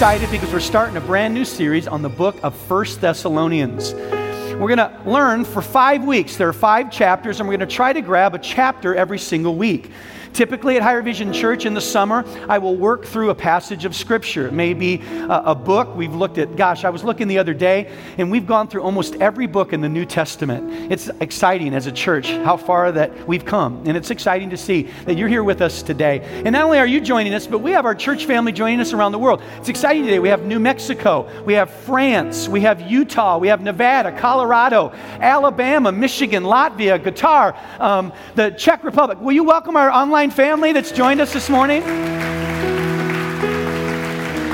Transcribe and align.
excited 0.00 0.30
because 0.30 0.50
we're 0.50 0.60
starting 0.60 0.96
a 0.96 1.00
brand 1.02 1.34
new 1.34 1.44
series 1.44 1.86
on 1.86 2.00
the 2.00 2.08
book 2.08 2.34
of 2.42 2.56
First 2.56 3.02
Thessalonians. 3.02 3.92
We're 3.92 4.74
going 4.74 4.78
to 4.78 4.98
learn 5.04 5.44
for 5.44 5.60
five 5.60 6.04
weeks. 6.04 6.38
There 6.38 6.48
are 6.48 6.54
five 6.54 6.90
chapters, 6.90 7.38
and 7.38 7.46
we're 7.46 7.58
going 7.58 7.68
to 7.68 7.76
try 7.76 7.92
to 7.92 8.00
grab 8.00 8.34
a 8.34 8.38
chapter 8.38 8.94
every 8.94 9.18
single 9.18 9.56
week. 9.56 9.90
Typically 10.32 10.76
at 10.76 10.82
Higher 10.82 11.02
Vision 11.02 11.32
Church 11.32 11.66
in 11.66 11.74
the 11.74 11.80
summer, 11.80 12.24
I 12.48 12.58
will 12.58 12.76
work 12.76 13.04
through 13.04 13.30
a 13.30 13.34
passage 13.34 13.84
of 13.84 13.96
Scripture. 13.96 14.46
It 14.46 14.52
may 14.52 14.74
be 14.74 15.02
a, 15.28 15.42
a, 15.46 15.54
book. 15.54 15.94
We've 15.96 16.14
looked 16.14 16.38
at, 16.38 16.56
gosh, 16.56 16.84
I 16.84 16.90
was 16.90 17.02
looking 17.02 17.26
the 17.26 17.38
other 17.38 17.52
day, 17.52 17.92
and 18.16 18.30
we've 18.30 18.46
gone 18.46 18.68
through 18.68 18.82
almost 18.82 19.16
every 19.16 19.46
book 19.46 19.72
in 19.72 19.80
the 19.80 19.88
New 19.88 20.06
Testament. 20.06 20.92
It's 20.92 21.08
exciting 21.20 21.74
as 21.74 21.86
a 21.86 21.92
church 21.92 22.30
how 22.30 22.56
far 22.56 22.92
that 22.92 23.26
we've 23.26 23.44
come, 23.44 23.82
and 23.86 23.96
it's 23.96 24.10
exciting 24.10 24.50
to 24.50 24.56
see 24.56 24.82
that 25.04 25.18
you're 25.18 25.28
here 25.28 25.42
with 25.42 25.60
us 25.60 25.82
today. 25.82 26.20
And 26.44 26.52
not 26.52 26.64
only 26.64 26.78
are 26.78 26.86
you 26.86 27.00
joining 27.00 27.34
us, 27.34 27.46
but 27.46 27.58
we 27.58 27.72
have 27.72 27.84
our 27.84 27.94
church 27.94 28.24
family 28.24 28.52
joining 28.52 28.80
us 28.80 28.92
around 28.92 29.12
the 29.12 29.18
world. 29.18 29.42
It's 29.58 29.68
exciting 29.68 30.04
today. 30.04 30.20
We 30.20 30.28
have 30.28 30.44
New 30.44 30.60
Mexico, 30.60 31.28
we 31.44 31.54
have 31.54 31.70
France, 31.70 32.48
we 32.48 32.60
have 32.60 32.80
Utah, 32.80 33.36
we 33.38 33.48
have 33.48 33.62
Nevada, 33.62 34.16
Colorado, 34.16 34.92
Alabama, 35.20 35.90
Michigan, 35.90 36.44
Latvia, 36.44 36.98
Qatar, 36.98 37.56
um, 37.80 38.12
the 38.36 38.50
Czech 38.50 38.84
Republic. 38.84 39.20
Will 39.20 39.32
you 39.32 39.44
welcome 39.44 39.76
our 39.76 39.90
online 39.90 40.19
online 40.20 40.36
family 40.36 40.72
that's 40.72 40.92
joined 40.92 41.18
us 41.18 41.32
this 41.32 41.48
morning. 41.48 41.82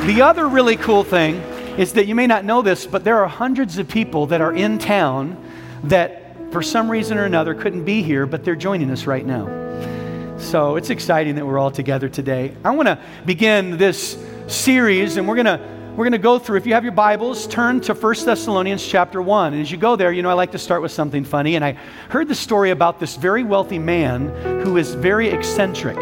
The 0.06 0.22
other 0.22 0.46
really 0.46 0.76
cool 0.76 1.02
thing 1.02 1.34
is 1.76 1.94
that 1.94 2.06
you 2.06 2.14
may 2.14 2.28
not 2.28 2.44
know 2.44 2.62
this, 2.62 2.86
but 2.86 3.02
there 3.02 3.18
are 3.18 3.26
hundreds 3.26 3.76
of 3.76 3.88
people 3.88 4.26
that 4.26 4.40
are 4.40 4.54
in 4.54 4.78
town 4.78 5.36
that 5.82 6.36
for 6.52 6.62
some 6.62 6.88
reason 6.88 7.18
or 7.18 7.24
another 7.24 7.52
couldn't 7.52 7.84
be 7.84 8.00
here, 8.00 8.26
but 8.26 8.44
they're 8.44 8.54
joining 8.54 8.92
us 8.92 9.06
right 9.06 9.26
now. 9.26 9.46
So 10.38 10.76
it's 10.76 10.90
exciting 10.90 11.34
that 11.34 11.44
we're 11.44 11.58
all 11.58 11.72
together 11.72 12.08
today. 12.08 12.54
I 12.64 12.70
want 12.70 12.86
to 12.86 13.00
begin 13.24 13.76
this 13.76 14.16
series, 14.46 15.16
and 15.16 15.26
we're 15.26 15.34
going 15.42 15.46
to 15.46 15.75
we're 15.96 16.04
going 16.04 16.12
to 16.12 16.18
go 16.18 16.38
through 16.38 16.58
if 16.58 16.66
you 16.66 16.74
have 16.74 16.84
your 16.84 16.92
bibles 16.92 17.46
turn 17.46 17.80
to 17.80 17.94
1 17.94 18.14
thessalonians 18.26 18.86
chapter 18.86 19.22
1 19.22 19.54
and 19.54 19.62
as 19.62 19.70
you 19.70 19.78
go 19.78 19.96
there 19.96 20.12
you 20.12 20.20
know 20.20 20.28
i 20.28 20.34
like 20.34 20.52
to 20.52 20.58
start 20.58 20.82
with 20.82 20.92
something 20.92 21.24
funny. 21.24 21.56
And 21.56 21.64
i 21.64 21.72
heard 22.10 22.28
the 22.28 22.34
story 22.34 22.70
about 22.70 23.00
this 23.00 23.16
very 23.16 23.42
wealthy 23.42 23.78
man 23.78 24.28
who 24.62 24.76
is 24.76 24.92
very 24.92 25.28
eccentric. 25.30 25.96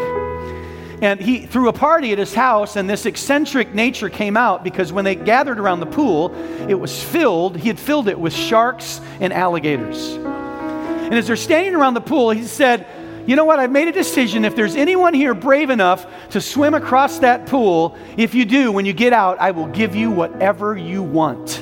And 1.01 1.21
he 1.21 1.45
threw 1.45 1.69
a 1.69 1.73
party 1.73 2.11
at 2.11 2.17
his 2.17 2.33
house 2.33 2.75
and 2.75 2.89
this 2.89 3.05
eccentric 3.05 3.73
nature 3.73 4.09
came 4.09 4.35
out 4.35 4.65
because 4.65 4.91
when 4.91 5.05
they 5.05 5.15
gathered 5.15 5.59
around 5.59 5.79
the 5.79 5.85
pool 5.85 6.35
it 6.69 6.75
was 6.75 7.01
filled 7.01 7.55
he 7.55 7.69
had 7.69 7.79
filled 7.79 8.09
it 8.09 8.19
with 8.19 8.33
sharks 8.33 8.99
and 9.21 9.31
alligators. 9.31 10.15
And 10.15 11.13
as 11.13 11.27
they're 11.27 11.37
standing 11.37 11.73
around 11.73 11.93
the 11.93 12.01
pool 12.01 12.31
he 12.31 12.43
said 12.43 12.85
you 13.27 13.35
know 13.35 13.45
what? 13.45 13.59
I've 13.59 13.71
made 13.71 13.87
a 13.87 13.91
decision. 13.91 14.45
If 14.45 14.55
there's 14.55 14.75
anyone 14.75 15.13
here 15.13 15.33
brave 15.33 15.69
enough 15.69 16.05
to 16.31 16.41
swim 16.41 16.73
across 16.73 17.19
that 17.19 17.47
pool, 17.47 17.97
if 18.17 18.35
you 18.35 18.45
do, 18.45 18.71
when 18.71 18.85
you 18.85 18.93
get 18.93 19.13
out, 19.13 19.39
I 19.39 19.51
will 19.51 19.67
give 19.67 19.95
you 19.95 20.11
whatever 20.11 20.77
you 20.77 21.01
want. 21.01 21.61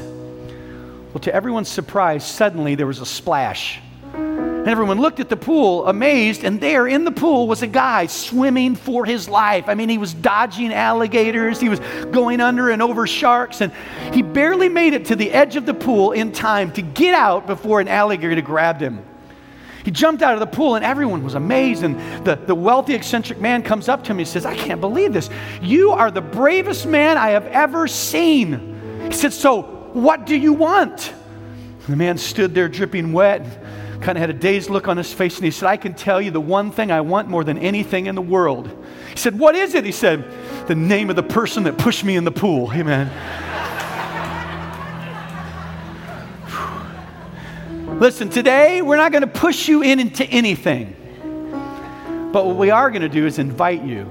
Well, 1.14 1.22
to 1.22 1.34
everyone's 1.34 1.70
surprise, 1.70 2.26
suddenly 2.26 2.76
there 2.76 2.88
was 2.88 3.00
a 3.00 3.06
splash. 3.06 3.80
And 4.14 4.70
everyone 4.70 5.00
looked 5.00 5.20
at 5.20 5.28
the 5.28 5.38
pool 5.38 5.88
amazed, 5.88 6.44
and 6.46 6.60
there 6.60 6.88
in 6.88 7.04
the 7.04 7.12
pool 7.12 7.50
was 7.50 7.62
a 7.62 7.68
guy 7.68 8.06
swimming 8.06 8.76
for 8.76 9.06
his 9.06 9.28
life. 9.28 9.66
I 9.68 9.76
mean, 9.76 9.90
he 9.90 9.98
was 9.98 10.14
dodging 10.14 10.74
alligators, 10.74 11.60
he 11.60 11.68
was 11.68 11.80
going 12.12 12.40
under 12.40 12.70
and 12.70 12.82
over 12.82 13.06
sharks, 13.06 13.60
and 13.60 13.74
he 14.14 14.22
barely 14.22 14.70
made 14.70 14.94
it 14.94 15.06
to 15.08 15.18
the 15.18 15.32
edge 15.32 15.58
of 15.58 15.66
the 15.66 15.74
pool 15.74 16.14
in 16.14 16.32
time 16.32 16.72
to 16.74 16.82
get 16.82 17.14
out 17.14 17.46
before 17.46 17.82
an 17.82 17.90
alligator 17.90 18.42
grabbed 18.42 18.82
him. 18.82 19.04
He 19.84 19.92
jumped 19.92 20.22
out 20.22 20.34
of 20.34 20.40
the 20.40 20.48
pool 20.48 20.76
and 20.76 20.86
everyone 20.86 21.24
was 21.24 21.36
amazed. 21.36 21.84
And 21.84 22.26
the, 22.26 22.36
the 22.36 22.56
wealthy, 22.56 22.94
eccentric 22.94 23.40
man 23.40 23.64
comes 23.64 23.90
up 23.90 24.04
to 24.06 24.12
him 24.12 24.20
and 24.20 24.28
says, 24.28 24.46
I 24.46 24.56
can't 24.56 24.82
believe 24.82 25.14
this. 25.14 25.30
You 25.62 25.92
are 25.92 26.10
the 26.10 26.22
bravest 26.22 26.86
man 26.86 27.18
I 27.18 27.30
have 27.30 27.46
ever 27.48 27.88
seen. 27.88 29.02
He 29.08 29.12
said, 29.12 29.34
So 29.34 29.62
what 29.94 30.26
do 30.26 30.36
you 30.36 30.54
want? 30.54 31.12
And 31.12 31.88
the 31.88 31.98
man 31.98 32.18
stood 32.18 32.56
there 32.56 32.70
dripping 32.70 33.12
wet, 33.12 33.46
kind 34.02 34.18
of 34.18 34.22
had 34.22 34.30
a 34.30 34.34
dazed 34.34 34.70
look 34.70 34.88
on 34.88 34.96
his 34.96 35.12
face, 35.12 35.36
and 35.36 35.46
he 35.46 35.52
said, 35.52 35.68
I 35.68 35.78
can 35.78 35.94
tell 35.94 36.22
you 36.22 36.32
the 36.32 36.42
one 36.42 36.72
thing 36.72 36.92
I 36.92 37.02
want 37.02 37.28
more 37.28 37.44
than 37.44 37.58
anything 37.58 38.06
in 38.06 38.16
the 38.16 38.22
world. 38.22 38.70
He 39.12 39.18
said, 39.18 39.38
What 39.38 39.56
is 39.56 39.76
it? 39.76 39.84
He 39.86 39.92
said, 39.92 40.26
The 40.68 40.76
name 40.76 41.10
of 41.10 41.18
the 41.18 41.24
person 41.24 41.64
that 41.64 41.78
pushed 41.78 42.06
me 42.06 42.16
in 42.16 42.24
the 42.24 42.32
pool. 42.32 42.72
Amen. 42.74 43.12
Listen, 48.00 48.30
today 48.30 48.82
we're 48.82 48.98
not 48.98 49.12
going 49.12 49.22
to 49.22 49.28
push 49.28 49.68
you 49.68 49.84
in 49.84 50.00
into 50.00 50.26
anything. 50.26 50.96
But 52.34 52.48
what 52.48 52.56
we 52.56 52.72
are 52.72 52.90
going 52.90 53.04
to 53.04 53.10
do 53.10 53.28
is 53.28 53.38
invite 53.38 53.84
you 53.84 54.10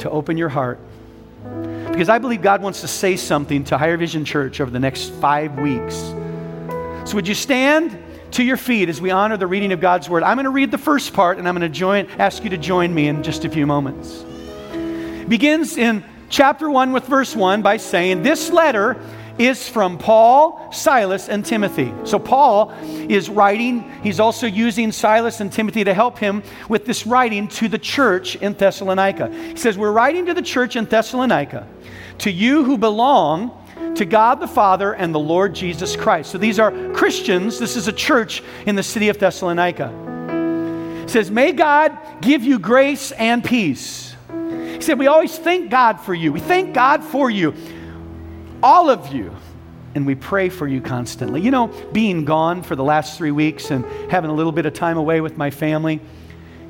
to 0.00 0.10
open 0.10 0.36
your 0.36 0.48
heart. 0.48 0.80
Because 1.44 2.08
I 2.08 2.18
believe 2.18 2.42
God 2.42 2.60
wants 2.60 2.80
to 2.80 2.88
say 2.88 3.16
something 3.16 3.62
to 3.64 3.78
Higher 3.78 3.96
Vision 3.96 4.24
Church 4.24 4.60
over 4.60 4.70
the 4.70 4.80
next 4.80 5.12
five 5.14 5.58
weeks. 5.58 5.94
So, 7.08 7.12
would 7.14 7.28
you 7.28 7.34
stand 7.34 7.96
to 8.32 8.42
your 8.42 8.56
feet 8.56 8.88
as 8.88 9.00
we 9.00 9.12
honor 9.12 9.36
the 9.36 9.46
reading 9.46 9.72
of 9.72 9.80
God's 9.80 10.10
Word? 10.10 10.24
I'm 10.24 10.36
going 10.36 10.44
to 10.44 10.50
read 10.50 10.72
the 10.72 10.78
first 10.78 11.12
part 11.12 11.38
and 11.38 11.48
I'm 11.48 11.56
going 11.56 11.70
to 11.70 11.78
join, 11.78 12.08
ask 12.18 12.42
you 12.42 12.50
to 12.50 12.58
join 12.58 12.92
me 12.92 13.06
in 13.06 13.22
just 13.22 13.44
a 13.44 13.48
few 13.48 13.64
moments. 13.64 14.24
It 14.72 15.28
begins 15.28 15.76
in 15.76 16.04
chapter 16.28 16.68
1 16.68 16.92
with 16.92 17.06
verse 17.06 17.36
1 17.36 17.62
by 17.62 17.76
saying, 17.76 18.22
This 18.22 18.50
letter 18.50 19.00
is 19.40 19.66
from 19.66 19.96
Paul, 19.96 20.70
Silas, 20.70 21.30
and 21.30 21.44
Timothy. 21.44 21.94
So 22.04 22.18
Paul 22.18 22.72
is 22.82 23.30
writing, 23.30 23.90
he's 24.02 24.20
also 24.20 24.46
using 24.46 24.92
Silas 24.92 25.40
and 25.40 25.50
Timothy 25.50 25.82
to 25.84 25.94
help 25.94 26.18
him 26.18 26.42
with 26.68 26.84
this 26.84 27.06
writing 27.06 27.48
to 27.48 27.66
the 27.66 27.78
church 27.78 28.36
in 28.36 28.52
Thessalonica. 28.52 29.32
He 29.32 29.56
says, 29.56 29.78
We're 29.78 29.92
writing 29.92 30.26
to 30.26 30.34
the 30.34 30.42
church 30.42 30.76
in 30.76 30.84
Thessalonica, 30.84 31.66
to 32.18 32.30
you 32.30 32.64
who 32.64 32.76
belong 32.76 33.56
to 33.96 34.04
God 34.04 34.40
the 34.40 34.46
Father 34.46 34.92
and 34.92 35.14
the 35.14 35.18
Lord 35.18 35.54
Jesus 35.54 35.96
Christ. 35.96 36.30
So 36.30 36.36
these 36.36 36.58
are 36.58 36.70
Christians. 36.92 37.58
This 37.58 37.76
is 37.76 37.88
a 37.88 37.92
church 37.94 38.42
in 38.66 38.76
the 38.76 38.82
city 38.82 39.08
of 39.08 39.18
Thessalonica. 39.18 39.88
He 41.02 41.08
says, 41.08 41.30
May 41.30 41.52
God 41.52 41.96
give 42.20 42.44
you 42.44 42.58
grace 42.58 43.10
and 43.12 43.42
peace. 43.42 44.14
He 44.28 44.82
said, 44.82 44.98
We 44.98 45.06
always 45.06 45.38
thank 45.38 45.70
God 45.70 45.98
for 45.98 46.12
you. 46.12 46.30
We 46.30 46.40
thank 46.40 46.74
God 46.74 47.02
for 47.02 47.30
you 47.30 47.54
all 48.62 48.90
of 48.90 49.12
you. 49.12 49.34
And 49.94 50.06
we 50.06 50.14
pray 50.14 50.50
for 50.50 50.68
you 50.68 50.80
constantly. 50.80 51.40
You 51.40 51.50
know, 51.50 51.66
being 51.92 52.24
gone 52.24 52.62
for 52.62 52.76
the 52.76 52.84
last 52.84 53.18
three 53.18 53.32
weeks 53.32 53.70
and 53.72 53.84
having 54.10 54.30
a 54.30 54.34
little 54.34 54.52
bit 54.52 54.64
of 54.64 54.72
time 54.72 54.96
away 54.96 55.20
with 55.20 55.36
my 55.36 55.50
family, 55.50 56.00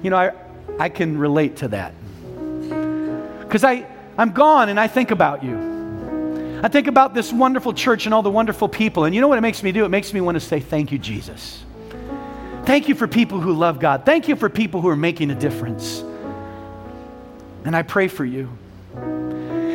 you 0.03 0.09
know, 0.09 0.17
I, 0.17 0.33
I 0.79 0.89
can 0.89 1.19
relate 1.19 1.57
to 1.57 1.69
that. 1.69 1.93
Because 3.41 3.65
I'm 3.65 4.33
gone 4.33 4.71
and 4.71 4.81
I 4.81 4.87
think 4.87 5.11
about 5.11 5.45
you. 5.45 6.61
I 6.63 6.69
think 6.69 6.87
about 6.87 7.15
this 7.15 7.33
wonderful 7.33 7.73
church 7.73 8.07
and 8.07 8.15
all 8.15 8.23
the 8.23 8.31
wonderful 8.31 8.69
people. 8.69 9.05
And 9.05 9.15
you 9.15 9.21
know 9.21 9.29
what 9.29 9.39
it 9.39 9.43
makes 9.43 9.63
me 9.63 9.73
do? 9.73 9.85
It 9.85 9.89
makes 9.89 10.13
me 10.13 10.21
want 10.21 10.37
to 10.37 10.41
say, 10.41 10.61
Thank 10.61 10.93
you, 10.93 10.99
Jesus. 10.99 11.63
Thank 12.65 12.89
you 12.89 12.95
for 12.95 13.09
people 13.09 13.41
who 13.41 13.53
love 13.53 13.81
God. 13.81 14.05
Thank 14.05 14.29
you 14.29 14.37
for 14.37 14.49
people 14.49 14.81
who 14.81 14.89
are 14.89 14.97
making 14.97 15.31
a 15.31 15.35
difference. 15.35 16.01
And 17.65 17.75
I 17.75 17.83
pray 17.83 18.09
for 18.09 18.25
you. 18.25 18.49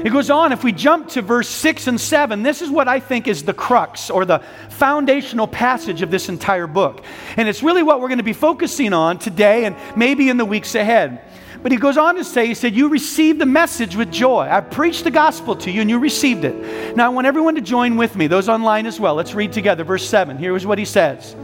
It 0.05 0.11
goes 0.11 0.29
on, 0.29 0.51
if 0.51 0.63
we 0.63 0.71
jump 0.71 1.09
to 1.09 1.23
verse 1.23 1.49
6 1.49 1.87
and 1.87 1.99
7, 1.99 2.43
this 2.43 2.61
is 2.61 2.69
what 2.69 2.87
I 2.87 2.99
think 2.99 3.27
is 3.27 3.41
the 3.41 3.55
crux 3.55 4.11
or 4.11 4.23
the 4.23 4.37
foundational 4.69 5.47
passage 5.47 6.03
of 6.03 6.11
this 6.11 6.29
entire 6.29 6.67
book. 6.67 7.03
And 7.37 7.49
it's 7.49 7.63
really 7.63 7.81
what 7.81 7.99
we're 7.99 8.09
going 8.09 8.19
to 8.19 8.23
be 8.23 8.31
focusing 8.31 8.93
on 8.93 9.17
today 9.17 9.65
and 9.65 9.75
maybe 9.97 10.29
in 10.29 10.37
the 10.37 10.45
weeks 10.45 10.75
ahead. 10.75 11.21
But 11.63 11.71
he 11.71 11.79
goes 11.79 11.97
on 11.97 12.17
to 12.17 12.23
say, 12.23 12.45
he 12.45 12.53
said, 12.53 12.75
You 12.75 12.87
received 12.89 13.39
the 13.39 13.47
message 13.47 13.95
with 13.95 14.11
joy. 14.11 14.47
I 14.47 14.61
preached 14.61 15.05
the 15.05 15.09
gospel 15.09 15.55
to 15.55 15.71
you 15.71 15.81
and 15.81 15.89
you 15.89 15.97
received 15.97 16.45
it. 16.45 16.95
Now 16.95 17.07
I 17.07 17.09
want 17.09 17.25
everyone 17.25 17.55
to 17.55 17.61
join 17.61 17.97
with 17.97 18.15
me, 18.15 18.27
those 18.27 18.47
online 18.47 18.85
as 18.85 18.99
well. 18.99 19.15
Let's 19.15 19.33
read 19.33 19.53
together. 19.53 19.83
Verse 19.83 20.07
7. 20.07 20.37
Here's 20.37 20.67
what 20.67 20.77
he 20.77 20.85
says. 20.85 21.35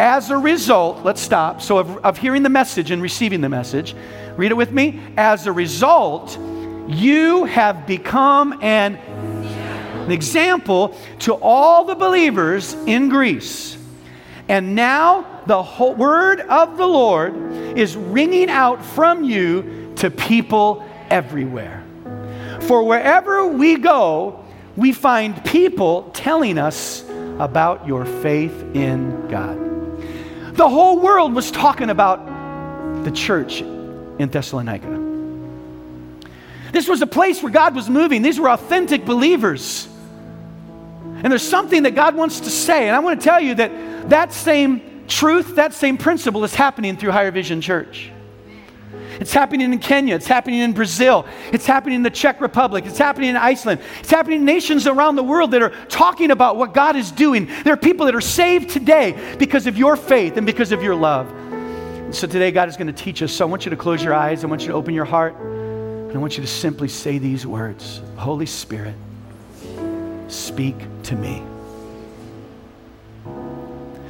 As 0.00 0.30
a 0.30 0.38
result, 0.38 1.04
let's 1.04 1.20
stop. 1.20 1.60
So, 1.60 1.76
of, 1.76 1.98
of 1.98 2.16
hearing 2.16 2.44
the 2.44 2.48
message 2.48 2.90
and 2.90 3.02
receiving 3.02 3.42
the 3.42 3.50
message, 3.50 3.94
read 4.38 4.52
it 4.52 4.56
with 4.56 4.72
me. 4.72 5.00
As 5.18 5.46
a 5.46 5.52
result, 5.52 6.38
you 6.88 7.44
have 7.44 7.86
become 7.86 8.58
an, 8.62 8.96
an 8.96 10.10
example 10.10 10.96
to 11.20 11.34
all 11.34 11.84
the 11.84 11.94
believers 11.94 12.74
in 12.86 13.08
Greece. 13.08 13.78
And 14.48 14.74
now 14.74 15.42
the 15.46 15.62
word 15.96 16.40
of 16.40 16.76
the 16.76 16.86
Lord 16.86 17.34
is 17.76 17.96
ringing 17.96 18.50
out 18.50 18.84
from 18.84 19.24
you 19.24 19.92
to 19.96 20.10
people 20.10 20.86
everywhere. 21.10 21.82
For 22.62 22.84
wherever 22.84 23.46
we 23.46 23.76
go, 23.76 24.44
we 24.76 24.92
find 24.92 25.42
people 25.44 26.10
telling 26.14 26.58
us 26.58 27.04
about 27.38 27.86
your 27.86 28.04
faith 28.04 28.52
in 28.74 29.28
God. 29.28 29.58
The 30.56 30.68
whole 30.68 31.00
world 31.00 31.34
was 31.34 31.50
talking 31.50 31.90
about 31.90 32.24
the 33.04 33.10
church 33.10 33.60
in 33.62 34.28
Thessalonica. 34.28 35.03
This 36.74 36.88
was 36.88 37.02
a 37.02 37.06
place 37.06 37.40
where 37.40 37.52
God 37.52 37.76
was 37.76 37.88
moving. 37.88 38.20
These 38.20 38.40
were 38.40 38.50
authentic 38.50 39.04
believers. 39.04 39.86
And 41.22 41.30
there's 41.30 41.48
something 41.48 41.84
that 41.84 41.94
God 41.94 42.16
wants 42.16 42.40
to 42.40 42.50
say. 42.50 42.88
And 42.88 42.96
I 42.96 42.98
want 42.98 43.20
to 43.20 43.24
tell 43.24 43.40
you 43.40 43.54
that 43.54 44.10
that 44.10 44.32
same 44.32 45.06
truth, 45.06 45.54
that 45.54 45.72
same 45.72 45.96
principle 45.96 46.42
is 46.42 46.52
happening 46.52 46.96
through 46.96 47.12
Higher 47.12 47.30
Vision 47.30 47.60
Church. 47.60 48.10
It's 49.20 49.32
happening 49.32 49.72
in 49.72 49.78
Kenya. 49.78 50.16
It's 50.16 50.26
happening 50.26 50.58
in 50.58 50.72
Brazil. 50.72 51.26
It's 51.52 51.64
happening 51.64 51.94
in 51.94 52.02
the 52.02 52.10
Czech 52.10 52.40
Republic. 52.40 52.84
It's 52.86 52.98
happening 52.98 53.30
in 53.30 53.36
Iceland. 53.36 53.80
It's 54.00 54.10
happening 54.10 54.40
in 54.40 54.44
nations 54.44 54.88
around 54.88 55.14
the 55.14 55.22
world 55.22 55.52
that 55.52 55.62
are 55.62 55.70
talking 55.86 56.32
about 56.32 56.56
what 56.56 56.74
God 56.74 56.96
is 56.96 57.12
doing. 57.12 57.48
There 57.62 57.72
are 57.72 57.76
people 57.76 58.06
that 58.06 58.16
are 58.16 58.20
saved 58.20 58.70
today 58.70 59.36
because 59.38 59.68
of 59.68 59.78
your 59.78 59.94
faith 59.94 60.36
and 60.36 60.44
because 60.44 60.72
of 60.72 60.82
your 60.82 60.96
love. 60.96 61.32
And 61.32 62.12
so 62.12 62.26
today, 62.26 62.50
God 62.50 62.68
is 62.68 62.76
going 62.76 62.88
to 62.88 62.92
teach 62.92 63.22
us. 63.22 63.32
So 63.32 63.46
I 63.46 63.48
want 63.48 63.64
you 63.64 63.70
to 63.70 63.76
close 63.76 64.02
your 64.02 64.14
eyes. 64.14 64.42
I 64.42 64.48
want 64.48 64.62
you 64.62 64.68
to 64.68 64.74
open 64.74 64.92
your 64.92 65.04
heart. 65.04 65.36
And 66.14 66.20
I 66.20 66.22
want 66.22 66.36
you 66.36 66.44
to 66.44 66.48
simply 66.48 66.86
say 66.86 67.18
these 67.18 67.44
words 67.44 68.00
Holy 68.14 68.46
Spirit, 68.46 68.94
speak 70.28 70.76
to 71.02 71.16
me. 71.16 71.42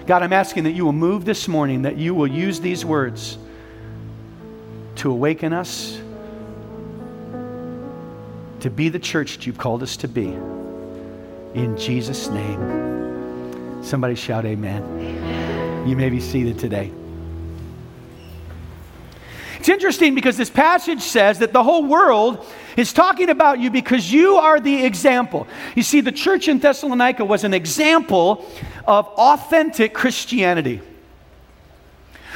God, 0.06 0.22
I'm 0.22 0.34
asking 0.34 0.64
that 0.64 0.72
you 0.72 0.84
will 0.84 0.92
move 0.92 1.24
this 1.24 1.48
morning, 1.48 1.80
that 1.80 1.96
you 1.96 2.14
will 2.14 2.26
use 2.26 2.60
these 2.60 2.84
words 2.84 3.38
to 4.96 5.10
awaken 5.10 5.54
us 5.54 5.98
to 8.60 8.68
be 8.68 8.90
the 8.90 8.98
church 8.98 9.38
that 9.38 9.46
you've 9.46 9.56
called 9.56 9.82
us 9.82 9.96
to 9.96 10.06
be. 10.06 10.26
In 11.54 11.74
Jesus' 11.78 12.28
name. 12.28 13.82
Somebody 13.82 14.14
shout, 14.14 14.44
Amen. 14.44 14.82
amen. 14.82 15.88
You 15.88 15.96
may 15.96 16.10
be 16.10 16.20
seated 16.20 16.58
today. 16.58 16.92
It's 19.64 19.70
interesting 19.70 20.14
because 20.14 20.36
this 20.36 20.50
passage 20.50 21.00
says 21.00 21.38
that 21.38 21.54
the 21.54 21.62
whole 21.62 21.86
world 21.86 22.44
is 22.76 22.92
talking 22.92 23.30
about 23.30 23.60
you 23.60 23.70
because 23.70 24.12
you 24.12 24.36
are 24.36 24.60
the 24.60 24.84
example. 24.84 25.46
You 25.74 25.82
see, 25.82 26.02
the 26.02 26.12
church 26.12 26.48
in 26.48 26.58
Thessalonica 26.58 27.24
was 27.24 27.44
an 27.44 27.54
example 27.54 28.44
of 28.86 29.06
authentic 29.06 29.94
Christianity. 29.94 30.82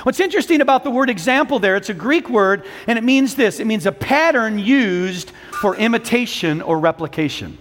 What's 0.04 0.20
interesting 0.20 0.62
about 0.62 0.84
the 0.84 0.90
word 0.90 1.10
example 1.10 1.58
there, 1.58 1.76
it's 1.76 1.90
a 1.90 1.94
Greek 1.94 2.30
word, 2.30 2.64
and 2.86 2.98
it 2.98 3.04
means 3.04 3.34
this 3.34 3.60
it 3.60 3.66
means 3.66 3.84
a 3.84 3.92
pattern 3.92 4.58
used 4.58 5.30
for 5.60 5.76
imitation 5.76 6.62
or 6.62 6.78
replication. 6.78 7.58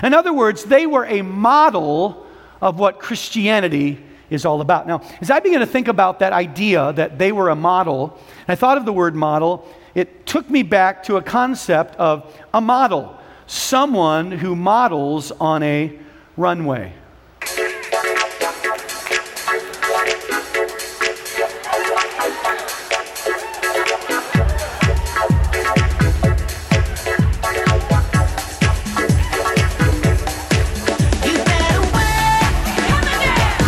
In 0.00 0.14
other 0.14 0.32
words, 0.32 0.62
they 0.62 0.86
were 0.86 1.06
a 1.06 1.22
model 1.22 2.24
of 2.60 2.78
what 2.78 3.00
Christianity 3.00 3.98
is 4.30 4.44
all 4.44 4.60
about. 4.60 4.86
Now, 4.86 5.02
as 5.20 5.30
I 5.30 5.40
began 5.40 5.60
to 5.60 5.66
think 5.66 5.88
about 5.88 6.18
that 6.20 6.32
idea 6.32 6.92
that 6.94 7.18
they 7.18 7.32
were 7.32 7.48
a 7.48 7.56
model, 7.56 8.18
I 8.46 8.54
thought 8.54 8.78
of 8.78 8.84
the 8.84 8.92
word 8.92 9.14
model, 9.14 9.66
it 9.94 10.26
took 10.26 10.48
me 10.48 10.62
back 10.62 11.02
to 11.04 11.16
a 11.16 11.22
concept 11.22 11.96
of 11.96 12.34
a 12.52 12.60
model, 12.60 13.18
someone 13.46 14.30
who 14.30 14.54
models 14.54 15.32
on 15.32 15.62
a 15.62 15.98
runway. 16.36 16.92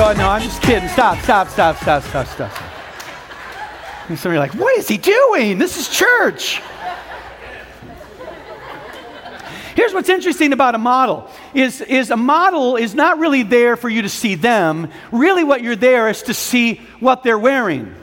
Oh, 0.02 0.14
no, 0.17 0.31
I'm 0.31 0.41
just 0.41 0.62
kidding. 0.62 0.88
Stop, 0.88 1.19
stop, 1.19 1.49
stop, 1.49 1.76
stop, 1.76 2.02
stop, 2.02 2.26
stop. 2.26 2.50
And 4.08 4.19
some 4.19 4.32
of 4.32 4.35
you 4.35 4.41
are 4.41 4.43
like, 4.43 4.55
what 4.55 4.79
is 4.79 4.88
he 4.88 4.97
doing? 4.97 5.58
This 5.58 5.76
is 5.76 5.91
church. 5.91 6.62
Here's 9.75 9.93
what's 9.93 10.08
interesting 10.08 10.55
about 10.55 10.75
a 10.75 10.79
model 10.79 11.31
is, 11.52 11.82
is 11.82 12.11
a 12.11 12.17
model 12.17 12.76
is 12.76 12.94
not 12.94 13.19
really 13.19 13.43
there 13.43 13.76
for 13.76 13.91
you 13.91 14.00
to 14.00 14.08
see 14.08 14.37
them. 14.37 14.91
Really 15.12 15.44
what 15.44 15.62
you're 15.62 15.76
there 15.76 16.08
is 16.08 16.23
to 16.23 16.35
see 16.35 16.81
what 16.99 17.23
they're 17.23 17.38
wearing. 17.38 17.94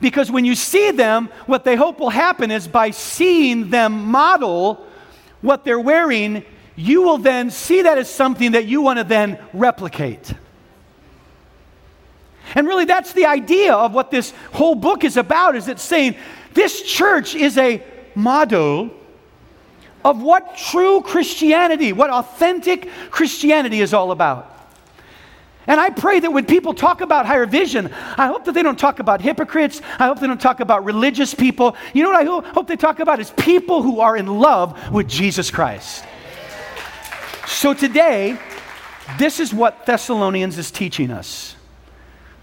Because 0.00 0.30
when 0.30 0.46
you 0.46 0.54
see 0.54 0.90
them, 0.90 1.28
what 1.44 1.64
they 1.64 1.76
hope 1.76 2.00
will 2.00 2.08
happen 2.08 2.50
is 2.50 2.66
by 2.66 2.92
seeing 2.92 3.68
them 3.68 4.06
model 4.06 4.86
what 5.42 5.66
they're 5.66 5.78
wearing, 5.78 6.46
you 6.76 7.02
will 7.02 7.18
then 7.18 7.50
see 7.50 7.82
that 7.82 7.98
as 7.98 8.08
something 8.08 8.52
that 8.52 8.64
you 8.64 8.80
want 8.80 8.98
to 8.98 9.04
then 9.04 9.38
replicate. 9.52 10.32
And 12.54 12.66
really, 12.66 12.84
that's 12.84 13.12
the 13.12 13.26
idea 13.26 13.74
of 13.74 13.94
what 13.94 14.10
this 14.10 14.32
whole 14.52 14.74
book 14.74 15.04
is 15.04 15.16
about, 15.16 15.56
is 15.56 15.68
it's 15.68 15.82
saying 15.82 16.16
this 16.52 16.82
church 16.82 17.34
is 17.34 17.56
a 17.58 17.82
model 18.14 18.90
of 20.04 20.20
what 20.20 20.56
true 20.56 21.00
Christianity, 21.00 21.92
what 21.92 22.10
authentic 22.10 22.88
Christianity 23.10 23.80
is 23.80 23.94
all 23.94 24.10
about. 24.10 24.48
And 25.66 25.80
I 25.80 25.90
pray 25.90 26.18
that 26.18 26.32
when 26.32 26.44
people 26.44 26.74
talk 26.74 27.00
about 27.02 27.24
higher 27.24 27.46
vision, 27.46 27.88
I 28.18 28.26
hope 28.26 28.44
that 28.46 28.52
they 28.52 28.64
don't 28.64 28.78
talk 28.78 28.98
about 28.98 29.20
hypocrites. 29.20 29.80
I 29.98 30.06
hope 30.06 30.18
they 30.18 30.26
don't 30.26 30.40
talk 30.40 30.58
about 30.58 30.84
religious 30.84 31.34
people. 31.34 31.76
You 31.94 32.02
know 32.02 32.10
what 32.10 32.20
I 32.20 32.50
hope 32.50 32.66
they 32.66 32.76
talk 32.76 32.98
about 32.98 33.20
is 33.20 33.30
people 33.30 33.80
who 33.80 34.00
are 34.00 34.16
in 34.16 34.26
love 34.26 34.90
with 34.90 35.06
Jesus 35.08 35.52
Christ. 35.52 36.04
So 37.46 37.74
today, 37.74 38.38
this 39.18 39.38
is 39.38 39.54
what 39.54 39.86
Thessalonians 39.86 40.58
is 40.58 40.72
teaching 40.72 41.12
us. 41.12 41.54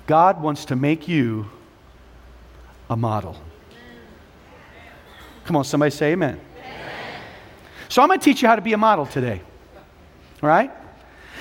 God 0.09 0.41
wants 0.41 0.65
to 0.65 0.75
make 0.75 1.07
you 1.07 1.45
a 2.89 2.97
model. 2.97 3.38
Come 5.45 5.56
on, 5.56 5.63
somebody 5.63 5.91
say 5.91 6.13
amen. 6.13 6.41
amen. 6.57 7.21
So 7.89 8.01
I'm 8.01 8.07
going 8.07 8.19
to 8.19 8.25
teach 8.25 8.41
you 8.41 8.47
how 8.47 8.56
to 8.56 8.61
be 8.63 8.73
a 8.73 8.77
model 8.77 9.06
today. 9.06 9.39
All 10.41 10.50
right? 10.50 10.71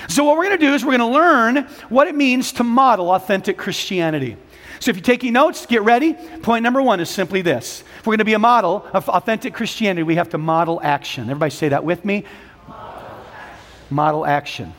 So, 0.07 0.23
what 0.23 0.37
we're 0.37 0.45
going 0.45 0.59
to 0.59 0.63
do 0.67 0.75
is 0.75 0.85
we're 0.85 0.95
going 0.95 1.11
to 1.11 1.17
learn 1.17 1.67
what 1.89 2.07
it 2.07 2.13
means 2.13 2.51
to 2.53 2.63
model 2.63 3.09
authentic 3.09 3.57
Christianity. 3.57 4.37
So, 4.79 4.91
if 4.91 4.97
you're 4.97 5.03
taking 5.03 5.33
notes, 5.33 5.65
get 5.65 5.81
ready. 5.81 6.13
Point 6.43 6.61
number 6.61 6.79
one 6.79 6.99
is 6.99 7.09
simply 7.09 7.41
this 7.41 7.83
if 7.97 8.05
we're 8.05 8.11
going 8.11 8.19
to 8.19 8.25
be 8.25 8.35
a 8.35 8.39
model 8.39 8.85
of 8.93 9.09
authentic 9.09 9.55
Christianity, 9.55 10.03
we 10.03 10.13
have 10.13 10.29
to 10.29 10.37
model 10.37 10.79
action. 10.83 11.23
Everybody 11.23 11.49
say 11.49 11.69
that 11.69 11.83
with 11.83 12.05
me. 12.05 12.23
Model 12.67 13.01
action. 13.33 13.95
Model 13.95 14.25
action. 14.27 14.73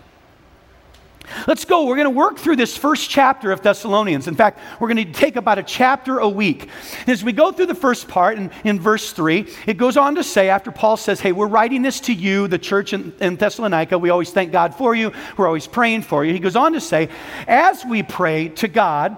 Let's 1.47 1.65
go. 1.65 1.85
We're 1.87 1.97
going 1.97 2.07
to 2.07 2.11
work 2.11 2.39
through 2.39 2.57
this 2.57 2.77
first 2.77 3.09
chapter 3.09 3.53
of 3.53 3.63
Thessalonians. 3.63 4.29
In 4.29 4.35
fact, 4.35 4.59
we're 4.81 4.93
going 4.93 5.05
to 5.07 5.13
take 5.13 5.37
about 5.37 5.59
a 5.59 5.63
chapter 5.63 6.19
a 6.19 6.29
week. 6.29 6.69
As 7.07 7.25
we 7.25 7.33
go 7.33 7.53
through 7.53 7.67
the 7.67 7.75
first 7.75 8.09
part 8.09 8.39
in, 8.39 8.51
in 8.65 8.81
verse 8.81 9.13
3, 9.13 9.47
it 9.67 9.77
goes 9.77 9.97
on 9.97 10.17
to 10.17 10.25
say, 10.25 10.49
after 10.49 10.71
Paul 10.71 10.97
says, 10.97 11.21
Hey, 11.21 11.33
we're 11.33 11.47
writing 11.47 11.83
this 11.83 12.01
to 12.01 12.13
you, 12.13 12.49
the 12.49 12.59
church 12.59 12.93
in, 12.93 13.13
in 13.21 13.37
Thessalonica. 13.37 13.99
We 13.99 14.11
always 14.11 14.31
thank 14.31 14.53
God 14.53 14.75
for 14.75 14.95
you. 14.95 15.13
We're 15.37 15.47
always 15.47 15.67
praying 15.67 16.03
for 16.03 16.25
you. 16.25 16.33
He 16.33 16.41
goes 16.41 16.57
on 16.57 16.73
to 16.73 16.81
say, 16.81 17.09
As 17.47 17.85
we 17.85 18.03
pray 18.03 18.49
to 18.51 18.69
God, 18.69 19.17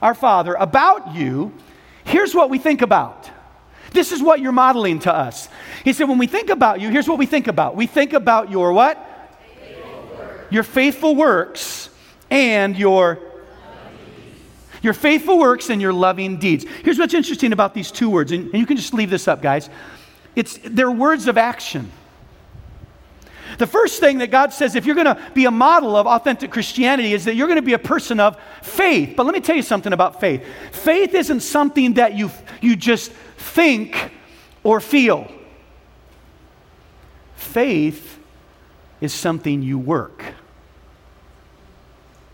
our 0.00 0.14
Father, 0.14 0.54
about 0.54 1.14
you, 1.14 1.52
here's 2.04 2.34
what 2.34 2.50
we 2.50 2.58
think 2.58 2.82
about. 2.82 3.30
This 3.92 4.10
is 4.10 4.22
what 4.22 4.40
you're 4.40 4.52
modeling 4.52 4.98
to 5.00 5.14
us. 5.14 5.48
He 5.84 5.92
said, 5.92 6.08
When 6.08 6.18
we 6.18 6.26
think 6.26 6.50
about 6.50 6.80
you, 6.80 6.90
here's 6.90 7.08
what 7.08 7.18
we 7.18 7.26
think 7.26 7.46
about. 7.46 7.76
We 7.76 7.86
think 7.86 8.12
about 8.12 8.50
your 8.50 8.72
what? 8.72 9.10
Your 10.50 10.62
faithful 10.62 11.14
works 11.14 11.90
and 12.30 12.76
your 12.76 13.18
your 14.82 14.92
faithful 14.92 15.38
works 15.38 15.70
and 15.70 15.80
your 15.80 15.94
loving 15.94 16.36
deeds. 16.36 16.66
Here's 16.82 16.98
what's 16.98 17.14
interesting 17.14 17.54
about 17.54 17.72
these 17.72 17.90
two 17.90 18.10
words, 18.10 18.32
and, 18.32 18.50
and 18.50 18.54
you 18.54 18.66
can 18.66 18.76
just 18.76 18.92
leave 18.92 19.08
this 19.08 19.26
up, 19.26 19.40
guys. 19.40 19.70
It's 20.36 20.58
they're 20.62 20.90
words 20.90 21.26
of 21.26 21.38
action. 21.38 21.90
The 23.58 23.66
first 23.66 24.00
thing 24.00 24.18
that 24.18 24.30
God 24.30 24.52
says, 24.52 24.74
if 24.74 24.84
you're 24.84 24.94
going 24.94 25.06
to 25.06 25.18
be 25.32 25.44
a 25.44 25.50
model 25.50 25.96
of 25.96 26.06
authentic 26.06 26.50
Christianity, 26.50 27.12
is 27.12 27.24
that 27.26 27.34
you're 27.34 27.46
going 27.46 27.56
to 27.56 27.62
be 27.62 27.74
a 27.74 27.78
person 27.78 28.20
of 28.20 28.36
faith. 28.62 29.14
But 29.16 29.26
let 29.26 29.34
me 29.34 29.40
tell 29.40 29.56
you 29.56 29.62
something 29.62 29.92
about 29.92 30.20
faith. 30.20 30.44
Faith 30.72 31.14
isn't 31.14 31.40
something 31.40 31.94
that 31.94 32.14
you, 32.14 32.30
you 32.60 32.74
just 32.74 33.12
think 33.12 34.12
or 34.64 34.80
feel. 34.80 35.30
Faith 37.36 38.18
is 39.04 39.12
something 39.12 39.62
you 39.62 39.78
work. 39.78 40.24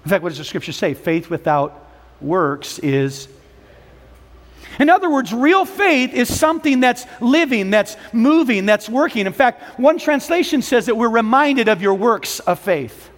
In 0.05 0.11
fact, 0.11 0.23
what 0.23 0.31
does 0.31 0.39
the 0.39 0.45
scripture 0.45 0.73
say? 0.73 0.95
Faith 0.95 1.29
without 1.29 1.87
works 2.21 2.79
is. 2.79 3.29
In 4.79 4.89
other 4.89 5.11
words, 5.11 5.33
real 5.33 5.65
faith 5.65 6.15
is 6.15 6.35
something 6.35 6.81
that's 6.81 7.05
living, 7.21 7.71
that's 7.71 7.97
moving, 8.13 8.67
that's 8.67 8.89
working. 8.89 9.27
In 9.27 9.33
fact, 9.33 9.79
one 9.79 9.99
translation 9.99 10.63
says 10.63 10.87
that 10.87 10.97
we're 10.97 11.11
reminded 11.11 11.69
of 11.69 11.83
your 11.83 11.95
works 11.95 12.41
of 12.41 12.61
faith. 12.61 13.11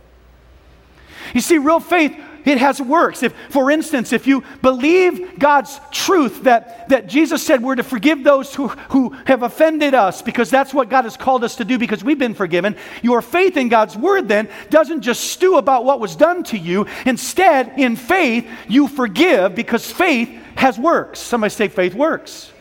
You 1.34 1.40
see, 1.40 1.58
real 1.58 1.78
faith 1.78 2.18
it 2.44 2.58
has 2.58 2.80
works. 2.80 3.22
If, 3.22 3.34
for 3.50 3.70
instance, 3.70 4.12
if 4.12 4.26
you 4.26 4.42
believe 4.60 5.38
God's 5.38 5.80
truth 5.90 6.44
that, 6.44 6.88
that 6.88 7.06
Jesus 7.06 7.44
said 7.44 7.62
we're 7.62 7.76
to 7.76 7.82
forgive 7.82 8.24
those 8.24 8.54
who, 8.54 8.68
who 8.68 9.10
have 9.26 9.42
offended 9.42 9.94
us 9.94 10.22
because 10.22 10.50
that's 10.50 10.74
what 10.74 10.88
God 10.88 11.04
has 11.04 11.16
called 11.16 11.44
us 11.44 11.56
to 11.56 11.64
do 11.64 11.78
because 11.78 12.02
we've 12.02 12.18
been 12.18 12.34
forgiven, 12.34 12.76
your 13.02 13.22
faith 13.22 13.56
in 13.56 13.68
God's 13.68 13.96
word 13.96 14.28
then 14.28 14.48
doesn't 14.70 15.02
just 15.02 15.24
stew 15.24 15.56
about 15.56 15.84
what 15.84 16.00
was 16.00 16.16
done 16.16 16.42
to 16.44 16.58
you. 16.58 16.86
Instead, 17.06 17.78
in 17.78 17.96
faith, 17.96 18.48
you 18.68 18.88
forgive 18.88 19.54
because 19.54 19.90
faith 19.90 20.28
has 20.56 20.78
works. 20.78 21.20
Somebody 21.20 21.50
say, 21.50 21.68
faith 21.68 21.94
works. 21.94 22.52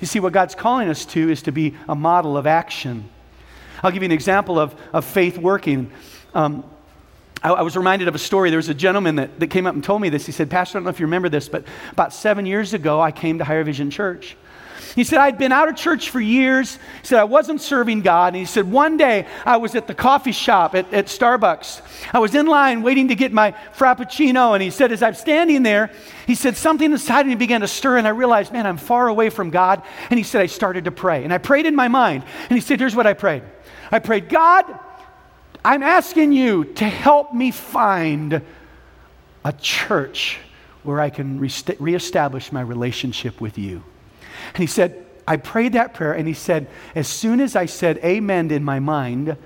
You 0.00 0.06
see, 0.06 0.20
what 0.20 0.32
God's 0.32 0.54
calling 0.54 0.88
us 0.88 1.06
to 1.06 1.30
is 1.30 1.42
to 1.42 1.52
be 1.52 1.74
a 1.88 1.94
model 1.94 2.36
of 2.36 2.46
action. 2.46 3.08
I'll 3.82 3.90
give 3.90 4.02
you 4.02 4.06
an 4.06 4.12
example 4.12 4.58
of, 4.58 4.74
of 4.92 5.04
faith 5.04 5.38
working. 5.38 5.90
Um, 6.34 6.64
I, 7.44 7.50
I, 7.50 7.62
was 7.62 7.76
reminded 7.76 8.08
of 8.08 8.14
a 8.14 8.18
story. 8.18 8.50
There 8.50 8.56
was 8.56 8.70
a 8.70 8.74
gentleman 8.74 9.16
that, 9.16 9.38
that 9.38 9.48
came 9.48 9.66
up 9.66 9.74
and 9.74 9.84
told 9.84 10.00
me 10.00 10.08
this. 10.08 10.24
He 10.24 10.32
said, 10.32 10.50
Pastor, 10.50 10.78
I 10.78 10.80
don't 10.80 10.84
know 10.84 10.90
if 10.90 10.98
you 10.98 11.06
remember 11.06 11.28
this, 11.28 11.48
but 11.48 11.64
about 11.92 12.12
seven 12.12 12.46
years 12.46 12.72
ago, 12.72 13.00
I 13.00 13.12
came 13.12 13.38
to 13.38 13.44
Higher 13.44 13.62
Vision 13.62 13.90
Church. 13.90 14.36
He 14.94 15.02
said, 15.02 15.18
I'd 15.18 15.38
been 15.38 15.50
out 15.50 15.68
of 15.68 15.74
church 15.74 16.10
for 16.10 16.20
years. 16.20 16.76
He 17.00 17.08
said, 17.08 17.18
I 17.18 17.24
wasn't 17.24 17.60
serving 17.60 18.02
God. 18.02 18.28
And 18.28 18.36
he 18.36 18.44
said, 18.44 18.70
one 18.70 18.96
day 18.96 19.26
I 19.44 19.56
was 19.56 19.74
at 19.74 19.88
the 19.88 19.94
coffee 19.94 20.32
shop 20.32 20.74
at, 20.74 20.92
at 20.94 21.06
Starbucks. 21.06 21.82
I 22.12 22.20
was 22.20 22.34
in 22.34 22.46
line 22.46 22.82
waiting 22.82 23.08
to 23.08 23.16
get 23.16 23.32
my 23.32 23.52
Frappuccino. 23.76 24.54
And 24.54 24.62
he 24.62 24.70
said, 24.70 24.92
as 24.92 25.02
I'm 25.02 25.14
standing 25.14 25.64
there, 25.64 25.90
he 26.28 26.36
said, 26.36 26.56
something 26.56 26.92
inside 26.92 27.22
of 27.22 27.26
me 27.26 27.34
began 27.34 27.62
to 27.62 27.68
stir. 27.68 27.98
And 27.98 28.06
I 28.06 28.10
realized, 28.10 28.52
man, 28.52 28.66
I'm 28.66 28.76
far 28.76 29.08
away 29.08 29.30
from 29.30 29.50
God. 29.50 29.82
And 30.10 30.18
he 30.18 30.22
said, 30.22 30.42
I 30.42 30.46
started 30.46 30.84
to 30.84 30.92
pray. 30.92 31.24
And 31.24 31.32
I 31.32 31.38
prayed 31.38 31.66
in 31.66 31.74
my 31.74 31.88
mind. 31.88 32.22
And 32.48 32.56
he 32.56 32.60
said, 32.60 32.78
here's 32.78 32.94
what 32.94 33.06
I 33.06 33.14
prayed 33.14 33.42
I 33.90 33.98
prayed, 33.98 34.28
God, 34.28 34.64
I'm 35.64 35.82
asking 35.82 36.32
you 36.32 36.64
to 36.64 36.84
help 36.84 37.32
me 37.32 37.50
find 37.50 38.42
a 39.44 39.52
church 39.52 40.38
where 40.82 41.00
I 41.00 41.08
can 41.08 41.40
reestablish 41.40 42.52
my 42.52 42.60
relationship 42.60 43.40
with 43.40 43.56
you. 43.56 43.82
And 44.48 44.58
he 44.58 44.66
said, 44.66 45.06
I 45.26 45.38
prayed 45.38 45.72
that 45.72 45.94
prayer, 45.94 46.12
and 46.12 46.28
he 46.28 46.34
said, 46.34 46.68
as 46.94 47.08
soon 47.08 47.40
as 47.40 47.56
I 47.56 47.64
said 47.64 47.98
amen 48.04 48.50
in 48.50 48.62
my 48.62 48.78
mind, 48.78 49.38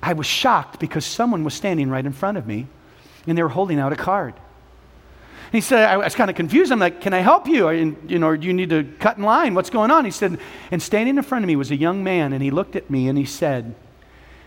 I 0.00 0.12
was 0.12 0.26
shocked 0.26 0.78
because 0.78 1.04
someone 1.04 1.42
was 1.42 1.54
standing 1.54 1.90
right 1.90 2.04
in 2.04 2.12
front 2.12 2.38
of 2.38 2.46
me 2.46 2.66
and 3.26 3.38
they 3.38 3.42
were 3.42 3.48
holding 3.48 3.80
out 3.80 3.92
a 3.92 3.96
card. 3.96 4.34
And 4.34 5.52
he 5.52 5.60
said, 5.62 5.88
I 5.88 5.96
was 5.96 6.14
kind 6.14 6.28
of 6.28 6.36
confused. 6.36 6.70
I'm 6.70 6.78
like, 6.78 7.00
can 7.00 7.14
I 7.14 7.20
help 7.20 7.48
you? 7.48 7.66
Or, 7.66 7.72
you 7.72 8.18
know, 8.18 8.36
do 8.36 8.46
you 8.46 8.52
need 8.52 8.70
to 8.70 8.84
cut 9.00 9.16
in 9.16 9.24
line? 9.24 9.54
What's 9.54 9.70
going 9.70 9.90
on? 9.90 10.04
He 10.04 10.10
said, 10.10 10.38
and 10.70 10.82
standing 10.82 11.16
in 11.16 11.22
front 11.22 11.42
of 11.42 11.46
me 11.48 11.56
was 11.56 11.70
a 11.70 11.76
young 11.76 12.04
man, 12.04 12.32
and 12.32 12.42
he 12.42 12.50
looked 12.50 12.76
at 12.76 12.90
me 12.90 13.08
and 13.08 13.16
he 13.16 13.24
said, 13.24 13.74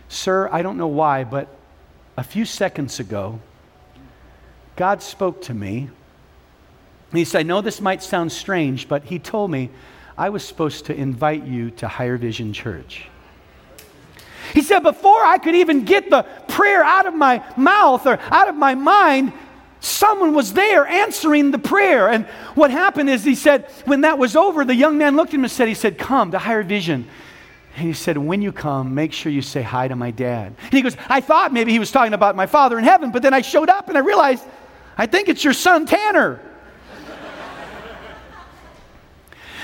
Sir, 0.09 0.49
I 0.51 0.61
don't 0.61 0.77
know 0.77 0.87
why, 0.87 1.23
but 1.23 1.47
a 2.15 2.23
few 2.23 2.45
seconds 2.45 2.99
ago, 2.99 3.39
God 4.75 5.01
spoke 5.01 5.41
to 5.43 5.53
me. 5.53 5.89
He 7.11 7.25
said, 7.25 7.39
I 7.39 7.43
know 7.43 7.61
this 7.61 7.81
might 7.81 8.03
sound 8.03 8.31
strange, 8.31 8.87
but 8.87 9.03
He 9.05 9.19
told 9.19 9.51
me 9.51 9.69
I 10.17 10.29
was 10.29 10.43
supposed 10.43 10.85
to 10.85 10.95
invite 10.95 11.45
you 11.45 11.71
to 11.71 11.87
Higher 11.87 12.17
Vision 12.17 12.53
Church. 12.53 13.07
He 14.53 14.61
said, 14.61 14.79
before 14.79 15.23
I 15.23 15.37
could 15.37 15.55
even 15.55 15.83
get 15.83 16.09
the 16.09 16.23
prayer 16.47 16.83
out 16.83 17.05
of 17.05 17.13
my 17.13 17.43
mouth 17.57 18.05
or 18.07 18.17
out 18.31 18.47
of 18.47 18.55
my 18.55 18.75
mind, 18.75 19.33
someone 19.79 20.33
was 20.33 20.53
there 20.53 20.87
answering 20.87 21.51
the 21.51 21.59
prayer. 21.59 22.09
And 22.09 22.25
what 22.55 22.71
happened 22.71 23.09
is, 23.09 23.23
he 23.23 23.35
said, 23.35 23.69
when 23.85 24.01
that 24.01 24.17
was 24.17 24.35
over, 24.35 24.63
the 24.63 24.75
young 24.75 24.97
man 24.97 25.15
looked 25.15 25.31
at 25.31 25.35
him 25.35 25.43
and 25.43 25.51
said, 25.51 25.67
He 25.67 25.73
said, 25.73 25.97
Come 25.97 26.31
to 26.31 26.39
Higher 26.39 26.63
Vision. 26.63 27.07
And 27.77 27.86
he 27.86 27.93
said, 27.93 28.17
When 28.17 28.41
you 28.41 28.51
come, 28.51 28.96
make 28.96 29.13
sure 29.13 29.31
you 29.31 29.43
say 29.43 29.62
hi 29.62 29.88
to 29.88 29.96
my 29.96 30.10
dad. 30.10 30.55
And 30.63 30.74
he 30.74 30.81
goes, 30.81 30.98
I 31.10 31.22
thought 31.22 31.53
maybe 31.53 31.72
he 31.72 31.77
was 31.77 31.91
talking 31.91 32.15
about 32.15 32.36
my 32.36 32.48
father 32.48 32.79
in 32.79 32.84
heaven, 32.84 33.12
but 33.12 33.22
then 33.22 33.36
I 33.36 33.41
showed 33.41 33.69
up 33.69 33.88
and 33.88 33.96
I 33.96 34.01
realized, 34.01 34.43
I 34.98 35.05
think 35.05 35.29
it's 35.29 35.43
your 35.43 35.53
son 35.53 35.86
Tanner. 35.86 36.41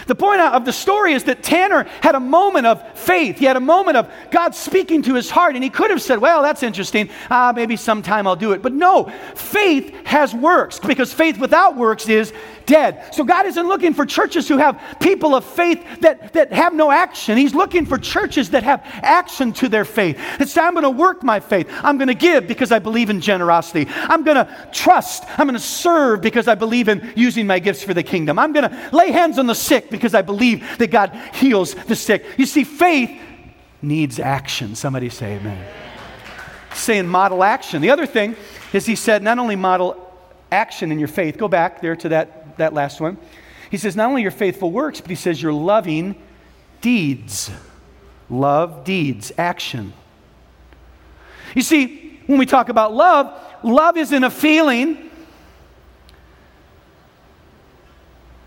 The 0.07 0.15
point 0.15 0.41
of 0.41 0.65
the 0.65 0.73
story 0.73 1.13
is 1.13 1.25
that 1.25 1.43
Tanner 1.43 1.83
had 2.01 2.15
a 2.15 2.19
moment 2.19 2.65
of 2.65 2.97
faith. 2.97 3.37
He 3.39 3.45
had 3.45 3.57
a 3.57 3.61
moment 3.61 3.97
of 3.97 4.11
God 4.31 4.55
speaking 4.55 5.01
to 5.03 5.15
his 5.15 5.29
heart, 5.29 5.55
and 5.55 5.63
he 5.63 5.69
could 5.69 5.89
have 5.89 6.01
said, 6.01 6.19
Well, 6.19 6.41
that's 6.41 6.63
interesting. 6.63 7.09
Uh, 7.29 7.53
maybe 7.55 7.75
sometime 7.75 8.27
I'll 8.27 8.35
do 8.35 8.51
it. 8.51 8.61
But 8.61 8.73
no, 8.73 9.11
faith 9.35 9.93
has 10.05 10.33
works 10.33 10.79
because 10.79 11.13
faith 11.13 11.37
without 11.37 11.75
works 11.77 12.07
is 12.09 12.33
dead. 12.65 13.13
So 13.13 13.23
God 13.23 13.45
isn't 13.45 13.67
looking 13.67 13.93
for 13.93 14.05
churches 14.05 14.47
who 14.47 14.57
have 14.57 14.81
people 14.99 15.35
of 15.35 15.45
faith 15.45 15.83
that, 16.01 16.33
that 16.33 16.51
have 16.53 16.73
no 16.73 16.91
action. 16.91 17.37
He's 17.37 17.55
looking 17.55 17.85
for 17.85 17.97
churches 17.97 18.51
that 18.51 18.63
have 18.63 18.81
action 18.85 19.53
to 19.53 19.69
their 19.69 19.85
faith. 19.85 20.19
Say, 20.45 20.61
I'm 20.61 20.73
going 20.73 20.83
to 20.83 20.89
work 20.89 21.23
my 21.23 21.39
faith. 21.39 21.69
I'm 21.83 21.97
going 21.97 22.07
to 22.07 22.13
give 22.13 22.47
because 22.47 22.71
I 22.71 22.79
believe 22.79 23.09
in 23.09 23.21
generosity. 23.21 23.87
I'm 23.89 24.23
going 24.23 24.37
to 24.37 24.69
trust. 24.71 25.23
I'm 25.37 25.47
going 25.47 25.53
to 25.53 25.59
serve 25.59 26.21
because 26.21 26.47
I 26.47 26.55
believe 26.55 26.89
in 26.89 27.13
using 27.15 27.47
my 27.47 27.59
gifts 27.59 27.83
for 27.83 27.93
the 27.93 28.03
kingdom. 28.03 28.37
I'm 28.39 28.53
going 28.53 28.69
to 28.69 28.89
lay 28.91 29.11
hands 29.11 29.39
on 29.39 29.47
the 29.47 29.55
sick 29.55 29.89
because 29.93 30.13
I 30.13 30.21
believe 30.21 30.77
that 30.77 30.91
God 30.91 31.15
heals 31.33 31.73
the 31.73 31.95
sick. 31.95 32.25
You 32.37 32.45
see, 32.45 32.65
faith 32.65 33.11
needs 33.81 34.19
action. 34.19 34.75
Somebody 34.75 35.07
say 35.09 35.37
amen. 35.37 35.65
Saying 36.73 37.07
model 37.07 37.43
action. 37.43 37.81
The 37.81 37.91
other 37.91 38.05
thing 38.05 38.35
is 38.73 38.85
he 38.85 38.95
said, 38.95 39.23
not 39.23 39.39
only 39.39 39.55
model 39.55 39.95
action 40.51 40.91
in 40.91 40.99
your 40.99 41.07
faith, 41.07 41.37
go 41.37 41.47
back 41.47 41.81
there 41.81 41.95
to 41.95 42.09
that 42.09 42.57
that 42.57 42.73
last 42.73 42.99
one. 42.99 43.17
He 43.69 43.77
says, 43.77 43.95
not 43.95 44.09
only 44.09 44.21
your 44.21 44.31
faithful 44.31 44.71
works, 44.71 45.01
but 45.01 45.09
he 45.09 45.15
says 45.15 45.41
your 45.41 45.53
loving 45.53 46.15
deeds. 46.81 47.49
Love, 48.29 48.83
deeds, 48.83 49.31
action. 49.37 49.93
You 51.55 51.61
see, 51.61 52.19
when 52.27 52.37
we 52.37 52.45
talk 52.45 52.69
about 52.69 52.93
love, 52.93 53.39
love 53.63 53.97
isn't 53.97 54.23
a 54.23 54.29
feeling. 54.29 55.09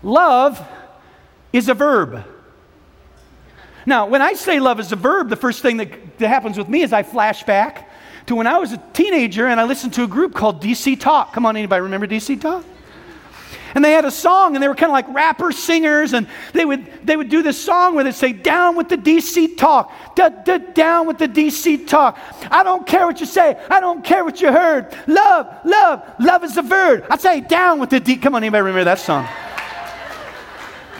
Love 0.03 0.65
is 1.57 1.69
a 1.69 1.73
verb. 1.73 2.23
Now, 3.85 4.05
when 4.05 4.21
I 4.21 4.33
say 4.33 4.59
love 4.59 4.79
is 4.79 4.91
a 4.91 4.95
verb, 4.95 5.29
the 5.29 5.35
first 5.35 5.61
thing 5.61 5.77
that, 5.77 6.17
that 6.19 6.27
happens 6.27 6.57
with 6.57 6.67
me 6.67 6.81
is 6.81 6.93
I 6.93 7.03
flash 7.03 7.43
back 7.43 7.89
to 8.27 8.35
when 8.35 8.45
I 8.45 8.57
was 8.57 8.73
a 8.73 8.77
teenager 8.93 9.47
and 9.47 9.59
I 9.59 9.63
listened 9.63 9.93
to 9.93 10.03
a 10.03 10.07
group 10.07 10.33
called 10.33 10.61
DC 10.61 10.99
Talk. 10.99 11.33
Come 11.33 11.45
on, 11.45 11.55
anybody 11.55 11.81
remember 11.81 12.05
DC 12.05 12.39
Talk? 12.39 12.65
And 13.75 13.83
they 13.83 13.91
had 13.91 14.05
a 14.05 14.11
song, 14.11 14.55
and 14.55 14.63
they 14.63 14.67
were 14.67 14.75
kind 14.75 14.89
of 14.89 14.93
like 14.93 15.07
rapper 15.13 15.51
singers, 15.51 16.13
and 16.13 16.27
they 16.53 16.65
would, 16.65 17.05
they 17.05 17.15
would 17.15 17.29
do 17.29 17.43
this 17.43 17.63
song 17.63 17.95
where 17.95 18.03
they'd 18.03 18.15
say, 18.15 18.33
Down 18.33 18.75
with 18.75 18.89
the 18.89 18.97
DC 18.97 19.55
talk, 19.57 19.93
da, 20.15 20.29
da, 20.29 20.57
down 20.57 21.05
with 21.05 21.17
the 21.19 21.27
DC 21.27 21.87
talk. 21.87 22.17
I 22.49 22.63
don't 22.63 22.87
care 22.87 23.05
what 23.05 23.19
you 23.19 23.25
say, 23.25 23.55
I 23.69 23.79
don't 23.79 24.03
care 24.03 24.25
what 24.25 24.41
you 24.41 24.51
heard. 24.51 24.95
Love, 25.05 25.47
love, 25.63 26.01
love 26.19 26.43
is 26.43 26.55
the 26.55 26.61
verb. 26.61 27.05
I 27.09 27.17
say, 27.17 27.41
Down 27.41 27.79
with 27.79 27.91
the 27.91 27.99
D. 27.99 28.15
Come 28.17 28.35
on, 28.35 28.43
anybody 28.43 28.61
remember 28.61 28.85
that 28.85 28.99
song? 28.99 29.27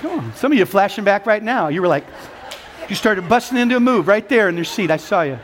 Come 0.02 0.20
on. 0.20 0.34
Some 0.36 0.52
of 0.52 0.58
you 0.58 0.66
flashing 0.66 1.04
back 1.04 1.26
right 1.26 1.42
now. 1.42 1.70
You 1.70 1.82
were 1.82 1.88
like, 1.88 2.06
you 2.88 2.96
started 2.96 3.28
busting 3.28 3.58
into 3.58 3.76
a 3.76 3.80
move 3.80 4.08
right 4.08 4.28
there 4.30 4.48
in 4.48 4.56
your 4.56 4.66
seat. 4.66 4.92
I 4.92 4.98
saw 4.98 5.24
you. 5.24 5.40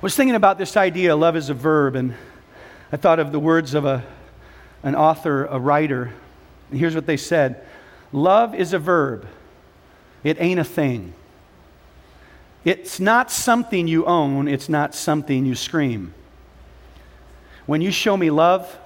I 0.00 0.02
was 0.02 0.16
thinking 0.16 0.34
about 0.34 0.56
this 0.56 0.78
idea, 0.78 1.14
love 1.14 1.36
is 1.36 1.50
a 1.50 1.54
verb, 1.54 1.94
and 1.94 2.14
I 2.90 2.96
thought 2.96 3.18
of 3.18 3.32
the 3.32 3.38
words 3.38 3.74
of 3.74 3.84
a, 3.84 4.02
an 4.82 4.94
author, 4.94 5.44
a 5.44 5.60
writer. 5.60 6.10
And 6.70 6.80
here's 6.80 6.94
what 6.94 7.04
they 7.04 7.18
said 7.18 7.62
Love 8.10 8.54
is 8.54 8.72
a 8.72 8.78
verb, 8.78 9.26
it 10.24 10.40
ain't 10.40 10.58
a 10.58 10.64
thing. 10.64 11.12
It's 12.64 12.98
not 12.98 13.30
something 13.30 13.86
you 13.86 14.06
own, 14.06 14.48
it's 14.48 14.70
not 14.70 14.94
something 14.94 15.44
you 15.44 15.54
scream. 15.54 16.14
When 17.66 17.82
you 17.82 17.90
show 17.90 18.16
me 18.16 18.30
love, 18.30 18.78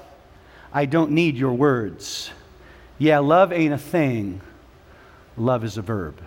I 0.74 0.86
don't 0.86 1.12
need 1.12 1.36
your 1.36 1.54
words. 1.54 2.30
Yeah, 2.98 3.20
love 3.20 3.52
ain't 3.52 3.72
a 3.72 3.78
thing, 3.78 4.40
love 5.36 5.64
is 5.64 5.78
a 5.78 5.82
verb. 5.82 6.20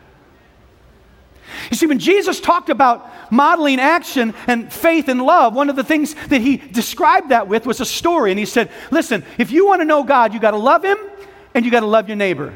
You 1.69 1.77
see, 1.77 1.87
when 1.87 1.99
Jesus 1.99 2.39
talked 2.39 2.69
about 2.69 3.31
modeling 3.31 3.79
action 3.79 4.33
and 4.47 4.71
faith 4.71 5.07
and 5.07 5.21
love, 5.21 5.53
one 5.53 5.69
of 5.69 5.75
the 5.75 5.83
things 5.83 6.13
that 6.27 6.41
he 6.41 6.57
described 6.57 7.29
that 7.29 7.47
with 7.47 7.65
was 7.65 7.79
a 7.79 7.85
story. 7.85 8.31
And 8.31 8.39
he 8.39 8.45
said, 8.45 8.69
Listen, 8.91 9.23
if 9.37 9.51
you 9.51 9.65
want 9.65 9.81
to 9.81 9.85
know 9.85 10.03
God, 10.03 10.33
you 10.33 10.39
got 10.39 10.51
to 10.51 10.57
love 10.57 10.83
him 10.83 10.97
and 11.53 11.63
you 11.63 11.71
got 11.71 11.81
to 11.81 11.85
love 11.85 12.09
your 12.09 12.17
neighbor. 12.17 12.53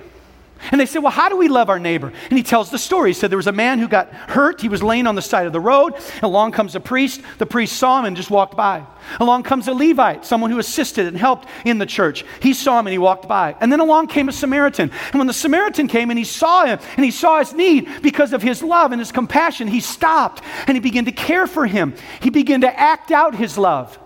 And 0.72 0.80
they 0.80 0.86
said, 0.86 1.00
Well, 1.00 1.12
how 1.12 1.30
do 1.30 1.38
we 1.38 1.48
love 1.48 1.70
our 1.70 1.80
neighbor? 1.80 2.13
And 2.30 2.38
he 2.38 2.44
tells 2.44 2.70
the 2.70 2.77
story. 2.77 3.10
He 3.10 3.13
said 3.13 3.32
there 3.32 3.38
was 3.38 3.48
a 3.48 3.51
man 3.51 3.80
who 3.80 3.88
got 3.88 4.13
hurt. 4.13 4.62
He 4.62 4.70
was 4.70 4.84
laying 4.84 5.08
on 5.08 5.15
the 5.15 5.22
side 5.22 5.48
of 5.48 5.53
the 5.53 5.60
road. 5.60 5.96
Along 6.22 6.51
comes 6.51 6.75
a 6.75 6.80
priest. 6.80 7.22
The 7.39 7.46
priest 7.46 7.77
saw 7.77 8.00
him 8.00 8.06
and 8.06 8.15
just 8.15 8.30
walked 8.30 8.56
by. 8.56 8.86
Along 9.20 9.44
comes 9.44 9.68
a 9.68 9.74
Levite, 9.74 10.25
someone 10.25 10.51
who 10.51 10.60
assisted 10.60 11.08
and 11.08 11.18
helped 11.18 11.48
in 11.65 11.80
the 11.80 11.86
church. 11.86 12.24
He 12.41 12.53
saw 12.53 12.80
him 12.80 12.88
and 12.88 12.91
he 12.91 13.00
walked 13.00 13.27
by. 13.27 13.56
And 13.60 13.72
then 13.72 13.80
along 13.80 14.08
came 14.08 14.30
a 14.30 14.32
Samaritan. 14.32 14.91
And 15.12 15.20
when 15.20 15.27
the 15.27 15.34
Samaritan 15.34 15.88
came 15.88 16.10
and 16.12 16.20
he 16.20 16.25
saw 16.25 16.65
him 16.65 16.80
and 16.96 17.06
he 17.06 17.12
saw 17.12 17.39
his 17.39 17.53
need 17.53 17.89
because 18.01 18.34
of 18.34 18.41
his 18.41 18.62
love 18.62 18.91
and 18.91 19.00
his 19.00 19.12
compassion, 19.12 19.68
he 19.68 19.80
stopped 19.80 20.44
and 20.68 20.75
he 20.75 20.82
began 20.82 21.06
to 21.06 21.12
care 21.12 21.48
for 21.48 21.65
him. 21.65 21.96
He 22.22 22.30
began 22.30 22.62
to 22.62 22.80
act 22.80 23.12
out 23.12 23.36
his 23.36 23.58
love. 23.58 23.98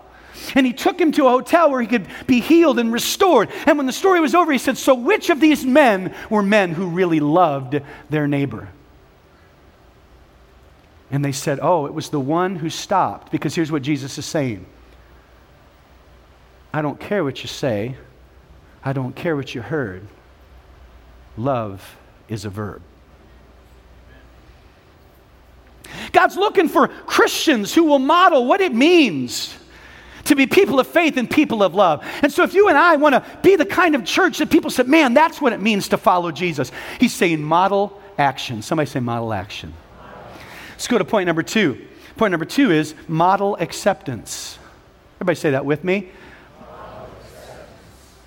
And 0.54 0.66
he 0.66 0.72
took 0.72 1.00
him 1.00 1.12
to 1.12 1.26
a 1.26 1.30
hotel 1.30 1.70
where 1.70 1.80
he 1.80 1.86
could 1.86 2.06
be 2.26 2.40
healed 2.40 2.78
and 2.78 2.92
restored. 2.92 3.50
And 3.66 3.76
when 3.76 3.86
the 3.86 3.92
story 3.92 4.20
was 4.20 4.34
over, 4.34 4.52
he 4.52 4.58
said, 4.58 4.78
So 4.78 4.94
which 4.94 5.30
of 5.30 5.40
these 5.40 5.64
men 5.64 6.14
were 6.30 6.42
men 6.42 6.72
who 6.72 6.86
really 6.86 7.20
loved 7.20 7.80
their 8.10 8.28
neighbor? 8.28 8.68
And 11.10 11.24
they 11.24 11.32
said, 11.32 11.58
Oh, 11.62 11.86
it 11.86 11.94
was 11.94 12.10
the 12.10 12.20
one 12.20 12.56
who 12.56 12.70
stopped. 12.70 13.32
Because 13.32 13.54
here's 13.54 13.72
what 13.72 13.82
Jesus 13.82 14.18
is 14.18 14.26
saying 14.26 14.66
I 16.72 16.82
don't 16.82 17.00
care 17.00 17.24
what 17.24 17.42
you 17.42 17.48
say, 17.48 17.96
I 18.84 18.92
don't 18.92 19.14
care 19.14 19.34
what 19.36 19.54
you 19.54 19.62
heard. 19.62 20.06
Love 21.36 21.96
is 22.28 22.44
a 22.44 22.50
verb. 22.50 22.82
God's 26.12 26.36
looking 26.36 26.68
for 26.68 26.88
Christians 26.88 27.74
who 27.74 27.84
will 27.84 27.98
model 27.98 28.46
what 28.46 28.60
it 28.60 28.74
means 28.74 29.54
to 30.26 30.34
be 30.34 30.46
people 30.46 30.78
of 30.78 30.86
faith 30.86 31.16
and 31.16 31.28
people 31.30 31.62
of 31.62 31.74
love. 31.74 32.04
And 32.22 32.32
so, 32.32 32.42
if 32.42 32.54
you 32.54 32.68
and 32.68 32.78
I 32.78 32.96
want 32.96 33.14
to 33.14 33.24
be 33.42 33.56
the 33.56 33.66
kind 33.66 33.94
of 33.94 34.04
church 34.04 34.38
that 34.38 34.50
people 34.50 34.70
say, 34.70 34.84
man, 34.84 35.14
that's 35.14 35.40
what 35.40 35.52
it 35.52 35.60
means 35.60 35.88
to 35.88 35.98
follow 35.98 36.30
Jesus, 36.30 36.70
he's 37.00 37.14
saying 37.14 37.42
model 37.42 38.00
action. 38.18 38.62
Somebody 38.62 38.88
say 38.88 39.00
model 39.00 39.32
action. 39.32 39.74
Let's 40.70 40.88
go 40.88 40.98
to 40.98 41.04
point 41.04 41.26
number 41.26 41.42
two. 41.42 41.86
Point 42.16 42.30
number 42.30 42.46
two 42.46 42.70
is 42.70 42.94
model 43.08 43.56
acceptance. 43.56 44.58
Everybody 45.16 45.36
say 45.36 45.50
that 45.52 45.64
with 45.64 45.84
me. 45.84 46.10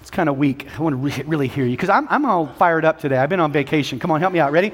It's 0.01 0.15
kind 0.15 0.29
of 0.29 0.37
weak. 0.37 0.67
I 0.75 0.81
want 0.81 0.93
to 0.93 0.97
re- 0.97 1.23
really 1.27 1.47
hear 1.47 1.65
you 1.65 1.77
because 1.77 1.89
I'm, 1.89 2.07
I'm 2.09 2.25
all 2.25 2.47
fired 2.47 2.83
up 2.83 2.99
today. 2.99 3.17
I've 3.17 3.29
been 3.29 3.39
on 3.39 3.51
vacation. 3.51 3.99
Come 3.99 4.09
on, 4.09 4.19
help 4.19 4.33
me 4.33 4.39
out. 4.39 4.51
Ready? 4.51 4.73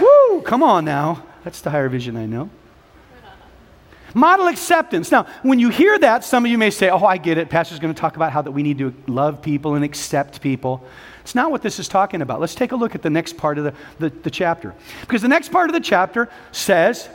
Woo! 0.00 0.42
Come 0.42 0.64
on 0.64 0.84
now. 0.84 1.24
That's 1.44 1.60
the 1.60 1.70
higher 1.70 1.88
vision 1.88 2.16
I 2.16 2.26
know. 2.26 2.50
Model 4.14 4.48
acceptance. 4.48 5.10
Now, 5.10 5.26
when 5.42 5.58
you 5.58 5.68
hear 5.68 5.98
that, 5.98 6.24
some 6.24 6.44
of 6.44 6.50
you 6.50 6.58
may 6.58 6.70
say, 6.70 6.88
Oh, 6.88 7.04
I 7.04 7.18
get 7.18 7.38
it. 7.38 7.50
Pastor's 7.50 7.78
going 7.78 7.92
to 7.92 8.00
talk 8.00 8.16
about 8.16 8.32
how 8.32 8.42
that 8.42 8.52
we 8.52 8.62
need 8.62 8.78
to 8.78 8.94
love 9.06 9.42
people 9.42 9.74
and 9.74 9.84
accept 9.84 10.40
people. 10.40 10.84
It's 11.20 11.34
not 11.34 11.50
what 11.50 11.60
this 11.60 11.78
is 11.78 11.88
talking 11.88 12.22
about. 12.22 12.40
Let's 12.40 12.54
take 12.54 12.72
a 12.72 12.76
look 12.76 12.94
at 12.94 13.02
the 13.02 13.10
next 13.10 13.36
part 13.36 13.58
of 13.58 13.64
the, 13.64 13.74
the, 13.98 14.08
the 14.08 14.30
chapter. 14.30 14.74
Because 15.02 15.20
the 15.20 15.28
next 15.28 15.50
part 15.50 15.68
of 15.68 15.74
the 15.74 15.80
chapter 15.80 16.30
says, 16.52 17.08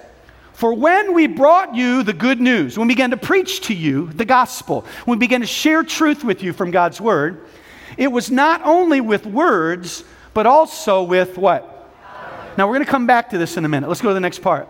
for 0.53 0.73
when 0.75 1.15
we 1.15 1.25
brought 1.25 1.73
you 1.73 2.03
the 2.03 2.13
good 2.13 2.39
news, 2.39 2.77
when 2.77 2.87
we 2.87 2.93
began 2.93 3.09
to 3.09 3.17
preach 3.17 3.61
to 3.61 3.73
you 3.73 4.07
the 4.13 4.25
gospel, 4.25 4.85
when 5.05 5.17
we 5.17 5.25
began 5.25 5.41
to 5.41 5.47
share 5.47 5.83
truth 5.83 6.23
with 6.23 6.43
you 6.43 6.53
from 6.53 6.69
God's 6.69 7.01
word, 7.01 7.47
it 7.97 8.11
was 8.11 8.29
not 8.29 8.61
only 8.63 9.01
with 9.01 9.25
words, 9.25 10.03
but 10.35 10.45
also 10.45 11.01
with 11.01 11.37
what? 11.37 11.91
Now 12.55 12.67
we're 12.67 12.75
going 12.75 12.85
to 12.85 12.91
come 12.91 13.07
back 13.07 13.31
to 13.31 13.39
this 13.39 13.57
in 13.57 13.65
a 13.65 13.69
minute. 13.69 13.87
Let's 13.87 14.01
go 14.01 14.09
to 14.09 14.13
the 14.13 14.19
next 14.19 14.43
part. 14.43 14.69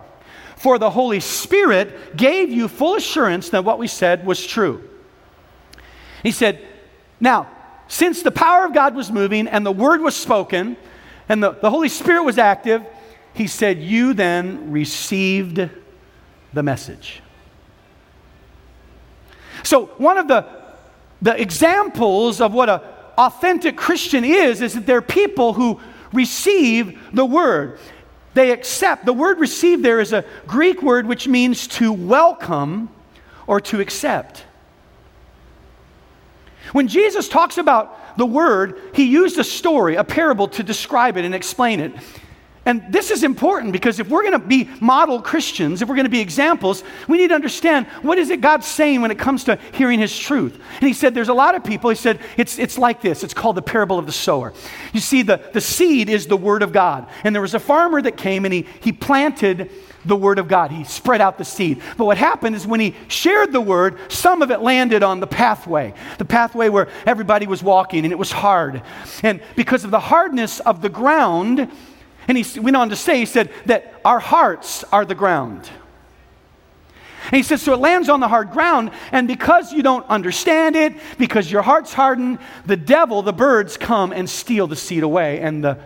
For 0.63 0.79
the 0.79 0.89
Holy 0.89 1.20
Spirit 1.20 2.15
gave 2.15 2.50
you 2.50 2.70
full 2.70 2.96
assurance 2.96 3.50
that 3.50 3.65
what 3.65 3.79
we 3.79 3.88
said 3.88 4.25
was 4.25 4.48
true. 4.48 4.89
He 6.24 6.32
said, 6.32 6.65
Now, 7.20 7.50
since 7.89 8.24
the 8.24 8.32
power 8.32 8.63
of 8.63 8.74
God 8.74 8.96
was 8.96 9.12
moving 9.12 9.50
and 9.50 9.65
the 9.65 9.74
word 9.74 10.00
was 10.00 10.15
spoken 10.15 10.77
and 11.27 11.43
the, 11.43 11.51
the 11.51 11.70
Holy 11.70 11.89
Spirit 11.89 12.24
was 12.24 12.38
active, 12.38 12.82
he 13.34 13.46
said, 13.46 13.79
You 13.79 14.13
then 14.13 14.72
received 14.72 15.70
the 16.53 16.63
message. 16.63 17.22
So, 19.63 19.88
one 19.98 20.17
of 20.17 20.29
the, 20.29 20.48
the 21.22 21.41
examples 21.41 22.39
of 22.39 22.53
what 22.53 22.70
an 22.70 22.79
authentic 23.17 23.75
Christian 23.75 24.24
is, 24.24 24.62
is 24.62 24.75
that 24.75 24.86
they're 24.86 25.01
people 25.01 25.51
who 25.51 25.82
receive 26.13 26.98
the 27.12 27.25
word. 27.25 27.79
They 28.33 28.51
accept. 28.51 29.05
The 29.05 29.13
word 29.13 29.39
receive 29.39 29.81
there 29.81 29.99
is 29.99 30.13
a 30.13 30.25
Greek 30.47 30.81
word 30.81 31.05
which 31.05 31.27
means 31.27 31.67
to 31.67 31.93
welcome 31.93 32.89
or 33.47 33.61
to 33.61 33.79
accept. 33.79 34.45
When 36.71 36.87
Jesus 36.87 37.29
talks 37.29 37.57
about 37.57 38.17
the 38.17 38.25
word, 38.25 38.81
he 38.93 39.03
used 39.03 39.37
a 39.37 39.43
story, 39.43 39.95
a 39.95 40.03
parable 40.03 40.47
to 40.49 40.63
describe 40.63 41.17
it 41.17 41.25
and 41.25 41.35
explain 41.35 41.79
it. 41.79 41.93
And 42.65 42.93
this 42.93 43.12
is 43.12 43.24
important 43.24 43.74
because 43.74 44.00
if 44.00 44.08
we're 44.08 44.22
going 44.22 44.39
to 44.39 44.39
be 44.39 44.70
model 44.79 45.22
Christians, 45.22 45.82
if 45.82 45.89
we're 45.89 45.96
going 45.96 46.05
to 46.05 46.10
be 46.10 46.22
examples, 46.22 46.84
we 47.10 47.17
need 47.17 47.27
to 47.29 47.36
understand 47.36 47.88
what 48.01 48.17
is 48.17 48.29
it 48.29 48.39
God's 48.39 48.65
saying 48.65 49.01
when 49.01 49.12
it 49.12 49.20
comes 49.20 49.43
to 49.46 49.58
hearing 49.74 50.00
his 50.00 50.17
truth. 50.17 50.58
And 50.79 50.88
he 50.88 50.93
said 50.93 51.13
there's 51.13 51.29
a 51.29 51.34
lot 51.34 51.55
of 51.55 51.63
people, 51.63 51.89
he 51.89 51.96
said 51.96 52.20
it's, 52.38 52.58
it's 52.58 52.77
like 52.77 53.01
this. 53.01 53.24
It's 53.24 53.34
called 53.34 53.58
the 53.58 53.62
parable 53.62 54.00
of 54.00 54.05
the 54.05 54.13
sower. 54.13 54.53
You 54.93 55.01
see, 55.01 55.24
the, 55.24 55.41
the 55.51 55.60
seed 55.60 56.10
is 56.10 56.27
the 56.27 56.38
word 56.38 56.63
of 56.63 56.72
God. 56.72 57.10
And 57.25 57.36
there 57.36 57.41
was 57.41 57.53
a 57.53 57.60
farmer 57.60 58.01
that 58.01 58.15
came 58.15 58.46
and 58.46 58.53
he, 58.53 58.65
he 58.79 58.93
planted 58.93 59.70
the 60.05 60.15
word 60.15 60.39
of 60.39 60.48
God. 60.48 60.72
He 60.72 60.86
spread 60.86 61.22
out 61.22 61.38
the 61.38 61.46
seed. 61.46 61.82
But 61.98 62.05
what 62.05 62.17
happened 62.17 62.55
is 62.55 62.65
when 62.65 62.79
he 62.79 62.96
shared 63.08 63.51
the 63.51 63.62
word, 63.62 63.98
some 64.10 64.41
of 64.41 64.51
it 64.51 64.62
landed 64.62 65.03
on 65.03 65.20
the 65.20 65.27
pathway, 65.27 65.93
the 66.17 66.25
pathway 66.25 66.70
where 66.70 66.88
everybody 67.05 67.48
was 67.48 67.63
walking, 67.63 68.03
and 68.03 68.11
it 68.11 68.20
was 68.20 68.31
hard. 68.31 68.81
And 69.22 69.42
because 69.55 69.83
of 69.83 69.92
the 69.92 70.00
hardness 70.00 70.59
of 70.61 70.81
the 70.81 70.90
ground, 70.90 71.70
and 72.27 72.38
he 72.38 72.59
went 72.59 72.75
on 72.75 72.90
to 72.90 72.96
say, 72.96 73.20
he 73.20 73.25
said 73.25 73.51
that 73.66 74.00
our 74.05 74.20
hearts 74.20 74.83
are 74.86 75.05
the 75.05 75.16
ground. 75.16 75.70
And 77.25 77.38
he 77.38 77.44
says, 77.44 77.62
so 77.62 77.74
it 77.74 77.79
lands 77.79 78.09
on 78.09 78.20
the 78.20 78.27
hard 78.27 78.51
ground, 78.51 78.92
and 79.12 79.27
because 79.27 79.72
you 79.72 79.81
don't 79.81 80.05
understand 80.07 80.75
it, 80.75 80.94
because 81.18 81.50
your 81.50 81.62
heart's 81.62 81.94
hardened, 81.94 82.40
the 82.66 82.75
devil, 82.75 83.22
the 83.22 83.31
birds 83.33 83.77
come 83.77 84.12
and 84.12 84.29
steal 84.29 84.68
the 84.68 84.75
seed 84.75 85.03
away, 85.03 85.40
and 85.40 85.64
the 85.64 85.77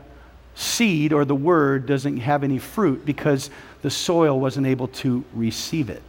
seed 0.55 1.13
or 1.13 1.25
the 1.25 1.35
word 1.35 1.85
doesn't 1.85 2.17
have 2.17 2.43
any 2.43 2.57
fruit 2.57 3.05
because 3.05 3.51
the 3.83 3.91
soil 3.91 4.39
wasn't 4.39 4.65
able 4.65 4.87
to 4.87 5.23
receive 5.33 5.91
it, 5.91 6.01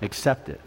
accept 0.00 0.48
it. 0.48 0.60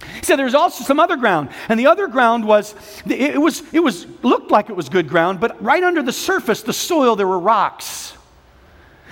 He 0.00 0.24
said 0.24 0.36
there's 0.36 0.54
also 0.54 0.84
some 0.84 1.00
other 1.00 1.16
ground, 1.16 1.50
and 1.68 1.78
the 1.78 1.86
other 1.86 2.08
ground 2.08 2.44
was 2.46 2.74
it 3.06 3.40
was 3.40 3.62
it 3.72 3.80
was 3.80 4.06
looked 4.22 4.50
like 4.50 4.70
it 4.70 4.76
was 4.76 4.88
good 4.88 5.08
ground, 5.08 5.40
but 5.40 5.62
right 5.62 5.82
under 5.82 6.02
the 6.02 6.12
surface, 6.12 6.62
the 6.62 6.72
soil, 6.72 7.16
there 7.16 7.26
were 7.26 7.38
rocks. 7.38 8.14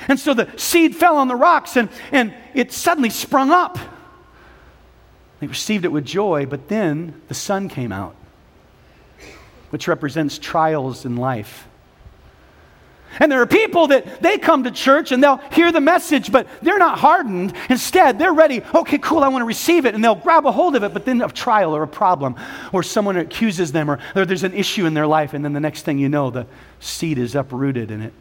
And 0.09 0.19
so 0.19 0.35
the 0.35 0.49
seed 0.57 0.97
fell 0.97 1.17
on 1.17 1.29
the 1.29 1.37
rocks 1.37 1.77
and, 1.77 1.89
and 2.11 2.35
it 2.55 2.73
suddenly 2.73 3.11
sprung 3.11 3.51
up. 3.51 3.79
They 5.41 5.47
received 5.47 5.85
it 5.85 5.93
with 5.93 6.05
joy, 6.05 6.47
but 6.47 6.69
then 6.69 7.21
the 7.29 7.35
sun 7.35 7.69
came 7.69 7.93
out, 7.93 8.15
which 9.71 9.89
represents 9.89 10.39
trials 10.39 11.05
in 11.05 11.17
life. 11.17 11.67
And 13.21 13.31
there 13.31 13.41
are 13.43 13.47
people 13.47 13.89
that 13.89 14.23
they 14.23 14.39
come 14.39 14.65
to 14.65 14.71
church 14.71 15.13
and 15.13 15.23
they'll 15.23 15.37
hear 15.53 15.71
the 15.71 15.81
message, 15.81 16.33
but 16.33 16.47
they're 16.63 16.79
not 16.79 16.99
hardened. 16.99 17.53
Instead, 17.69 18.19
they're 18.19 18.33
ready. 18.33 18.63
Okay, 18.75 18.99
cool, 18.99 19.19
I 19.19 19.29
want 19.29 19.43
to 19.43 19.47
receive 19.47 19.87
it. 19.87 19.95
And 19.95 20.03
they'll 20.03 20.15
grab 20.15 20.47
a 20.47 20.53
hold 20.53 20.77
of 20.77 20.83
it, 20.83 20.93
but 20.93 21.05
then 21.05 21.21
a 21.21 21.29
trial 21.29 21.75
or 21.77 21.83
a 21.83 21.89
problem, 21.89 22.37
or 22.73 22.83
someone 22.83 23.17
accuses 23.17 23.73
them, 23.73 23.91
or 23.91 23.99
there's 24.15 24.45
an 24.45 24.55
issue 24.55 24.87
in 24.87 24.95
their 24.95 25.07
life. 25.07 25.35
And 25.35 25.45
then 25.45 25.53
the 25.53 25.61
next 25.61 25.83
thing 25.83 25.99
you 25.99 26.09
know, 26.09 26.31
the 26.31 26.47
seed 26.81 27.19
is 27.19 27.35
uprooted 27.35 27.91
and 27.91 28.03
it 28.03 28.13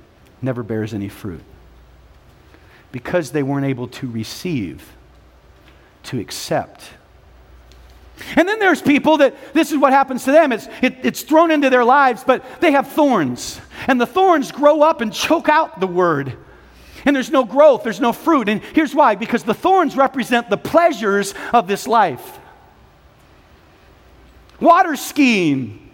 never 0.42 0.64
bears 0.64 0.94
any 0.94 1.10
fruit. 1.10 1.42
Because 2.92 3.32
they 3.32 3.44
weren't 3.44 3.66
able 3.66 3.88
to 3.88 4.10
receive, 4.10 4.92
to 6.04 6.20
accept, 6.20 6.90
and 8.36 8.48
then 8.48 8.60
there's 8.60 8.82
people 8.82 9.18
that 9.18 9.54
this 9.54 9.72
is 9.72 9.78
what 9.78 9.94
happens 9.94 10.24
to 10.26 10.32
them. 10.32 10.52
It's, 10.52 10.68
it, 10.82 10.98
it's 11.04 11.22
thrown 11.22 11.52
into 11.52 11.70
their 11.70 11.84
lives, 11.84 12.24
but 12.26 12.44
they 12.62 12.72
have 12.72 12.88
thorns. 12.88 13.60
And 13.88 14.00
the 14.00 14.06
thorns 14.06 14.52
grow 14.52 14.82
up 14.82 15.02
and 15.02 15.14
choke 15.14 15.50
out 15.50 15.80
the 15.80 15.88
word. 15.88 16.38
And 17.06 17.16
there's 17.16 17.32
no 17.32 17.44
growth, 17.44 17.84
there's 17.84 18.00
no 18.00 18.14
fruit. 18.14 18.48
And 18.50 18.62
here's 18.62 18.94
why 18.94 19.16
because 19.16 19.44
the 19.44 19.54
thorns 19.54 19.96
represent 19.96 20.50
the 20.50 20.58
pleasures 20.58 21.34
of 21.54 21.68
this 21.68 21.88
life 21.88 22.40
water 24.60 24.96
skiing, 24.96 25.92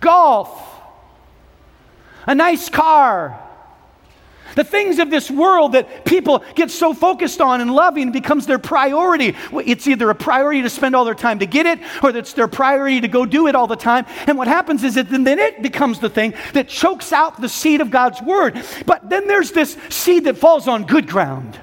golf, 0.00 0.62
a 2.26 2.34
nice 2.34 2.68
car, 2.68 3.42
the 4.56 4.64
things 4.64 4.98
of 4.98 5.10
this 5.10 5.30
world 5.30 5.72
that 5.72 6.04
people 6.04 6.42
get 6.56 6.70
so 6.70 6.92
focused 6.92 7.40
on 7.40 7.60
and 7.60 7.72
loving 7.72 8.10
becomes 8.10 8.46
their 8.46 8.58
priority. 8.58 9.36
It's 9.52 9.86
either 9.86 10.10
a 10.10 10.14
priority 10.14 10.62
to 10.62 10.70
spend 10.70 10.96
all 10.96 11.04
their 11.04 11.14
time 11.14 11.38
to 11.38 11.46
get 11.46 11.66
it, 11.66 11.78
or 12.02 12.10
it's 12.10 12.32
their 12.32 12.48
priority 12.48 13.00
to 13.02 13.08
go 13.08 13.24
do 13.24 13.46
it 13.46 13.54
all 13.54 13.68
the 13.68 13.76
time. 13.76 14.06
And 14.26 14.36
what 14.36 14.48
happens 14.48 14.82
is 14.82 14.94
that 14.94 15.08
then 15.08 15.38
it 15.38 15.62
becomes 15.62 16.00
the 16.00 16.10
thing 16.10 16.34
that 16.54 16.68
chokes 16.68 17.12
out 17.12 17.40
the 17.40 17.48
seed 17.48 17.80
of 17.80 17.90
God's 17.90 18.20
word. 18.22 18.60
But 18.86 19.08
then 19.08 19.28
there's 19.28 19.52
this 19.52 19.76
seed 19.90 20.24
that 20.24 20.38
falls 20.38 20.66
on 20.66 20.84
good 20.84 21.06
ground. 21.06 21.60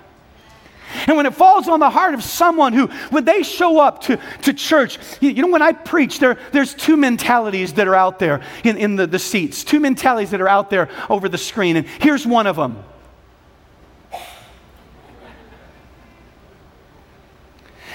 And 1.08 1.18
when 1.18 1.26
it 1.26 1.34
falls 1.34 1.68
on 1.68 1.80
the 1.80 1.90
heart 1.90 2.14
of 2.14 2.24
someone 2.24 2.74
who, 2.74 2.88
when 3.10 3.26
they 3.26 3.44
show 3.44 3.80
up 3.80 4.02
to, 4.04 4.20
to 4.44 4.54
church, 4.54 5.00
you, 5.22 5.30
you 5.30 5.42
know, 5.42 5.50
when 5.50 5.62
I 5.62 5.72
preach, 5.72 6.20
there, 6.20 6.38
there's 6.52 6.74
two 6.74 6.98
mentalities 6.98 7.74
that 7.74 7.88
are 7.88 7.96
out 7.96 8.20
there 8.20 8.42
in, 8.64 8.78
in 8.78 8.96
the, 8.96 9.08
the 9.08 9.20
seats, 9.20 9.64
two 9.64 9.80
mentalities 9.80 10.32
that 10.32 10.42
are 10.42 10.50
out 10.50 10.70
there 10.70 10.90
over 11.10 11.30
the 11.30 11.38
screen. 11.38 11.78
And 11.78 11.88
here's 11.88 12.26
one 12.26 12.48
of 12.48 12.56
them. 12.56 12.84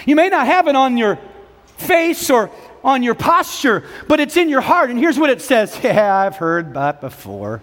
You 0.07 0.17
may 0.17 0.29
not 0.31 0.47
have 0.47 0.69
it 0.69 0.77
on 0.77 0.97
your 0.97 1.19
face 1.77 2.31
or 2.31 2.51
on 2.83 3.03
your 3.03 3.15
posture, 3.15 3.85
but 4.07 4.21
it's 4.21 4.37
in 4.37 4.49
your 4.49 4.61
heart. 4.61 4.91
And 4.91 4.99
here's 4.99 5.19
what 5.19 5.31
it 5.31 5.43
says 5.43 5.79
Yeah, 5.85 6.17
I've 6.17 6.37
heard 6.37 6.75
that 6.75 7.01
before. 7.01 7.63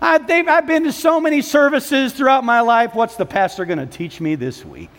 I've, 0.00 0.30
I've 0.30 0.66
been 0.66 0.84
to 0.84 0.92
so 0.92 1.20
many 1.20 1.42
services 1.42 2.12
throughout 2.12 2.42
my 2.42 2.60
life. 2.60 2.94
What's 2.94 3.16
the 3.16 3.26
pastor 3.26 3.64
going 3.64 3.78
to 3.78 3.86
teach 3.86 4.20
me 4.20 4.34
this 4.34 4.64
week? 4.64 4.90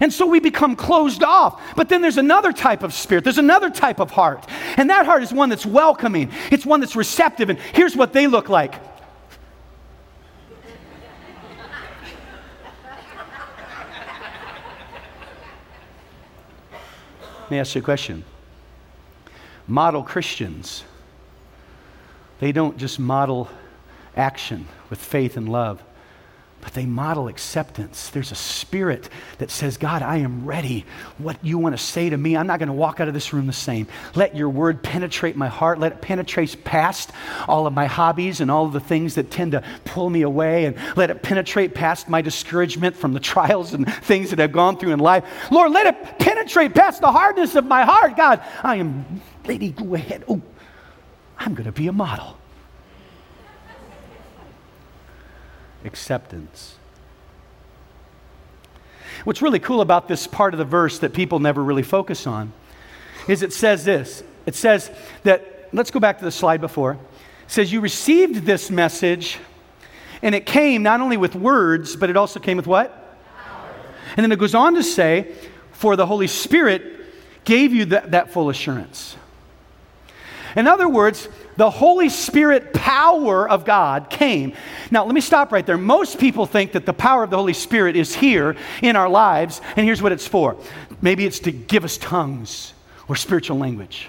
And 0.00 0.12
so 0.12 0.26
we 0.26 0.38
become 0.38 0.76
closed 0.76 1.24
off. 1.24 1.60
But 1.74 1.88
then 1.88 2.02
there's 2.02 2.18
another 2.18 2.52
type 2.52 2.82
of 2.82 2.92
spirit, 2.92 3.24
there's 3.24 3.38
another 3.38 3.70
type 3.70 4.00
of 4.00 4.10
heart. 4.10 4.46
And 4.76 4.90
that 4.90 5.06
heart 5.06 5.22
is 5.22 5.32
one 5.32 5.48
that's 5.48 5.66
welcoming, 5.66 6.30
it's 6.50 6.66
one 6.66 6.80
that's 6.80 6.94
receptive. 6.94 7.50
And 7.50 7.58
here's 7.58 7.96
what 7.96 8.12
they 8.12 8.26
look 8.26 8.48
like. 8.48 8.74
Let 17.42 17.52
me 17.52 17.58
ask 17.60 17.74
you 17.74 17.80
a 17.80 17.84
question. 17.84 18.24
Model 19.66 20.02
Christians 20.02 20.84
they 22.40 22.52
don't 22.52 22.76
just 22.76 22.98
model 22.98 23.48
action 24.16 24.66
with 24.90 24.98
faith 24.98 25.36
and 25.36 25.48
love, 25.48 25.82
but 26.60 26.72
they 26.72 26.86
model 26.86 27.28
acceptance. 27.28 28.10
There's 28.10 28.32
a 28.32 28.36
spirit 28.36 29.08
that 29.38 29.50
says, 29.50 29.76
God, 29.76 30.02
I 30.02 30.18
am 30.18 30.44
ready. 30.44 30.84
What 31.18 31.44
you 31.44 31.56
want 31.56 31.76
to 31.76 31.82
say 31.82 32.10
to 32.10 32.16
me, 32.16 32.36
I'm 32.36 32.48
not 32.48 32.58
going 32.58 32.68
to 32.68 32.72
walk 32.72 32.98
out 32.98 33.06
of 33.06 33.14
this 33.14 33.32
room 33.32 33.46
the 33.46 33.52
same. 33.52 33.86
Let 34.16 34.36
your 34.36 34.48
word 34.48 34.82
penetrate 34.82 35.36
my 35.36 35.46
heart. 35.46 35.78
Let 35.78 35.92
it 35.92 36.00
penetrate 36.00 36.64
past 36.64 37.12
all 37.46 37.68
of 37.68 37.72
my 37.72 37.86
hobbies 37.86 38.40
and 38.40 38.50
all 38.50 38.66
of 38.66 38.72
the 38.72 38.80
things 38.80 39.14
that 39.14 39.30
tend 39.30 39.52
to 39.52 39.62
pull 39.84 40.10
me 40.10 40.22
away. 40.22 40.64
And 40.64 40.76
let 40.96 41.10
it 41.10 41.22
penetrate 41.22 41.74
past 41.74 42.08
my 42.08 42.22
discouragement 42.22 42.96
from 42.96 43.12
the 43.12 43.20
trials 43.28 43.72
and 43.72 43.92
things 44.04 44.30
that 44.30 44.40
I've 44.40 44.52
gone 44.52 44.78
through 44.78 44.92
in 44.92 44.98
life. 44.98 45.24
Lord, 45.52 45.70
let 45.70 45.86
it 45.86 46.18
penetrate 46.18 46.74
past 46.74 47.00
the 47.00 47.12
hardness 47.12 47.54
of 47.54 47.66
my 47.66 47.84
heart. 47.84 48.16
God, 48.16 48.42
I 48.64 48.76
am 48.76 49.20
ready. 49.46 49.70
Go 49.70 49.94
ahead. 49.94 50.24
Oh, 50.28 50.42
I'm 51.38 51.54
going 51.54 51.66
to 51.66 51.72
be 51.72 51.86
a 51.86 51.92
model. 51.92 52.38
acceptance. 55.84 56.76
What's 59.24 59.42
really 59.42 59.58
cool 59.58 59.80
about 59.80 60.08
this 60.08 60.26
part 60.26 60.54
of 60.54 60.58
the 60.58 60.64
verse 60.64 61.00
that 61.00 61.12
people 61.12 61.40
never 61.40 61.62
really 61.62 61.82
focus 61.82 62.26
on 62.26 62.52
is 63.26 63.42
it 63.42 63.52
says 63.52 63.84
this. 63.84 64.22
It 64.46 64.54
says 64.54 64.90
that, 65.24 65.68
let's 65.72 65.90
go 65.90 66.00
back 66.00 66.18
to 66.18 66.24
the 66.24 66.30
slide 66.30 66.60
before. 66.60 66.92
It 66.92 67.50
says, 67.50 67.72
You 67.72 67.80
received 67.80 68.46
this 68.46 68.70
message, 68.70 69.38
and 70.22 70.34
it 70.34 70.46
came 70.46 70.82
not 70.82 71.00
only 71.00 71.16
with 71.16 71.34
words, 71.34 71.96
but 71.96 72.10
it 72.10 72.16
also 72.16 72.38
came 72.40 72.56
with 72.56 72.66
what? 72.66 73.18
Power. 73.36 73.70
And 74.16 74.24
then 74.24 74.32
it 74.32 74.38
goes 74.38 74.54
on 74.54 74.74
to 74.74 74.82
say, 74.82 75.34
For 75.72 75.96
the 75.96 76.06
Holy 76.06 76.28
Spirit 76.28 76.82
gave 77.44 77.72
you 77.72 77.86
that, 77.86 78.12
that 78.12 78.32
full 78.32 78.50
assurance. 78.50 79.16
In 80.56 80.66
other 80.66 80.88
words, 80.88 81.28
the 81.56 81.70
Holy 81.70 82.08
Spirit 82.08 82.72
power 82.72 83.48
of 83.48 83.64
God 83.64 84.10
came. 84.10 84.54
Now, 84.90 85.04
let 85.04 85.14
me 85.14 85.20
stop 85.20 85.52
right 85.52 85.66
there. 85.66 85.76
Most 85.76 86.18
people 86.18 86.46
think 86.46 86.72
that 86.72 86.86
the 86.86 86.92
power 86.92 87.22
of 87.22 87.30
the 87.30 87.36
Holy 87.36 87.52
Spirit 87.52 87.96
is 87.96 88.14
here 88.14 88.56
in 88.82 88.96
our 88.96 89.08
lives, 89.08 89.60
and 89.76 89.84
here's 89.84 90.02
what 90.02 90.12
it's 90.12 90.26
for 90.26 90.56
maybe 91.00 91.24
it's 91.24 91.40
to 91.40 91.52
give 91.52 91.84
us 91.84 91.96
tongues 91.98 92.72
or 93.08 93.16
spiritual 93.16 93.58
language. 93.58 94.08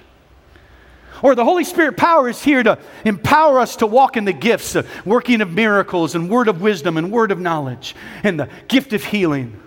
Or 1.21 1.35
the 1.35 1.43
Holy 1.43 1.63
Spirit 1.63 1.97
power 1.97 2.29
is 2.29 2.41
here 2.41 2.63
to 2.63 2.79
empower 3.03 3.59
us 3.59 3.75
to 3.77 3.87
walk 3.87 4.15
in 4.15 4.25
the 4.25 4.33
gifts, 4.33 4.75
of 4.75 4.87
working 5.05 5.41
of 5.41 5.51
miracles 5.51 6.15
and 6.15 6.29
word 6.29 6.47
of 6.47 6.61
wisdom 6.61 6.97
and 6.97 7.11
word 7.11 7.31
of 7.31 7.39
knowledge 7.39 7.95
and 8.23 8.39
the 8.39 8.49
gift 8.67 8.93
of 8.93 9.03
healing. 9.03 9.59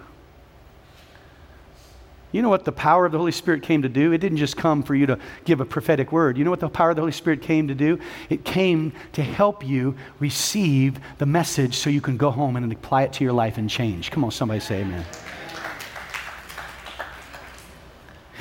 You 2.32 2.40
know 2.40 2.48
what 2.48 2.64
the 2.64 2.72
power 2.72 3.04
of 3.04 3.12
the 3.12 3.18
Holy 3.18 3.30
Spirit 3.30 3.62
came 3.62 3.82
to 3.82 3.90
do? 3.90 4.12
It 4.12 4.18
didn't 4.18 4.38
just 4.38 4.56
come 4.56 4.82
for 4.82 4.94
you 4.94 5.04
to 5.06 5.18
give 5.44 5.60
a 5.60 5.66
prophetic 5.66 6.12
word. 6.12 6.38
You 6.38 6.44
know 6.44 6.50
what 6.50 6.60
the 6.60 6.68
power 6.70 6.90
of 6.90 6.96
the 6.96 7.02
Holy 7.02 7.12
Spirit 7.12 7.42
came 7.42 7.68
to 7.68 7.74
do? 7.74 7.98
It 8.30 8.44
came 8.44 8.92
to 9.12 9.22
help 9.22 9.64
you 9.66 9.94
receive 10.18 10.98
the 11.18 11.26
message 11.26 11.76
so 11.76 11.90
you 11.90 12.00
can 12.00 12.16
go 12.16 12.30
home 12.30 12.56
and 12.56 12.72
apply 12.72 13.02
it 13.02 13.12
to 13.14 13.24
your 13.24 13.34
life 13.34 13.58
and 13.58 13.68
change. 13.68 14.10
Come 14.10 14.24
on, 14.24 14.30
somebody 14.30 14.60
say 14.60 14.80
amen. 14.80 15.04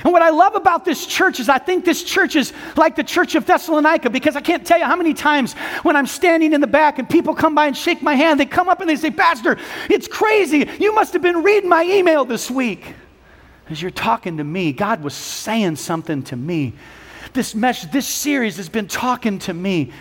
And 0.03 0.13
what 0.13 0.21
I 0.21 0.29
love 0.29 0.55
about 0.55 0.83
this 0.83 1.05
church 1.05 1.39
is 1.39 1.49
I 1.49 1.59
think 1.59 1.85
this 1.85 2.01
church 2.01 2.35
is 2.35 2.53
like 2.75 2.95
the 2.95 3.03
church 3.03 3.35
of 3.35 3.45
Thessalonica 3.45 4.09
because 4.09 4.35
I 4.35 4.41
can't 4.41 4.65
tell 4.65 4.79
you 4.79 4.85
how 4.85 4.95
many 4.95 5.13
times 5.13 5.53
when 5.83 5.95
I'm 5.95 6.07
standing 6.07 6.53
in 6.53 6.61
the 6.61 6.65
back 6.65 6.97
and 6.97 7.07
people 7.07 7.35
come 7.35 7.53
by 7.53 7.67
and 7.67 7.77
shake 7.77 8.01
my 8.01 8.15
hand, 8.15 8.39
they 8.39 8.47
come 8.47 8.67
up 8.67 8.79
and 8.79 8.89
they 8.89 8.95
say, 8.95 9.11
Pastor, 9.11 9.57
it's 9.89 10.07
crazy. 10.07 10.67
You 10.79 10.95
must 10.95 11.13
have 11.13 11.21
been 11.21 11.43
reading 11.43 11.69
my 11.69 11.83
email 11.83 12.25
this 12.25 12.49
week 12.49 12.95
as 13.71 13.81
you're 13.81 13.91
talking 13.91 14.37
to 14.37 14.43
me, 14.43 14.73
God 14.73 15.03
was 15.03 15.13
saying 15.13 15.77
something 15.77 16.23
to 16.23 16.35
me. 16.35 16.73
This 17.33 17.55
message, 17.55 17.91
this 17.91 18.07
series 18.07 18.57
has 18.57 18.69
been 18.69 18.87
talking 18.87 19.39
to 19.39 19.53
me. 19.53 19.91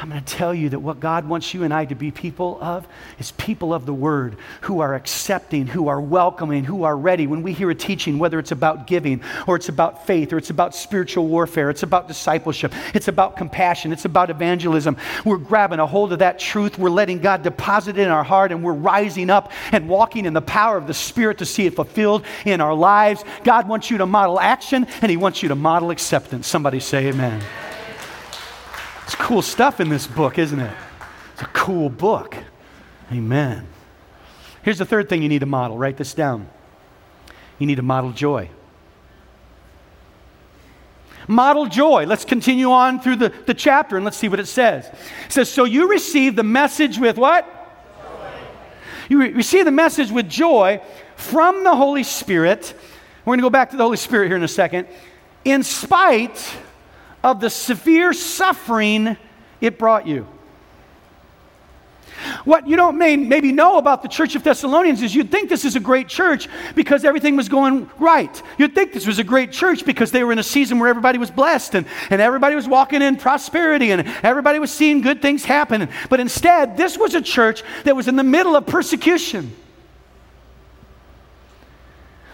I'm 0.00 0.08
going 0.08 0.24
to 0.24 0.34
tell 0.34 0.54
you 0.54 0.70
that 0.70 0.78
what 0.78 0.98
God 0.98 1.28
wants 1.28 1.52
you 1.52 1.62
and 1.62 1.74
I 1.74 1.84
to 1.84 1.94
be 1.94 2.10
people 2.10 2.56
of 2.62 2.88
is 3.18 3.32
people 3.32 3.74
of 3.74 3.84
the 3.84 3.92
Word 3.92 4.38
who 4.62 4.80
are 4.80 4.94
accepting, 4.94 5.66
who 5.66 5.88
are 5.88 6.00
welcoming, 6.00 6.64
who 6.64 6.84
are 6.84 6.96
ready. 6.96 7.26
When 7.26 7.42
we 7.42 7.52
hear 7.52 7.68
a 7.68 7.74
teaching, 7.74 8.18
whether 8.18 8.38
it's 8.38 8.50
about 8.50 8.86
giving 8.86 9.20
or 9.46 9.56
it's 9.56 9.68
about 9.68 10.06
faith 10.06 10.32
or 10.32 10.38
it's 10.38 10.48
about 10.48 10.74
spiritual 10.74 11.26
warfare, 11.26 11.68
it's 11.68 11.82
about 11.82 12.08
discipleship, 12.08 12.72
it's 12.94 13.08
about 13.08 13.36
compassion, 13.36 13.92
it's 13.92 14.06
about 14.06 14.30
evangelism, 14.30 14.96
we're 15.26 15.36
grabbing 15.36 15.80
a 15.80 15.86
hold 15.86 16.14
of 16.14 16.20
that 16.20 16.38
truth. 16.38 16.78
We're 16.78 16.88
letting 16.88 17.18
God 17.18 17.42
deposit 17.42 17.98
it 17.98 18.02
in 18.02 18.08
our 18.08 18.24
heart 18.24 18.52
and 18.52 18.64
we're 18.64 18.72
rising 18.72 19.28
up 19.28 19.52
and 19.70 19.86
walking 19.86 20.24
in 20.24 20.32
the 20.32 20.40
power 20.40 20.78
of 20.78 20.86
the 20.86 20.94
Spirit 20.94 21.36
to 21.38 21.46
see 21.46 21.66
it 21.66 21.76
fulfilled 21.76 22.24
in 22.46 22.62
our 22.62 22.74
lives. 22.74 23.22
God 23.44 23.68
wants 23.68 23.90
you 23.90 23.98
to 23.98 24.06
model 24.06 24.40
action 24.40 24.86
and 25.02 25.10
He 25.10 25.18
wants 25.18 25.42
you 25.42 25.50
to 25.50 25.54
model 25.54 25.90
acceptance. 25.90 26.46
Somebody 26.46 26.80
say, 26.80 27.08
Amen. 27.08 27.42
Cool 29.20 29.42
stuff 29.42 29.80
in 29.80 29.90
this 29.90 30.06
book, 30.06 30.38
isn't 30.38 30.58
it? 30.58 30.72
It's 31.34 31.42
a 31.42 31.46
cool 31.46 31.90
book. 31.90 32.36
Amen. 33.12 33.66
Here's 34.62 34.78
the 34.78 34.86
third 34.86 35.08
thing 35.08 35.22
you 35.22 35.28
need 35.28 35.40
to 35.40 35.46
model. 35.46 35.76
Write 35.76 35.98
this 35.98 36.14
down. 36.14 36.48
You 37.58 37.66
need 37.66 37.76
to 37.76 37.82
model 37.82 38.12
joy. 38.12 38.48
Model 41.28 41.66
joy. 41.66 42.06
Let's 42.06 42.24
continue 42.24 42.70
on 42.72 42.98
through 42.98 43.16
the, 43.16 43.28
the 43.28 43.52
chapter 43.52 43.96
and 43.96 44.04
let's 44.06 44.16
see 44.16 44.28
what 44.28 44.40
it 44.40 44.46
says. 44.46 44.86
It 44.86 45.32
says, 45.32 45.50
So 45.50 45.64
you 45.64 45.88
receive 45.90 46.34
the 46.34 46.42
message 46.42 46.98
with 46.98 47.18
what? 47.18 47.46
Joy. 48.02 48.32
You 49.10 49.20
re- 49.20 49.32
receive 49.34 49.66
the 49.66 49.70
message 49.70 50.10
with 50.10 50.30
joy 50.30 50.80
from 51.16 51.62
the 51.62 51.76
Holy 51.76 52.04
Spirit. 52.04 52.74
We're 53.24 53.32
going 53.32 53.38
to 53.40 53.42
go 53.42 53.50
back 53.50 53.70
to 53.70 53.76
the 53.76 53.82
Holy 53.82 53.98
Spirit 53.98 54.28
here 54.28 54.36
in 54.36 54.42
a 54.42 54.48
second. 54.48 54.88
In 55.44 55.62
spite 55.62 56.56
of 57.22 57.40
the 57.40 57.50
severe 57.50 58.12
suffering 58.12 59.16
it 59.60 59.78
brought 59.78 60.06
you. 60.06 60.26
What 62.44 62.68
you 62.68 62.76
don't 62.76 62.98
may, 62.98 63.16
maybe 63.16 63.52
know 63.52 63.78
about 63.78 64.02
the 64.02 64.08
church 64.08 64.34
of 64.34 64.42
Thessalonians 64.42 65.02
is 65.02 65.14
you'd 65.14 65.30
think 65.30 65.48
this 65.48 65.64
is 65.64 65.76
a 65.76 65.80
great 65.80 66.08
church 66.08 66.48
because 66.74 67.04
everything 67.04 67.36
was 67.36 67.48
going 67.48 67.90
right. 67.98 68.42
You'd 68.58 68.74
think 68.74 68.92
this 68.92 69.06
was 69.06 69.18
a 69.18 69.24
great 69.24 69.52
church 69.52 69.84
because 69.84 70.10
they 70.10 70.22
were 70.24 70.32
in 70.32 70.38
a 70.38 70.42
season 70.42 70.78
where 70.78 70.88
everybody 70.88 71.18
was 71.18 71.30
blessed 71.30 71.74
and, 71.74 71.86
and 72.10 72.20
everybody 72.20 72.54
was 72.54 72.68
walking 72.68 73.02
in 73.02 73.16
prosperity 73.16 73.90
and 73.92 74.06
everybody 74.22 74.58
was 74.58 74.70
seeing 74.70 75.00
good 75.00 75.22
things 75.22 75.44
happen. 75.44 75.88
But 76.08 76.20
instead, 76.20 76.76
this 76.76 76.98
was 76.98 77.14
a 77.14 77.22
church 77.22 77.62
that 77.84 77.96
was 77.96 78.08
in 78.08 78.16
the 78.16 78.24
middle 78.24 78.56
of 78.56 78.66
persecution. 78.66 79.54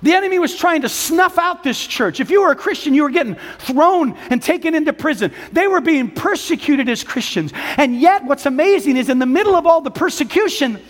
The 0.03 0.13
enemy 0.13 0.39
was 0.39 0.55
trying 0.55 0.83
to 0.83 0.89
snuff 0.89 1.39
out 1.39 1.63
this 1.63 1.85
church. 1.85 2.21
If 2.21 2.31
you 2.31 2.43
were 2.43 2.51
a 2.51 2.57
Christian, 2.57 2.95
you 2.95 3.03
were 3.03 3.11
getting 3.11 3.37
thrown 3.59 4.15
and 4.31 4.43
taken 4.43 4.75
into 4.75 4.93
prison. 4.93 5.33
They 5.53 5.67
were 5.69 5.81
being 5.81 6.11
persecuted 6.11 6.89
as 6.89 7.03
Christians. 7.03 7.53
And 7.77 7.99
yet, 7.99 8.25
what's 8.25 8.47
amazing 8.47 8.97
is 8.97 9.09
in 9.09 9.19
the 9.19 9.27
middle 9.27 9.55
of 9.55 9.67
all 9.67 9.81
the 9.81 9.91
persecution, 9.91 10.81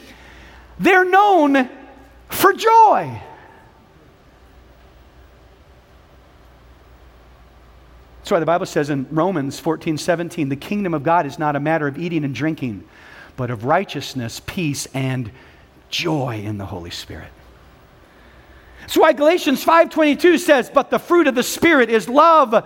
they're 0.79 1.05
known 1.05 1.69
for 2.29 2.53
joy. 2.53 3.23
That's 8.19 8.33
why 8.33 8.41
the 8.41 8.47
Bible 8.47 8.67
says 8.67 8.91
in 8.91 9.07
Romans 9.13 9.61
14 9.61 9.99
17, 9.99 10.49
the 10.49 10.57
kingdom 10.57 10.95
of 10.95 11.05
God 11.05 11.27
is 11.27 11.39
not 11.39 11.55
a 11.55 11.61
matter 11.61 11.87
of 11.87 11.97
eating 11.97 12.25
and 12.25 12.35
drinking, 12.35 12.83
but 13.37 13.53
of 13.53 13.65
righteousness, 13.65 14.43
peace, 14.45 14.89
and 14.93 15.31
joy 15.91 16.43
in 16.45 16.59
the 16.59 16.67
Holy 16.67 16.91
Spirit. 16.91 17.29
That's 18.87 18.97
why 18.97 19.13
Galatians 19.13 19.65
5:22 19.65 20.39
says, 20.39 20.71
"But 20.73 20.91
the 20.91 21.01
fruit 21.01 21.27
of 21.27 21.35
the 21.35 21.43
spirit 21.43 21.91
is 21.91 22.09
love." 22.09 22.53
Joy. 22.53 22.63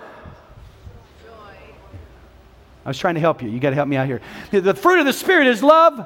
I 2.84 2.88
was 2.88 2.98
trying 2.98 3.14
to 3.14 3.20
help 3.20 3.42
you. 3.42 3.48
You 3.48 3.58
got 3.58 3.70
to 3.70 3.76
help 3.76 3.88
me 3.88 3.96
out 3.96 4.06
here. 4.06 4.20
The 4.50 4.74
fruit 4.74 4.98
of 4.98 5.06
the 5.06 5.14
spirit 5.14 5.46
is 5.46 5.62
love, 5.62 5.96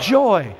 joy. 0.00 0.42
joy. 0.44 0.56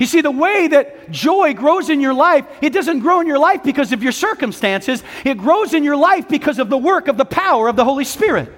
You 0.00 0.06
see, 0.06 0.20
the 0.20 0.32
way 0.32 0.66
that 0.66 1.12
joy 1.12 1.54
grows 1.54 1.90
in 1.90 2.00
your 2.00 2.12
life, 2.12 2.44
it 2.60 2.72
doesn't 2.72 2.98
grow 2.98 3.20
in 3.20 3.28
your 3.28 3.38
life 3.38 3.62
because 3.62 3.92
of 3.92 4.02
your 4.02 4.12
circumstances. 4.12 5.04
It 5.24 5.38
grows 5.38 5.74
in 5.74 5.84
your 5.84 5.96
life 5.96 6.28
because 6.28 6.58
of 6.58 6.68
the 6.68 6.76
work 6.76 7.06
of 7.06 7.16
the 7.16 7.24
power 7.24 7.68
of 7.68 7.76
the 7.76 7.84
Holy 7.84 8.04
Spirit. 8.04 8.52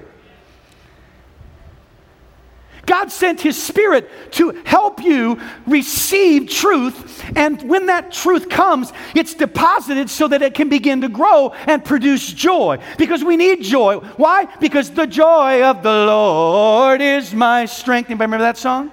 God 2.89 3.13
sent 3.13 3.43
His 3.43 3.63
Spirit 3.63 4.09
to 4.33 4.51
help 4.65 5.03
you 5.03 5.39
receive 5.67 6.49
truth. 6.49 7.23
And 7.37 7.63
when 7.69 7.87
that 7.87 8.11
truth 8.11 8.49
comes, 8.49 8.93
it's 9.15 9.35
deposited 9.35 10.09
so 10.09 10.27
that 10.29 10.41
it 10.41 10.55
can 10.55 10.71
begin 10.71 11.03
to 11.03 11.09
grow 11.09 11.51
and 11.67 11.85
produce 11.85 12.33
joy. 12.33 12.79
Because 12.97 13.23
we 13.23 13.37
need 13.37 13.63
joy. 13.63 13.99
Why? 14.17 14.47
Because 14.59 14.91
the 14.91 15.07
joy 15.07 15.63
of 15.63 15.83
the 15.83 16.07
Lord 16.07 17.03
is 17.03 17.35
my 17.35 17.67
strength. 17.67 18.09
Anybody 18.09 18.25
remember 18.25 18.45
that 18.45 18.57
song? 18.57 18.91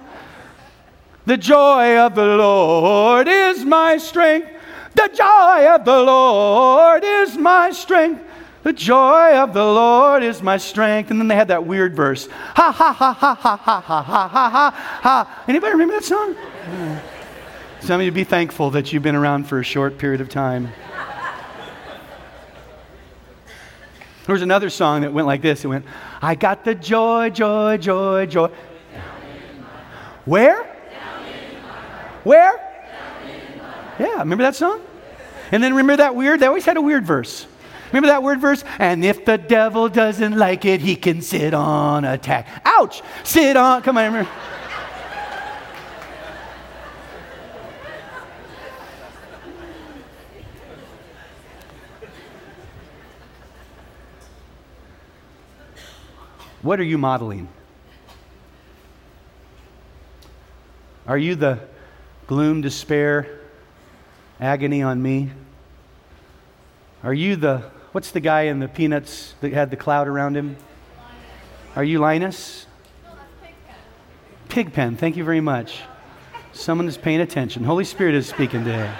The 1.24 1.38
joy 1.38 1.96
of 1.96 2.14
the 2.14 2.36
Lord 2.36 3.26
is 3.26 3.64
my 3.64 3.96
strength. 3.96 4.48
The 4.94 5.08
joy 5.08 5.74
of 5.74 5.86
the 5.86 6.02
Lord 6.02 7.02
is 7.02 7.36
my 7.36 7.70
strength. 7.70 8.22
The 8.66 8.72
joy 8.72 9.36
of 9.36 9.54
the 9.54 9.64
Lord 9.64 10.24
is 10.24 10.42
my 10.42 10.56
strength. 10.56 11.12
And 11.12 11.20
then 11.20 11.28
they 11.28 11.36
had 11.36 11.46
that 11.48 11.64
weird 11.64 11.94
verse. 11.94 12.26
Ha 12.26 12.72
ha 12.72 12.92
ha 12.92 13.12
ha 13.12 13.34
ha 13.36 13.56
ha 13.56 13.80
ha 13.80 14.02
ha 14.02 14.28
ha 14.28 14.48
ha 14.50 14.70
ha. 15.02 15.44
Anybody 15.46 15.70
remember 15.70 15.94
that 15.94 16.02
song? 16.02 16.34
Some 17.78 18.00
of 18.00 18.04
you 18.04 18.10
be 18.10 18.24
thankful 18.24 18.72
that 18.72 18.92
you've 18.92 19.04
been 19.04 19.14
around 19.14 19.44
for 19.44 19.60
a 19.60 19.62
short 19.62 19.98
period 19.98 20.20
of 20.20 20.28
time. 20.28 20.72
There 24.26 24.32
was 24.32 24.42
another 24.42 24.68
song 24.68 25.02
that 25.02 25.12
went 25.12 25.28
like 25.28 25.42
this. 25.42 25.64
It 25.64 25.68
went, 25.68 25.84
I 26.20 26.34
got 26.34 26.64
the 26.64 26.74
joy, 26.74 27.30
joy, 27.30 27.76
joy, 27.76 28.26
joy. 28.26 28.50
Where? 30.24 30.64
Where? 32.24 32.52
Yeah, 34.00 34.18
remember 34.18 34.42
that 34.42 34.56
song? 34.56 34.80
And 35.52 35.62
then 35.62 35.70
remember 35.70 35.98
that 35.98 36.16
weird, 36.16 36.40
they 36.40 36.46
always 36.46 36.64
had 36.64 36.76
a 36.76 36.82
weird 36.82 37.06
verse. 37.06 37.46
Remember 37.96 38.08
that 38.08 38.22
word 38.22 38.42
verse? 38.42 38.62
And 38.78 39.02
if 39.02 39.24
the 39.24 39.38
devil 39.38 39.88
doesn't 39.88 40.36
like 40.36 40.66
it, 40.66 40.82
he 40.82 40.96
can 40.96 41.22
sit 41.22 41.54
on 41.54 42.04
attack. 42.04 42.60
Ouch! 42.66 43.00
Sit 43.24 43.56
on, 43.56 43.80
come 43.80 43.96
on, 43.96 44.04
remember. 44.04 44.30
What 56.60 56.78
are 56.78 56.84
you 56.84 56.98
modeling? 56.98 57.48
Are 61.06 61.16
you 61.16 61.34
the 61.34 61.60
gloom, 62.26 62.60
despair, 62.60 63.40
agony 64.38 64.82
on 64.82 65.00
me? 65.00 65.30
Are 67.02 67.14
you 67.14 67.36
the, 67.36 67.70
what's 67.96 68.10
the 68.10 68.20
guy 68.20 68.42
in 68.42 68.58
the 68.58 68.68
Peanuts 68.68 69.32
that 69.40 69.54
had 69.54 69.70
the 69.70 69.76
cloud 69.76 70.06
around 70.06 70.36
him? 70.36 70.54
Are 71.74 71.82
you 71.82 71.98
Linus? 71.98 72.66
Pigpen, 74.50 74.98
thank 74.98 75.16
you 75.16 75.24
very 75.24 75.40
much. 75.40 75.80
Someone 76.52 76.88
is 76.88 76.98
paying 76.98 77.22
attention. 77.22 77.64
Holy 77.64 77.84
Spirit 77.84 78.14
is 78.14 78.28
speaking 78.28 78.64
today. 78.64 78.92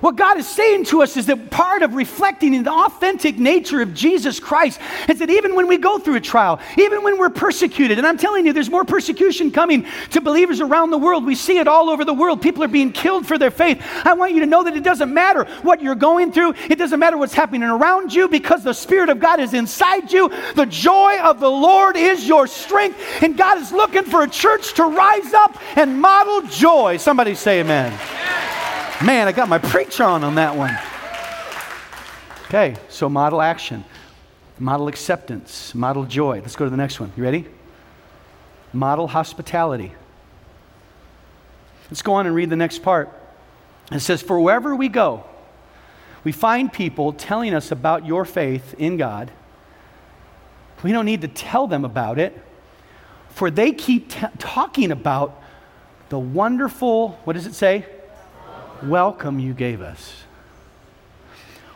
What 0.00 0.14
God 0.14 0.38
is 0.38 0.46
saying 0.46 0.84
to 0.86 1.02
us 1.02 1.16
is 1.16 1.26
that 1.26 1.50
part 1.50 1.82
of 1.82 1.94
reflecting 1.94 2.54
in 2.54 2.62
the 2.62 2.72
authentic 2.72 3.36
nature 3.38 3.80
of 3.80 3.94
Jesus 3.94 4.38
Christ 4.38 4.80
is 5.08 5.18
that 5.18 5.30
even 5.30 5.56
when 5.56 5.66
we 5.66 5.76
go 5.76 5.98
through 5.98 6.16
a 6.16 6.20
trial, 6.20 6.60
even 6.76 7.02
when 7.02 7.18
we're 7.18 7.30
persecuted, 7.30 7.98
and 7.98 8.06
I'm 8.06 8.16
telling 8.16 8.46
you, 8.46 8.52
there's 8.52 8.70
more 8.70 8.84
persecution 8.84 9.50
coming 9.50 9.86
to 10.10 10.20
believers 10.20 10.60
around 10.60 10.90
the 10.90 10.98
world. 10.98 11.26
We 11.26 11.34
see 11.34 11.58
it 11.58 11.66
all 11.66 11.90
over 11.90 12.04
the 12.04 12.14
world. 12.14 12.40
People 12.40 12.62
are 12.62 12.68
being 12.68 12.92
killed 12.92 13.26
for 13.26 13.38
their 13.38 13.50
faith. 13.50 13.82
I 14.04 14.14
want 14.14 14.32
you 14.32 14.40
to 14.40 14.46
know 14.46 14.62
that 14.62 14.76
it 14.76 14.84
doesn't 14.84 15.12
matter 15.12 15.44
what 15.62 15.82
you're 15.82 15.96
going 15.96 16.30
through, 16.30 16.54
it 16.68 16.78
doesn't 16.78 16.98
matter 16.98 17.16
what's 17.16 17.34
happening 17.34 17.64
around 17.64 18.14
you 18.14 18.28
because 18.28 18.62
the 18.62 18.72
Spirit 18.72 19.08
of 19.08 19.18
God 19.18 19.40
is 19.40 19.54
inside 19.54 20.12
you. 20.12 20.30
The 20.54 20.66
joy 20.66 21.18
of 21.22 21.40
the 21.40 21.50
Lord 21.50 21.96
is 21.96 22.26
your 22.26 22.46
strength, 22.46 22.98
and 23.20 23.36
God 23.36 23.58
is 23.58 23.72
looking 23.72 24.04
for 24.04 24.22
a 24.22 24.28
church 24.28 24.74
to 24.74 24.84
rise 24.84 25.32
up 25.34 25.58
and 25.76 26.00
model 26.00 26.42
joy. 26.42 26.98
Somebody 26.98 27.34
say 27.34 27.60
amen. 27.60 28.27
Man, 29.04 29.28
I 29.28 29.32
got 29.32 29.48
my 29.48 29.58
preacher 29.58 30.02
on 30.02 30.24
on 30.24 30.34
that 30.34 30.56
one. 30.56 30.76
Okay, 32.46 32.74
so 32.88 33.08
model 33.08 33.40
action, 33.40 33.84
model 34.58 34.88
acceptance, 34.88 35.72
model 35.72 36.04
joy. 36.04 36.40
Let's 36.40 36.56
go 36.56 36.64
to 36.64 36.70
the 36.70 36.76
next 36.76 36.98
one. 36.98 37.12
You 37.16 37.22
ready? 37.22 37.46
Model 38.72 39.06
hospitality. 39.06 39.92
Let's 41.88 42.02
go 42.02 42.14
on 42.14 42.26
and 42.26 42.34
read 42.34 42.50
the 42.50 42.56
next 42.56 42.82
part. 42.82 43.08
It 43.92 44.00
says, 44.00 44.20
For 44.20 44.40
wherever 44.40 44.74
we 44.74 44.88
go, 44.88 45.22
we 46.24 46.32
find 46.32 46.72
people 46.72 47.12
telling 47.12 47.54
us 47.54 47.70
about 47.70 48.04
your 48.04 48.24
faith 48.24 48.74
in 48.78 48.96
God. 48.96 49.30
We 50.82 50.90
don't 50.90 51.06
need 51.06 51.20
to 51.20 51.28
tell 51.28 51.68
them 51.68 51.84
about 51.84 52.18
it, 52.18 52.36
for 53.28 53.48
they 53.48 53.70
keep 53.70 54.10
t- 54.10 54.26
talking 54.38 54.90
about 54.90 55.40
the 56.08 56.18
wonderful, 56.18 57.10
what 57.22 57.34
does 57.34 57.46
it 57.46 57.54
say? 57.54 57.86
Welcome 58.82 59.38
you 59.38 59.54
gave 59.54 59.80
us. 59.80 60.24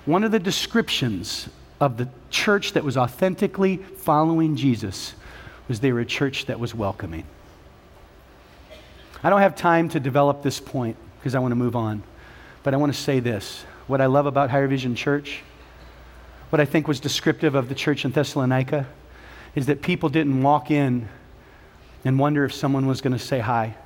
One 0.04 0.24
of 0.24 0.32
the 0.32 0.38
descriptions 0.38 1.48
of 1.80 1.96
the 1.96 2.08
church 2.30 2.72
that 2.72 2.84
was 2.84 2.96
authentically 2.96 3.76
following 3.76 4.56
Jesus 4.56 5.14
was 5.68 5.80
they 5.80 5.92
were 5.92 6.00
a 6.00 6.06
church 6.06 6.46
that 6.46 6.58
was 6.58 6.74
welcoming. 6.74 7.24
I 9.22 9.30
don't 9.30 9.40
have 9.40 9.54
time 9.54 9.88
to 9.90 10.00
develop 10.00 10.42
this 10.42 10.58
point 10.58 10.96
because 11.18 11.34
I 11.34 11.38
want 11.38 11.52
to 11.52 11.56
move 11.56 11.76
on, 11.76 12.02
but 12.62 12.74
I 12.74 12.76
want 12.76 12.92
to 12.92 13.00
say 13.00 13.20
this. 13.20 13.64
What 13.86 14.00
I 14.00 14.06
love 14.06 14.26
about 14.26 14.50
Higher 14.50 14.66
Vision 14.66 14.94
Church, 14.94 15.40
what 16.50 16.60
I 16.60 16.64
think 16.64 16.88
was 16.88 16.98
descriptive 16.98 17.54
of 17.54 17.68
the 17.68 17.74
church 17.74 18.04
in 18.04 18.10
Thessalonica, 18.10 18.86
is 19.54 19.66
that 19.66 19.82
people 19.82 20.08
didn't 20.08 20.42
walk 20.42 20.70
in 20.70 21.08
and 22.04 22.18
wonder 22.18 22.44
if 22.44 22.52
someone 22.52 22.86
was 22.86 23.00
going 23.00 23.12
to 23.12 23.18
say 23.18 23.38
hi. 23.38 23.76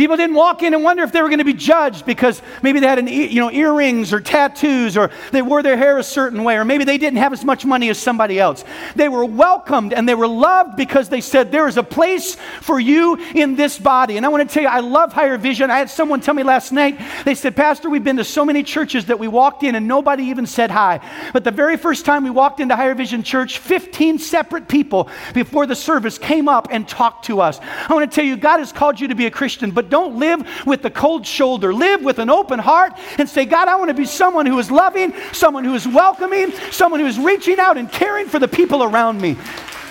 People 0.00 0.16
didn't 0.16 0.34
walk 0.34 0.62
in 0.62 0.72
and 0.72 0.82
wonder 0.82 1.02
if 1.02 1.12
they 1.12 1.20
were 1.20 1.28
going 1.28 1.40
to 1.40 1.44
be 1.44 1.52
judged 1.52 2.06
because 2.06 2.40
maybe 2.62 2.80
they 2.80 2.86
had 2.86 2.98
an, 2.98 3.06
you 3.06 3.38
know, 3.38 3.50
earrings 3.50 4.14
or 4.14 4.20
tattoos 4.22 4.96
or 4.96 5.10
they 5.30 5.42
wore 5.42 5.62
their 5.62 5.76
hair 5.76 5.98
a 5.98 6.02
certain 6.02 6.42
way 6.42 6.56
or 6.56 6.64
maybe 6.64 6.84
they 6.84 6.96
didn't 6.96 7.18
have 7.18 7.34
as 7.34 7.44
much 7.44 7.66
money 7.66 7.90
as 7.90 7.98
somebody 7.98 8.40
else. 8.40 8.64
They 8.96 9.10
were 9.10 9.26
welcomed 9.26 9.92
and 9.92 10.08
they 10.08 10.14
were 10.14 10.26
loved 10.26 10.74
because 10.74 11.10
they 11.10 11.20
said, 11.20 11.52
There 11.52 11.68
is 11.68 11.76
a 11.76 11.82
place 11.82 12.36
for 12.62 12.80
you 12.80 13.16
in 13.34 13.56
this 13.56 13.78
body. 13.78 14.16
And 14.16 14.24
I 14.24 14.30
want 14.30 14.48
to 14.48 14.50
tell 14.50 14.62
you, 14.62 14.70
I 14.70 14.80
love 14.80 15.12
higher 15.12 15.36
vision. 15.36 15.70
I 15.70 15.76
had 15.76 15.90
someone 15.90 16.22
tell 16.22 16.32
me 16.32 16.44
last 16.44 16.72
night, 16.72 16.98
they 17.26 17.34
said, 17.34 17.54
Pastor, 17.54 17.90
we've 17.90 18.02
been 18.02 18.16
to 18.16 18.24
so 18.24 18.46
many 18.46 18.62
churches 18.62 19.04
that 19.04 19.18
we 19.18 19.28
walked 19.28 19.64
in 19.64 19.74
and 19.74 19.86
nobody 19.86 20.22
even 20.24 20.46
said 20.46 20.70
hi. 20.70 21.06
But 21.34 21.44
the 21.44 21.50
very 21.50 21.76
first 21.76 22.06
time 22.06 22.24
we 22.24 22.30
walked 22.30 22.60
into 22.60 22.74
Higher 22.74 22.94
Vision 22.94 23.22
Church, 23.22 23.58
15 23.58 24.18
separate 24.18 24.66
people 24.66 25.10
before 25.34 25.66
the 25.66 25.76
service 25.76 26.16
came 26.16 26.48
up 26.48 26.68
and 26.70 26.88
talked 26.88 27.26
to 27.26 27.42
us. 27.42 27.60
I 27.60 27.92
want 27.92 28.10
to 28.10 28.14
tell 28.14 28.24
you, 28.24 28.38
God 28.38 28.60
has 28.60 28.72
called 28.72 28.98
you 28.98 29.08
to 29.08 29.14
be 29.14 29.26
a 29.26 29.30
Christian, 29.30 29.72
but 29.72 29.89
don't 29.90 30.18
live 30.18 30.66
with 30.66 30.82
the 30.82 30.90
cold 30.90 31.26
shoulder. 31.26 31.74
Live 31.74 32.02
with 32.02 32.18
an 32.18 32.30
open 32.30 32.58
heart 32.58 32.92
and 33.18 33.28
say, 33.28 33.44
God, 33.44 33.68
I 33.68 33.76
want 33.76 33.88
to 33.88 33.94
be 33.94 34.06
someone 34.06 34.46
who 34.46 34.58
is 34.58 34.70
loving, 34.70 35.12
someone 35.32 35.64
who 35.64 35.74
is 35.74 35.86
welcoming, 35.86 36.52
someone 36.70 37.00
who 37.00 37.06
is 37.06 37.18
reaching 37.18 37.58
out 37.58 37.76
and 37.76 37.90
caring 37.90 38.26
for 38.26 38.38
the 38.38 38.48
people 38.48 38.82
around 38.82 39.20
me. 39.20 39.36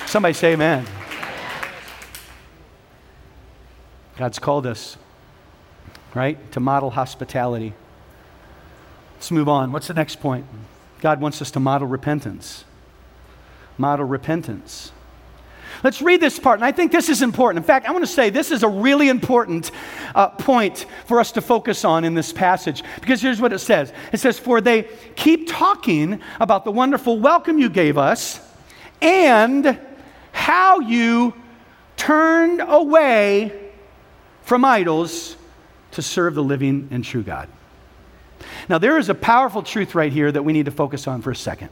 Somebody 0.07 0.33
say, 0.33 0.53
Amen. 0.53 0.85
God's 4.17 4.39
called 4.39 4.65
us, 4.65 4.97
right, 6.13 6.51
to 6.51 6.59
model 6.59 6.89
hospitality. 6.89 7.73
Let's 9.15 9.31
move 9.31 9.47
on. 9.47 9.71
What's 9.71 9.87
the 9.87 9.93
next 9.93 10.19
point? 10.19 10.45
God 10.99 11.21
wants 11.21 11.41
us 11.41 11.51
to 11.51 11.59
model 11.59 11.87
repentance. 11.87 12.65
Model 13.77 14.05
repentance. 14.05 14.91
Let's 15.83 16.01
read 16.01 16.19
this 16.19 16.37
part, 16.37 16.59
and 16.59 16.65
I 16.65 16.71
think 16.71 16.91
this 16.91 17.07
is 17.07 17.21
important. 17.21 17.63
In 17.63 17.67
fact, 17.67 17.87
I 17.87 17.91
want 17.91 18.03
to 18.03 18.11
say 18.11 18.29
this 18.29 18.51
is 18.51 18.63
a 18.63 18.67
really 18.67 19.07
important 19.07 19.71
uh, 20.13 20.29
point 20.29 20.85
for 21.05 21.19
us 21.19 21.31
to 21.33 21.41
focus 21.41 21.85
on 21.85 22.03
in 22.03 22.13
this 22.13 22.33
passage 22.33 22.83
because 22.99 23.21
here's 23.21 23.39
what 23.39 23.53
it 23.53 23.59
says 23.59 23.93
it 24.11 24.19
says, 24.19 24.37
For 24.37 24.59
they 24.59 24.83
keep 25.15 25.47
talking 25.47 26.19
about 26.39 26.65
the 26.65 26.71
wonderful 26.71 27.19
welcome 27.19 27.59
you 27.59 27.69
gave 27.69 27.97
us 27.97 28.41
and 29.01 29.79
how 30.31 30.79
you 30.79 31.33
turned 31.95 32.61
away 32.61 33.71
from 34.41 34.65
idols 34.65 35.37
to 35.91 36.01
serve 36.01 36.35
the 36.35 36.43
living 36.43 36.89
and 36.91 37.05
true 37.05 37.23
God. 37.23 37.47
Now, 38.67 38.77
there 38.77 38.97
is 38.97 39.09
a 39.09 39.15
powerful 39.15 39.63
truth 39.63 39.95
right 39.95 40.11
here 40.11 40.31
that 40.31 40.43
we 40.43 40.53
need 40.53 40.65
to 40.65 40.71
focus 40.71 41.07
on 41.07 41.21
for 41.21 41.31
a 41.31 41.35
second. 41.35 41.69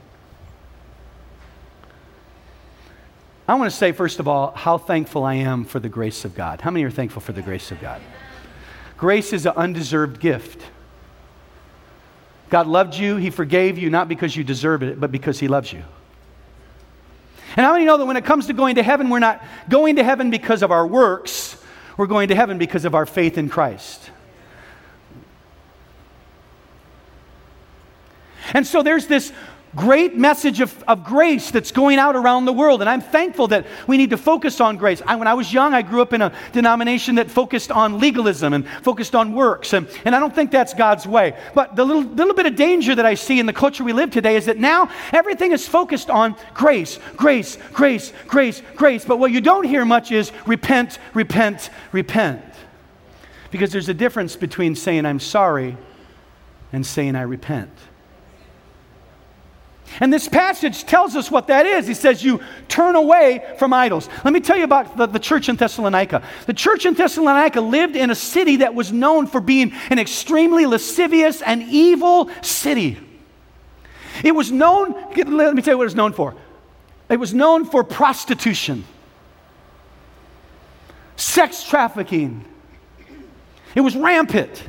I 3.48 3.54
want 3.54 3.70
to 3.70 3.76
say, 3.76 3.92
first 3.92 4.20
of 4.20 4.28
all, 4.28 4.52
how 4.52 4.76
thankful 4.76 5.24
I 5.24 5.34
am 5.34 5.64
for 5.64 5.80
the 5.80 5.88
grace 5.88 6.26
of 6.26 6.34
God. 6.34 6.60
How 6.60 6.70
many 6.70 6.84
are 6.84 6.90
thankful 6.90 7.22
for 7.22 7.32
the 7.32 7.40
grace 7.40 7.72
of 7.72 7.80
God? 7.80 8.02
Grace 8.98 9.32
is 9.32 9.46
an 9.46 9.54
undeserved 9.56 10.20
gift. 10.20 10.62
God 12.50 12.66
loved 12.66 12.94
you, 12.94 13.16
He 13.16 13.30
forgave 13.30 13.78
you, 13.78 13.88
not 13.88 14.06
because 14.06 14.36
you 14.36 14.44
deserve 14.44 14.82
it, 14.82 15.00
but 15.00 15.10
because 15.10 15.40
He 15.40 15.48
loves 15.48 15.72
you. 15.72 15.82
And 17.56 17.64
how 17.64 17.72
many 17.72 17.86
know 17.86 17.96
that 17.96 18.04
when 18.04 18.18
it 18.18 18.26
comes 18.26 18.46
to 18.48 18.52
going 18.52 18.74
to 18.74 18.82
heaven, 18.82 19.08
we're 19.08 19.18
not 19.18 19.42
going 19.70 19.96
to 19.96 20.04
heaven 20.04 20.30
because 20.30 20.62
of 20.62 20.70
our 20.70 20.86
works, 20.86 21.56
we're 21.96 22.06
going 22.06 22.28
to 22.28 22.34
heaven 22.34 22.58
because 22.58 22.84
of 22.84 22.94
our 22.94 23.06
faith 23.06 23.38
in 23.38 23.48
Christ. 23.48 24.10
And 28.52 28.66
so 28.66 28.82
there's 28.82 29.06
this 29.06 29.32
great 29.78 30.16
message 30.16 30.60
of, 30.60 30.82
of 30.84 31.04
grace 31.04 31.50
that's 31.50 31.70
going 31.70 31.98
out 31.98 32.16
around 32.16 32.44
the 32.44 32.52
world. 32.52 32.80
And 32.80 32.90
I'm 32.90 33.00
thankful 33.00 33.48
that 33.48 33.66
we 33.86 33.96
need 33.96 34.10
to 34.10 34.16
focus 34.16 34.60
on 34.60 34.76
grace. 34.76 35.00
I, 35.06 35.16
when 35.16 35.28
I 35.28 35.34
was 35.34 35.52
young, 35.52 35.72
I 35.72 35.82
grew 35.82 36.02
up 36.02 36.12
in 36.12 36.20
a 36.20 36.32
denomination 36.52 37.14
that 37.14 37.30
focused 37.30 37.70
on 37.70 38.00
legalism 38.00 38.52
and 38.52 38.66
focused 38.82 39.14
on 39.14 39.32
works. 39.32 39.72
And, 39.72 39.88
and 40.04 40.14
I 40.14 40.18
don't 40.18 40.34
think 40.34 40.50
that's 40.50 40.74
God's 40.74 41.06
way. 41.06 41.38
But 41.54 41.76
the 41.76 41.84
little, 41.84 42.02
little 42.02 42.34
bit 42.34 42.46
of 42.46 42.56
danger 42.56 42.94
that 42.94 43.06
I 43.06 43.14
see 43.14 43.38
in 43.38 43.46
the 43.46 43.52
culture 43.52 43.84
we 43.84 43.92
live 43.92 44.10
today 44.10 44.36
is 44.36 44.46
that 44.46 44.58
now 44.58 44.90
everything 45.12 45.52
is 45.52 45.66
focused 45.66 46.10
on 46.10 46.34
grace, 46.54 46.98
grace, 47.16 47.56
grace, 47.72 48.12
grace, 48.26 48.62
grace. 48.74 49.04
But 49.04 49.18
what 49.18 49.30
you 49.30 49.40
don't 49.40 49.64
hear 49.64 49.84
much 49.84 50.10
is 50.10 50.32
repent, 50.46 50.98
repent, 51.14 51.70
repent. 51.92 52.44
Because 53.50 53.72
there's 53.72 53.88
a 53.88 53.94
difference 53.94 54.36
between 54.36 54.74
saying 54.74 55.06
I'm 55.06 55.20
sorry 55.20 55.76
and 56.72 56.84
saying 56.84 57.16
I 57.16 57.22
repent. 57.22 57.70
And 60.00 60.12
this 60.12 60.28
passage 60.28 60.84
tells 60.84 61.16
us 61.16 61.30
what 61.30 61.48
that 61.48 61.66
is. 61.66 61.86
He 61.86 61.94
says, 61.94 62.22
You 62.22 62.40
turn 62.68 62.94
away 62.94 63.44
from 63.58 63.72
idols. 63.72 64.08
Let 64.24 64.32
me 64.32 64.40
tell 64.40 64.56
you 64.56 64.64
about 64.64 64.96
the, 64.96 65.06
the, 65.06 65.18
church 65.18 65.48
in 65.48 65.56
Thessalonica. 65.56 66.22
The 66.46 66.54
church 66.54 66.86
in 66.86 66.94
Thessalonica 66.94 67.60
lived 67.60 67.96
in 67.96 68.10
a 68.10 68.14
city 68.14 68.56
that 68.56 68.74
was 68.74 68.92
known 68.92 69.26
for 69.26 69.40
being 69.40 69.72
an 69.90 69.98
extremely 69.98 70.66
lascivious 70.66 71.42
and 71.42 71.62
evil 71.62 72.30
city. 72.42 72.98
It 74.22 74.32
was 74.32 74.50
known, 74.50 74.92
let 75.16 75.54
me 75.54 75.62
tell 75.62 75.74
you 75.74 75.78
what 75.78 75.84
it 75.84 75.86
was 75.86 75.94
known 75.94 76.12
for 76.12 76.34
it 77.08 77.16
was 77.18 77.32
known 77.32 77.64
for 77.64 77.82
prostitution, 77.84 78.84
sex 81.16 81.64
trafficking. 81.64 82.44
It 83.74 83.80
was 83.80 83.96
rampant. 83.96 84.62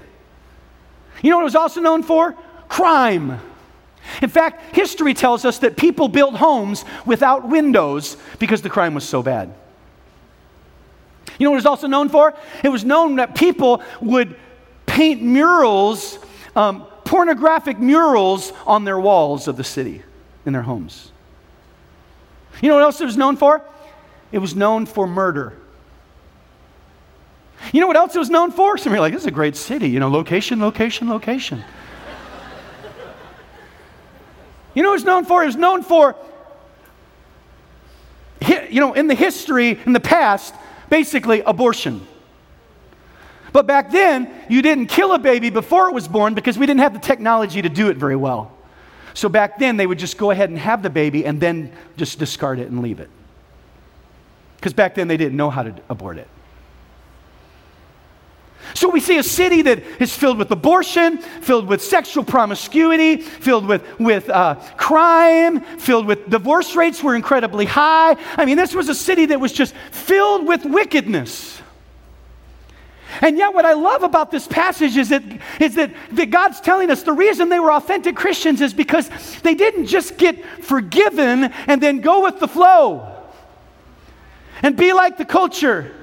You 1.21 1.31
know 1.31 1.37
what 1.37 1.41
it 1.41 1.45
was 1.45 1.55
also 1.55 1.81
known 1.81 2.03
for? 2.03 2.33
Crime. 2.69 3.41
In 4.21 4.29
fact, 4.29 4.75
history 4.75 5.13
tells 5.13 5.45
us 5.45 5.59
that 5.59 5.77
people 5.77 6.07
built 6.07 6.35
homes 6.35 6.83
without 7.05 7.47
windows 7.47 8.17
because 8.39 8.61
the 8.61 8.69
crime 8.69 8.93
was 8.93 9.07
so 9.07 9.21
bad. 9.23 9.53
You 11.37 11.45
know 11.45 11.51
what 11.51 11.55
it 11.55 11.59
was 11.59 11.65
also 11.65 11.87
known 11.87 12.09
for? 12.09 12.33
It 12.63 12.69
was 12.69 12.83
known 12.83 13.15
that 13.15 13.35
people 13.35 13.81
would 14.01 14.35
paint 14.85 15.21
murals, 15.21 16.19
um, 16.55 16.85
pornographic 17.05 17.79
murals, 17.79 18.51
on 18.65 18.83
their 18.83 18.99
walls 18.99 19.47
of 19.47 19.55
the 19.55 19.63
city 19.63 20.03
in 20.45 20.53
their 20.53 20.63
homes. 20.63 21.11
You 22.61 22.69
know 22.69 22.75
what 22.75 22.83
else 22.83 22.99
it 22.99 23.05
was 23.05 23.17
known 23.17 23.37
for? 23.37 23.63
It 24.31 24.39
was 24.39 24.55
known 24.55 24.85
for 24.85 25.07
murder. 25.07 25.53
You 27.71 27.81
know 27.81 27.87
what 27.87 27.95
else 27.95 28.15
it 28.15 28.19
was 28.19 28.29
known 28.29 28.51
for? 28.51 28.77
Some 28.77 28.91
of 28.91 28.95
you 28.95 28.99
are 28.99 29.01
like, 29.01 29.13
this 29.13 29.23
is 29.23 29.27
a 29.27 29.31
great 29.31 29.55
city. 29.55 29.89
You 29.89 29.99
know, 29.99 30.09
location, 30.09 30.59
location, 30.59 31.09
location. 31.09 31.63
You 34.73 34.83
know 34.83 34.89
what 34.89 34.95
it's 34.95 35.05
known 35.05 35.25
for? 35.25 35.43
It 35.43 35.47
was 35.47 35.55
known 35.55 35.83
for, 35.83 36.15
you 38.69 38.79
know, 38.79 38.93
in 38.93 39.07
the 39.07 39.15
history, 39.15 39.79
in 39.85 39.93
the 39.93 39.99
past, 39.99 40.53
basically 40.89 41.41
abortion. 41.41 42.05
But 43.51 43.65
back 43.65 43.91
then, 43.91 44.31
you 44.47 44.61
didn't 44.61 44.87
kill 44.87 45.13
a 45.13 45.19
baby 45.19 45.49
before 45.49 45.89
it 45.89 45.93
was 45.93 46.07
born 46.07 46.35
because 46.35 46.57
we 46.57 46.65
didn't 46.65 46.81
have 46.81 46.93
the 46.93 46.99
technology 46.99 47.61
to 47.61 47.69
do 47.69 47.89
it 47.89 47.97
very 47.97 48.15
well. 48.15 48.51
So 49.15 49.27
back 49.27 49.57
then, 49.57 49.75
they 49.77 49.87
would 49.87 49.99
just 49.99 50.17
go 50.17 50.31
ahead 50.31 50.49
and 50.49 50.59
have 50.59 50.83
the 50.83 50.89
baby 50.89 51.25
and 51.25 51.41
then 51.41 51.73
just 51.97 52.19
discard 52.19 52.59
it 52.59 52.69
and 52.69 52.81
leave 52.81 52.99
it. 52.99 53.09
Because 54.57 54.73
back 54.73 54.95
then, 54.95 55.07
they 55.07 55.17
didn't 55.17 55.37
know 55.37 55.49
how 55.49 55.63
to 55.63 55.73
abort 55.89 56.17
it. 56.17 56.27
So 58.73 58.89
we 58.89 58.99
see 58.99 59.17
a 59.17 59.23
city 59.23 59.61
that 59.63 59.79
is 59.99 60.15
filled 60.15 60.37
with 60.37 60.51
abortion, 60.51 61.17
filled 61.17 61.67
with 61.67 61.81
sexual 61.83 62.23
promiscuity, 62.23 63.17
filled 63.17 63.65
with, 63.65 63.83
with 63.99 64.29
uh, 64.29 64.55
crime, 64.77 65.61
filled 65.61 66.05
with 66.05 66.29
divorce 66.29 66.75
rates 66.75 67.03
were 67.03 67.15
incredibly 67.15 67.65
high. 67.65 68.15
I 68.37 68.45
mean, 68.45 68.57
this 68.57 68.75
was 68.75 68.89
a 68.89 68.95
city 68.95 69.27
that 69.27 69.39
was 69.39 69.51
just 69.51 69.75
filled 69.91 70.47
with 70.47 70.65
wickedness. 70.65 71.61
And 73.21 73.37
yet, 73.37 73.53
what 73.53 73.65
I 73.65 73.73
love 73.73 74.03
about 74.03 74.29
this 74.31 74.47
passage 74.47 74.95
is 74.95 75.09
that, 75.09 75.23
is 75.59 75.75
that, 75.75 75.91
that 76.11 76.29
God's 76.29 76.61
telling 76.61 76.91
us 76.91 77.03
the 77.03 77.11
reason 77.11 77.49
they 77.49 77.59
were 77.59 77.73
authentic 77.73 78.15
Christians 78.15 78.61
is 78.61 78.73
because 78.73 79.09
they 79.41 79.55
didn't 79.55 79.87
just 79.87 80.17
get 80.17 80.45
forgiven 80.63 81.45
and 81.67 81.81
then 81.81 82.01
go 82.01 82.23
with 82.23 82.39
the 82.39 82.47
flow 82.47 83.15
and 84.61 84.77
be 84.77 84.93
like 84.93 85.17
the 85.17 85.25
culture. 85.25 85.98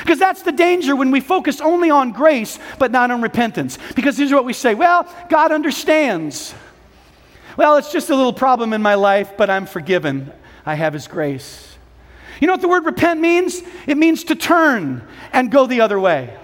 Because 0.00 0.18
that's 0.18 0.42
the 0.42 0.52
danger 0.52 0.94
when 0.94 1.10
we 1.10 1.20
focus 1.20 1.60
only 1.60 1.90
on 1.90 2.12
grace 2.12 2.58
but 2.78 2.90
not 2.90 3.10
on 3.10 3.22
repentance. 3.22 3.78
Because 3.94 4.16
here's 4.16 4.32
what 4.32 4.44
we 4.44 4.52
say 4.52 4.74
well, 4.74 5.12
God 5.28 5.52
understands. 5.52 6.54
Well, 7.56 7.76
it's 7.76 7.90
just 7.90 8.10
a 8.10 8.14
little 8.14 8.34
problem 8.34 8.72
in 8.72 8.82
my 8.82 8.94
life, 8.94 9.32
but 9.38 9.48
I'm 9.48 9.66
forgiven. 9.66 10.30
I 10.66 10.74
have 10.74 10.92
His 10.92 11.08
grace. 11.08 11.76
You 12.40 12.46
know 12.46 12.52
what 12.52 12.60
the 12.60 12.68
word 12.68 12.84
repent 12.84 13.20
means? 13.20 13.62
It 13.86 13.96
means 13.96 14.24
to 14.24 14.34
turn 14.34 15.06
and 15.32 15.50
go 15.50 15.66
the 15.66 15.80
other 15.80 15.98
way. 15.98 16.36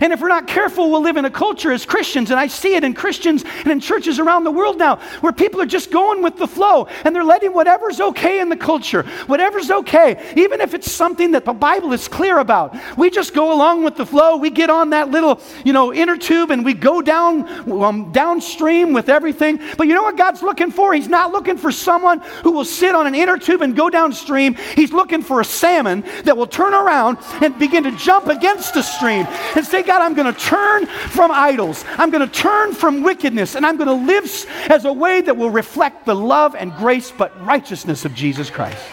And 0.00 0.12
if 0.12 0.20
we're 0.20 0.28
not 0.28 0.46
careful, 0.46 0.90
we'll 0.90 1.02
live 1.02 1.16
in 1.16 1.24
a 1.24 1.30
culture 1.30 1.72
as 1.72 1.84
Christians, 1.84 2.30
and 2.30 2.38
I 2.38 2.46
see 2.46 2.74
it 2.74 2.84
in 2.84 2.94
Christians 2.94 3.44
and 3.60 3.68
in 3.68 3.80
churches 3.80 4.18
around 4.18 4.44
the 4.44 4.50
world 4.50 4.78
now, 4.78 4.96
where 5.20 5.32
people 5.32 5.60
are 5.60 5.66
just 5.66 5.90
going 5.90 6.22
with 6.22 6.36
the 6.36 6.46
flow 6.46 6.86
and 7.04 7.14
they're 7.14 7.24
letting 7.24 7.52
whatever's 7.52 8.00
okay 8.00 8.40
in 8.40 8.48
the 8.48 8.56
culture, 8.56 9.02
whatever's 9.26 9.70
okay, 9.70 10.32
even 10.36 10.60
if 10.60 10.74
it's 10.74 10.90
something 10.90 11.32
that 11.32 11.44
the 11.44 11.52
Bible 11.52 11.92
is 11.92 12.08
clear 12.08 12.38
about. 12.38 12.76
We 12.96 13.10
just 13.10 13.34
go 13.34 13.52
along 13.52 13.84
with 13.84 13.96
the 13.96 14.06
flow. 14.06 14.36
We 14.36 14.50
get 14.50 14.70
on 14.70 14.90
that 14.90 15.10
little, 15.10 15.40
you 15.64 15.72
know, 15.72 15.92
inner 15.92 16.16
tube 16.16 16.50
and 16.50 16.64
we 16.64 16.74
go 16.74 17.02
down 17.02 17.48
um, 17.82 18.12
downstream 18.12 18.92
with 18.92 19.08
everything. 19.08 19.60
But 19.76 19.86
you 19.86 19.94
know 19.94 20.02
what 20.02 20.16
God's 20.16 20.42
looking 20.42 20.70
for? 20.70 20.94
He's 20.94 21.08
not 21.08 21.32
looking 21.32 21.56
for 21.56 21.72
someone 21.72 22.20
who 22.42 22.52
will 22.52 22.64
sit 22.64 22.94
on 22.94 23.06
an 23.06 23.14
inner 23.14 23.38
tube 23.38 23.62
and 23.62 23.76
go 23.76 23.90
downstream. 23.90 24.54
He's 24.74 24.92
looking 24.92 25.22
for 25.22 25.40
a 25.40 25.44
salmon 25.44 26.04
that 26.24 26.36
will 26.36 26.46
turn 26.46 26.74
around 26.74 27.18
and 27.42 27.58
begin 27.58 27.84
to 27.84 27.92
jump 27.92 28.26
against 28.26 28.74
the 28.74 28.82
stream 28.82 29.26
and 29.56 29.66
say, 29.68 29.82
God, 29.82 30.02
I'm 30.02 30.14
going 30.14 30.32
to 30.32 30.40
turn 30.40 30.86
from 30.86 31.30
idols. 31.30 31.84
I'm 31.96 32.10
going 32.10 32.28
to 32.28 32.32
turn 32.32 32.74
from 32.74 33.02
wickedness, 33.02 33.54
and 33.54 33.64
I'm 33.64 33.76
going 33.76 33.88
to 33.88 34.06
live 34.06 34.24
as 34.70 34.84
a 34.84 34.92
way 34.92 35.20
that 35.20 35.36
will 35.36 35.50
reflect 35.50 36.06
the 36.06 36.14
love 36.14 36.54
and 36.54 36.74
grace 36.74 37.10
but 37.10 37.44
righteousness 37.44 38.04
of 38.04 38.14
Jesus 38.14 38.50
Christ. 38.50 38.84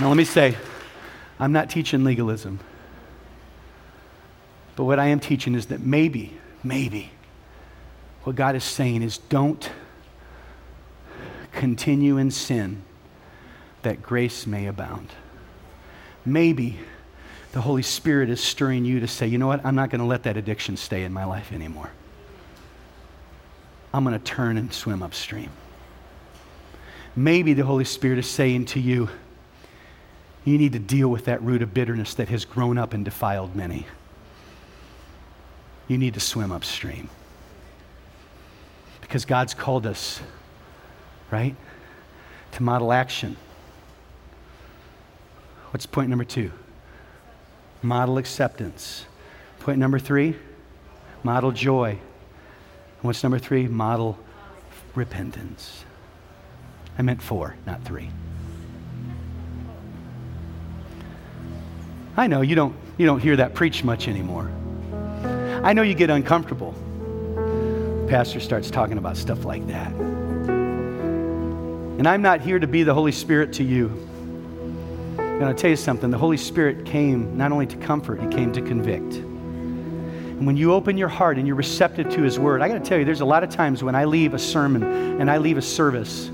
Now, 0.00 0.08
let 0.08 0.16
me 0.16 0.24
say, 0.24 0.56
I'm 1.38 1.52
not 1.52 1.70
teaching 1.70 2.04
legalism. 2.04 2.60
But 4.74 4.84
what 4.84 4.98
I 4.98 5.06
am 5.06 5.20
teaching 5.20 5.54
is 5.54 5.66
that 5.66 5.80
maybe, 5.80 6.38
maybe, 6.62 7.10
what 8.24 8.36
God 8.36 8.56
is 8.56 8.64
saying 8.64 9.02
is 9.02 9.18
don't 9.18 9.70
continue 11.52 12.18
in 12.18 12.30
sin 12.30 12.82
that 13.82 14.02
grace 14.02 14.46
may 14.46 14.66
abound. 14.66 15.08
Maybe 16.24 16.78
the 17.56 17.62
Holy 17.62 17.80
Spirit 17.80 18.28
is 18.28 18.38
stirring 18.38 18.84
you 18.84 19.00
to 19.00 19.08
say, 19.08 19.26
you 19.26 19.38
know 19.38 19.46
what? 19.46 19.64
I'm 19.64 19.74
not 19.74 19.88
going 19.88 20.02
to 20.02 20.06
let 20.06 20.24
that 20.24 20.36
addiction 20.36 20.76
stay 20.76 21.04
in 21.04 21.12
my 21.14 21.24
life 21.24 21.52
anymore. 21.52 21.90
I'm 23.94 24.04
going 24.04 24.12
to 24.12 24.22
turn 24.22 24.58
and 24.58 24.70
swim 24.70 25.02
upstream. 25.02 25.48
Maybe 27.16 27.54
the 27.54 27.64
Holy 27.64 27.86
Spirit 27.86 28.18
is 28.18 28.28
saying 28.28 28.66
to 28.66 28.78
you, 28.78 29.08
you 30.44 30.58
need 30.58 30.74
to 30.74 30.78
deal 30.78 31.08
with 31.08 31.24
that 31.24 31.42
root 31.42 31.62
of 31.62 31.72
bitterness 31.72 32.12
that 32.16 32.28
has 32.28 32.44
grown 32.44 32.76
up 32.76 32.92
and 32.92 33.06
defiled 33.06 33.56
many. 33.56 33.86
You 35.88 35.96
need 35.96 36.12
to 36.12 36.20
swim 36.20 36.52
upstream. 36.52 37.08
Because 39.00 39.24
God's 39.24 39.54
called 39.54 39.86
us, 39.86 40.20
right, 41.30 41.56
to 42.52 42.62
model 42.62 42.92
action. 42.92 43.38
What's 45.70 45.86
point 45.86 46.10
number 46.10 46.24
two? 46.24 46.52
Model 47.82 48.18
acceptance. 48.18 49.06
Point 49.60 49.78
number 49.78 49.98
three, 49.98 50.36
model 51.22 51.52
joy. 51.52 51.98
What's 53.02 53.22
number 53.22 53.38
three? 53.38 53.66
Model 53.66 54.18
repentance. 54.94 55.84
I 56.98 57.02
meant 57.02 57.20
four, 57.22 57.56
not 57.66 57.82
three. 57.84 58.10
I 62.16 62.26
know 62.26 62.40
you 62.40 62.54
don't, 62.54 62.74
you 62.96 63.04
don't 63.04 63.20
hear 63.20 63.36
that 63.36 63.54
preached 63.54 63.84
much 63.84 64.08
anymore. 64.08 64.50
I 65.62 65.72
know 65.74 65.82
you 65.82 65.94
get 65.94 66.08
uncomfortable. 66.08 66.72
The 67.34 68.06
pastor 68.08 68.40
starts 68.40 68.70
talking 68.70 68.96
about 68.98 69.16
stuff 69.16 69.44
like 69.44 69.66
that. 69.66 69.92
And 71.98 72.06
I'm 72.06 72.22
not 72.22 72.40
here 72.40 72.58
to 72.58 72.66
be 72.66 72.82
the 72.82 72.94
Holy 72.94 73.12
Spirit 73.12 73.52
to 73.54 73.64
you. 73.64 74.05
I'm 75.36 75.42
going 75.42 75.54
to 75.54 75.60
tell 75.60 75.68
you 75.68 75.76
something. 75.76 76.10
The 76.10 76.16
Holy 76.16 76.38
Spirit 76.38 76.86
came 76.86 77.36
not 77.36 77.52
only 77.52 77.66
to 77.66 77.76
comfort, 77.76 78.22
He 78.22 78.28
came 78.28 78.54
to 78.54 78.62
convict. 78.62 79.16
And 79.16 80.46
when 80.46 80.56
you 80.56 80.72
open 80.72 80.96
your 80.96 81.10
heart 81.10 81.36
and 81.36 81.46
you're 81.46 81.56
receptive 81.56 82.08
to 82.14 82.22
His 82.22 82.38
Word, 82.38 82.62
I 82.62 82.68
got 82.68 82.82
to 82.82 82.88
tell 82.88 82.98
you, 82.98 83.04
there's 83.04 83.20
a 83.20 83.26
lot 83.26 83.44
of 83.44 83.50
times 83.50 83.84
when 83.84 83.94
I 83.94 84.06
leave 84.06 84.32
a 84.32 84.38
sermon 84.38 84.82
and 85.20 85.30
I 85.30 85.36
leave 85.36 85.58
a 85.58 85.62
service, 85.62 86.30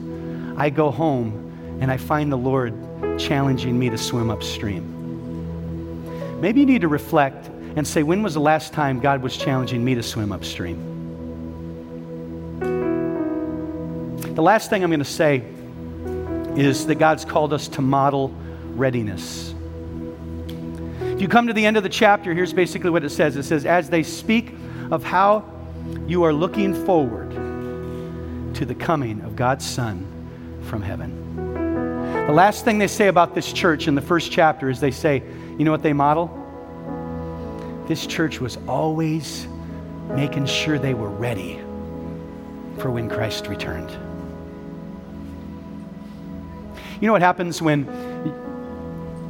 I 0.57 0.71
go 0.71 0.93
home 0.93 1.79
and 1.81 1.91
I 1.91 1.97
find 1.97 2.31
the 2.31 2.39
Lord 2.39 2.75
challenging 3.19 3.77
me 3.77 3.91
to 3.91 3.99
swim 3.99 4.31
upstream. 4.31 6.41
Maybe 6.41 6.61
you 6.61 6.67
need 6.67 6.83
to 6.83 6.89
reflect 6.89 7.49
and 7.75 7.85
say, 7.85 8.05
when 8.05 8.23
was 8.23 8.35
the 8.35 8.41
last 8.41 8.73
time 8.73 9.01
God 9.01 9.21
was 9.21 9.37
challenging 9.37 9.85
me 9.85 9.97
to 9.97 10.03
swim 10.05 10.31
upstream? 10.31 10.79
The 14.37 14.43
last 14.43 14.71
thing 14.71 14.85
I'm 14.85 14.91
going 14.91 15.01
to 15.01 15.05
say 15.05 15.43
is 16.55 16.87
that 16.87 17.01
God's 17.01 17.25
called 17.25 17.53
us 17.53 17.67
to 17.67 17.83
model 17.83 18.33
readiness. 18.77 19.55
If 21.01 21.21
you 21.21 21.29
come 21.29 21.47
to 21.47 21.53
the 21.53 21.65
end 21.65 21.77
of 21.77 21.83
the 21.83 21.89
chapter, 21.89 22.35
here's 22.35 22.53
basically 22.53 22.91
what 22.91 23.05
it 23.05 23.11
says 23.11 23.37
it 23.37 23.45
says, 23.45 23.67
As 23.67 23.91
they 23.91 24.03
speak 24.03 24.55
of 24.91 25.05
how 25.05 25.45
you 26.07 26.23
are 26.23 26.33
looking 26.33 26.75
forward 26.87 27.31
to 28.55 28.65
the 28.65 28.75
coming 28.75 29.21
of 29.23 29.37
God's 29.37 29.65
Son 29.65 30.07
from 30.65 30.83
heaven. 30.83 31.23
The 32.27 32.33
last 32.33 32.65
thing 32.65 32.79
they 32.79 32.89
say 32.89 33.09
about 33.09 33.35
this 33.35 33.53
church 33.53 33.89
in 33.89 33.95
the 33.95 34.01
first 34.01 34.31
chapter 34.31 34.71
is 34.71 34.81
they 34.81 34.91
say, 34.91 35.23
you 35.59 35.65
know 35.65 35.71
what 35.71 35.83
they 35.83 35.93
model? 35.93 36.39
This 37.89 38.07
church 38.07 38.41
was 38.41 38.59
always 38.69 39.47
making 40.11 40.47
sure 40.47 40.79
they 40.79 40.95
were 40.95 41.11
ready 41.11 41.61
for 42.79 42.91
when 42.91 43.09
Christ 43.09 43.49
returned. 43.49 43.91
You 47.01 47.07
know 47.07 47.13
what 47.13 47.23
happens 47.23 47.61
when 47.61 47.87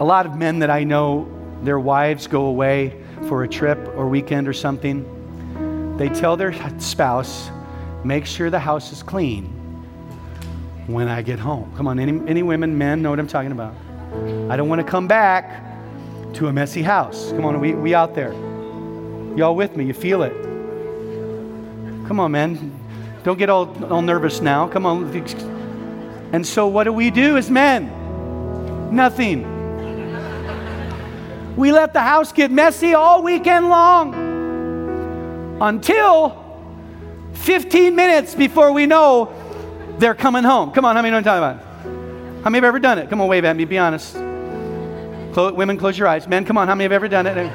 a 0.03 0.05
lot 0.05 0.27
of 0.27 0.35
men 0.35 0.59
that 0.59 0.69
I 0.69 0.83
know, 0.83 1.29
their 1.63 1.79
wives 1.79 2.27
go 2.27 2.47
away 2.47 3.01
for 3.29 3.45
a 3.45 3.49
trip 3.49 3.79
or 3.95 4.09
weekend 4.09 4.49
or 4.49 4.53
something. 4.53 5.97
They 5.97 6.09
tell 6.09 6.37
their 6.37 6.53
spouse, 6.81 7.51
make 8.03 8.27
sure 8.27 8.51
the 8.51 8.59
house 8.59 8.91
is 8.91 9.01
clean. 9.01 9.45
when 10.89 11.07
I 11.07 11.23
get 11.23 11.39
home. 11.39 11.73
Come 11.77 11.87
on, 11.87 12.01
any, 12.01 12.21
any 12.29 12.43
women, 12.43 12.77
men 12.77 13.01
know 13.01 13.11
what 13.11 13.21
I'm 13.21 13.29
talking 13.29 13.53
about. 13.53 13.77
I 14.51 14.57
don't 14.57 14.69
want 14.69 14.81
to 14.81 14.87
come 14.87 15.07
back 15.07 15.65
to 16.33 16.49
a 16.49 16.53
messy 16.53 16.83
house. 16.83 17.31
Come 17.31 17.45
on, 17.45 17.61
we, 17.61 17.75
we 17.75 17.95
out 17.95 18.17
there. 18.17 18.33
Y'all 19.37 19.55
with 19.55 19.77
me? 19.77 19.85
You 19.85 19.95
feel 19.95 20.25
it? 20.25 20.33
Come 22.09 22.19
on, 22.19 22.33
man. 22.33 22.77
Don't 23.23 23.39
get 23.39 23.49
all, 23.49 23.73
all 23.85 24.03
nervous 24.03 24.41
now. 24.41 24.67
Come 24.67 24.85
on. 24.85 25.15
And 26.33 26.45
so, 26.45 26.67
what 26.67 26.85
do 26.85 26.93
we 26.93 27.09
do 27.13 27.37
as 27.37 27.49
men? 27.49 27.87
Nothing. 28.93 29.52
We 31.57 31.71
let 31.71 31.93
the 31.93 32.01
house 32.01 32.33
get 32.33 32.51
messy 32.51 32.95
all 32.95 33.23
weekend 33.23 33.69
long 33.69 34.15
until 35.61 36.43
15 37.35 37.95
minutes 37.95 38.35
before 38.35 38.73
we 38.73 38.87
know 38.87 39.35
they're 39.99 40.15
coming 40.15 40.45
home. 40.45 40.71
Come 40.73 40.85
on, 40.85 40.97
how 40.97 41.03
many 41.03 41.11
know 41.11 41.19
what 41.19 41.27
I'm 41.27 41.43
talking 41.43 41.61
about? 41.61 42.45
How 42.45 42.51
many 42.51 42.57
have 42.57 42.65
ever 42.65 42.79
done 42.79 42.99
it? 42.99 43.11
Come 43.11 43.21
on, 43.21 43.29
wave 43.29 43.45
at 43.45 43.55
me, 43.55 43.65
be 43.67 43.79
honest. 43.79 44.17
Women, 45.37 45.77
close 45.77 45.99
your 45.99 46.09
eyes. 46.09 46.27
Men, 46.27 46.45
come 46.45 46.57
on, 46.57 46.69
how 46.69 46.75
many 46.75 46.85
have 46.85 46.93
ever 46.93 47.09
done 47.09 47.27
it? 47.27 47.53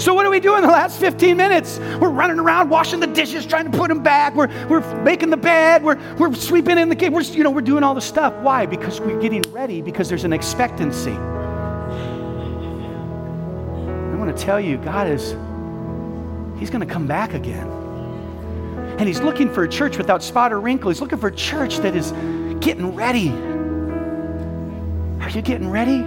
So, 0.00 0.12
what 0.12 0.24
do 0.24 0.30
we 0.30 0.40
do 0.40 0.56
in 0.56 0.62
the 0.62 0.68
last 0.68 0.98
15 0.98 1.36
minutes? 1.36 1.78
We're 1.78 2.10
running 2.10 2.40
around 2.40 2.68
washing 2.68 2.98
the 2.98 3.06
dishes, 3.06 3.46
trying 3.46 3.70
to 3.70 3.78
put 3.78 3.88
them 3.88 4.02
back. 4.02 4.34
We're, 4.34 4.48
we're 4.66 5.02
making 5.02 5.30
the 5.30 5.36
bed. 5.36 5.84
We're, 5.84 5.98
we're 6.16 6.34
sweeping 6.34 6.78
in 6.78 6.88
the 6.88 6.96
kitchen. 6.96 7.14
We're, 7.14 7.22
you 7.22 7.44
know, 7.44 7.50
we're 7.50 7.60
doing 7.60 7.84
all 7.84 7.94
the 7.94 8.00
stuff. 8.00 8.34
Why? 8.42 8.66
Because 8.66 9.00
we're 9.00 9.20
getting 9.20 9.42
ready, 9.52 9.82
because 9.82 10.08
there's 10.08 10.24
an 10.24 10.32
expectancy. 10.32 11.16
To 14.34 14.42
tell 14.42 14.60
you, 14.60 14.76
God 14.78 15.08
is, 15.08 15.30
He's 16.58 16.70
going 16.70 16.86
to 16.86 16.92
come 16.92 17.06
back 17.06 17.34
again. 17.34 17.68
And 18.98 19.08
He's 19.08 19.20
looking 19.20 19.52
for 19.52 19.64
a 19.64 19.68
church 19.68 19.98
without 19.98 20.22
spot 20.22 20.52
or 20.52 20.60
wrinkle. 20.60 20.90
He's 20.90 21.00
looking 21.00 21.18
for 21.18 21.28
a 21.28 21.34
church 21.34 21.78
that 21.78 21.96
is 21.96 22.12
getting 22.60 22.94
ready. 22.94 23.30
Are 25.20 25.30
you 25.30 25.42
getting 25.42 25.70
ready? 25.70 26.04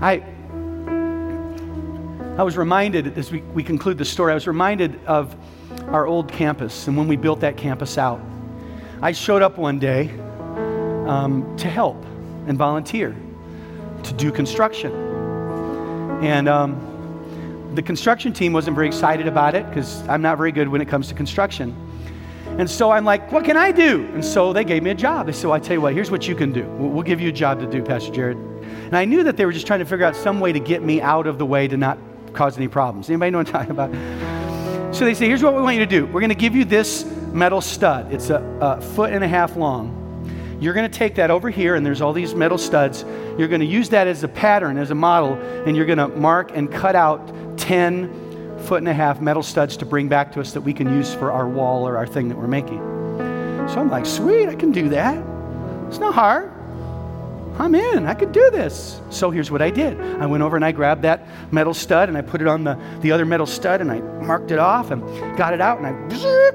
I 0.00 0.22
I 2.38 2.42
was 2.42 2.56
reminded, 2.56 3.18
as 3.18 3.30
we, 3.30 3.42
we 3.42 3.62
conclude 3.62 3.98
the 3.98 4.04
story, 4.04 4.32
I 4.32 4.34
was 4.34 4.46
reminded 4.46 5.04
of 5.04 5.36
our 5.88 6.06
old 6.06 6.32
campus 6.32 6.88
and 6.88 6.96
when 6.96 7.06
we 7.06 7.16
built 7.16 7.40
that 7.40 7.58
campus 7.58 7.98
out. 7.98 8.18
I 9.02 9.12
showed 9.12 9.42
up 9.42 9.58
one 9.58 9.78
day 9.78 10.08
um, 11.06 11.54
to 11.58 11.68
help 11.68 12.02
and 12.46 12.56
volunteer 12.56 13.14
to 14.04 14.12
do 14.14 14.32
construction. 14.32 15.09
And 16.20 16.48
um, 16.48 17.72
the 17.74 17.82
construction 17.82 18.32
team 18.32 18.52
wasn't 18.52 18.74
very 18.74 18.86
excited 18.86 19.26
about 19.26 19.54
it 19.54 19.66
because 19.68 20.06
I'm 20.08 20.22
not 20.22 20.36
very 20.36 20.52
good 20.52 20.68
when 20.68 20.80
it 20.80 20.88
comes 20.88 21.08
to 21.08 21.14
construction. 21.14 21.74
And 22.58 22.68
so 22.68 22.90
I'm 22.90 23.04
like, 23.04 23.30
what 23.32 23.44
can 23.44 23.56
I 23.56 23.72
do? 23.72 24.04
And 24.12 24.24
so 24.24 24.52
they 24.52 24.64
gave 24.64 24.82
me 24.82 24.90
a 24.90 24.94
job. 24.94 25.26
They 25.26 25.32
said, 25.32 25.46
well, 25.46 25.54
I 25.54 25.60
tell 25.60 25.74
you 25.74 25.80
what, 25.80 25.94
here's 25.94 26.10
what 26.10 26.28
you 26.28 26.34
can 26.34 26.52
do. 26.52 26.64
We'll, 26.78 27.02
give 27.02 27.20
you 27.20 27.28
a 27.28 27.32
job 27.32 27.60
to 27.60 27.66
do, 27.66 27.82
Pastor 27.82 28.12
Jared. 28.12 28.36
And 28.36 28.96
I 28.96 29.04
knew 29.04 29.22
that 29.22 29.36
they 29.36 29.46
were 29.46 29.52
just 29.52 29.66
trying 29.66 29.78
to 29.78 29.86
figure 29.86 30.04
out 30.04 30.16
some 30.16 30.40
way 30.40 30.52
to 30.52 30.60
get 30.60 30.82
me 30.82 31.00
out 31.00 31.26
of 31.26 31.38
the 31.38 31.46
way 31.46 31.68
to 31.68 31.76
not 31.76 31.96
cause 32.34 32.56
any 32.56 32.68
problems. 32.68 33.08
Anybody 33.08 33.30
know 33.30 33.38
what 33.38 33.46
I'm 33.46 33.52
talking 33.66 33.70
about? 33.70 34.94
So 34.94 35.04
they 35.04 35.14
say, 35.14 35.26
here's 35.26 35.42
what 35.42 35.54
we 35.54 35.62
want 35.62 35.76
you 35.76 35.86
to 35.86 35.90
do. 35.90 36.06
We're 36.06 36.20
going 36.20 36.30
to 36.30 36.34
give 36.34 36.54
you 36.54 36.64
this 36.64 37.04
metal 37.32 37.60
stud. 37.60 38.12
It's 38.12 38.30
a, 38.30 38.42
a 38.60 38.80
foot 38.80 39.12
and 39.12 39.22
a 39.22 39.28
half 39.28 39.56
long. 39.56 39.99
You're 40.60 40.74
going 40.74 40.90
to 40.90 40.98
take 40.98 41.14
that 41.14 41.30
over 41.30 41.48
here, 41.48 41.74
and 41.74 41.84
there's 41.84 42.00
all 42.00 42.12
these 42.12 42.34
metal 42.34 42.58
studs. 42.58 43.02
You're 43.38 43.48
going 43.48 43.60
to 43.60 43.66
use 43.66 43.88
that 43.90 44.06
as 44.06 44.22
a 44.22 44.28
pattern, 44.28 44.76
as 44.76 44.90
a 44.90 44.94
model, 44.94 45.34
and 45.66 45.76
you're 45.76 45.86
going 45.86 45.98
to 45.98 46.08
mark 46.08 46.50
and 46.54 46.70
cut 46.70 46.94
out 46.94 47.58
10 47.58 48.58
foot 48.60 48.78
and 48.78 48.88
a 48.88 48.92
half 48.92 49.20
metal 49.20 49.42
studs 49.42 49.76
to 49.78 49.86
bring 49.86 50.08
back 50.08 50.32
to 50.32 50.40
us 50.40 50.52
that 50.52 50.60
we 50.60 50.74
can 50.74 50.88
use 50.94 51.14
for 51.14 51.32
our 51.32 51.48
wall 51.48 51.88
or 51.88 51.96
our 51.96 52.06
thing 52.06 52.28
that 52.28 52.36
we're 52.36 52.46
making. 52.46 52.78
So 53.68 53.80
I'm 53.80 53.90
like, 53.90 54.04
sweet, 54.04 54.48
I 54.48 54.54
can 54.54 54.70
do 54.70 54.90
that. 54.90 55.16
It's 55.88 55.98
not 55.98 56.14
hard. 56.14 56.52
I'm 57.58 57.74
in. 57.74 58.06
I 58.06 58.14
could 58.14 58.32
do 58.32 58.50
this. 58.50 59.00
So 59.10 59.30
here's 59.30 59.50
what 59.50 59.60
I 59.60 59.70
did 59.70 60.00
I 60.00 60.26
went 60.26 60.42
over 60.42 60.56
and 60.56 60.64
I 60.64 60.72
grabbed 60.72 61.02
that 61.02 61.26
metal 61.52 61.74
stud 61.74 62.08
and 62.08 62.16
I 62.16 62.22
put 62.22 62.40
it 62.40 62.48
on 62.48 62.64
the, 62.64 62.78
the 63.00 63.12
other 63.12 63.24
metal 63.24 63.46
stud 63.46 63.80
and 63.80 63.90
I 63.90 64.00
marked 64.00 64.50
it 64.50 64.58
off 64.58 64.90
and 64.90 65.02
got 65.36 65.52
it 65.52 65.60
out 65.60 65.78
and 65.78 65.86
I, 65.86 65.90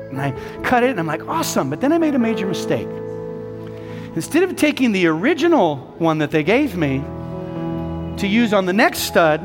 and 0.10 0.22
I 0.22 0.62
cut 0.64 0.84
it 0.84 0.92
and 0.92 1.00
I'm 1.00 1.08
like, 1.08 1.28
awesome. 1.28 1.70
But 1.70 1.82
then 1.82 1.92
I 1.92 1.98
made 1.98 2.16
a 2.16 2.20
major 2.20 2.48
mistake. 2.48 2.88
Instead 4.16 4.44
of 4.44 4.56
taking 4.56 4.94
the 4.94 5.08
original 5.08 5.76
one 5.98 6.20
that 6.20 6.32
they 6.32 6.42
gave 6.42 6.78
me 6.78 7.00
to 8.18 8.28
use 8.28 8.54
on 8.54 8.66
the 8.66 8.72
next 8.72 9.00
stud, 9.00 9.42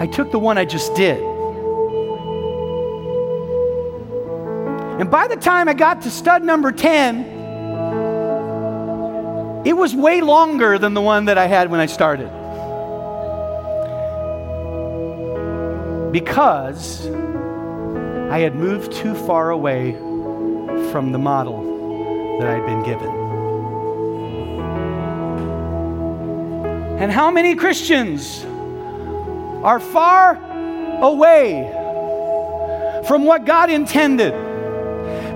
I 0.00 0.08
took 0.08 0.32
the 0.32 0.40
one 0.40 0.58
I 0.58 0.64
just 0.64 0.92
did. 0.96 1.22
And 4.98 5.08
by 5.08 5.28
the 5.28 5.36
time 5.36 5.68
I 5.68 5.74
got 5.74 6.02
to 6.02 6.10
stud 6.10 6.42
number 6.42 6.72
10, 6.72 7.26
it 9.64 9.76
was 9.76 9.94
way 9.94 10.20
longer 10.20 10.78
than 10.78 10.94
the 10.94 11.00
one 11.00 11.26
that 11.26 11.38
I 11.38 11.46
had 11.46 11.70
when 11.70 11.78
I 11.78 11.86
started. 11.86 12.28
Because 16.10 17.06
I 17.06 18.40
had 18.40 18.56
moved 18.56 18.92
too 18.92 19.14
far 19.14 19.50
away 19.50 19.92
from 20.90 21.12
the 21.12 21.18
model 21.18 22.38
that 22.40 22.48
I'd 22.48 22.66
been 22.66 22.82
given. 22.82 23.21
And 26.98 27.10
how 27.10 27.30
many 27.30 27.54
Christians 27.54 28.44
are 29.64 29.80
far 29.80 30.36
away 31.02 31.68
from 33.06 33.24
what 33.24 33.44
God 33.44 33.70
intended? 33.70 34.32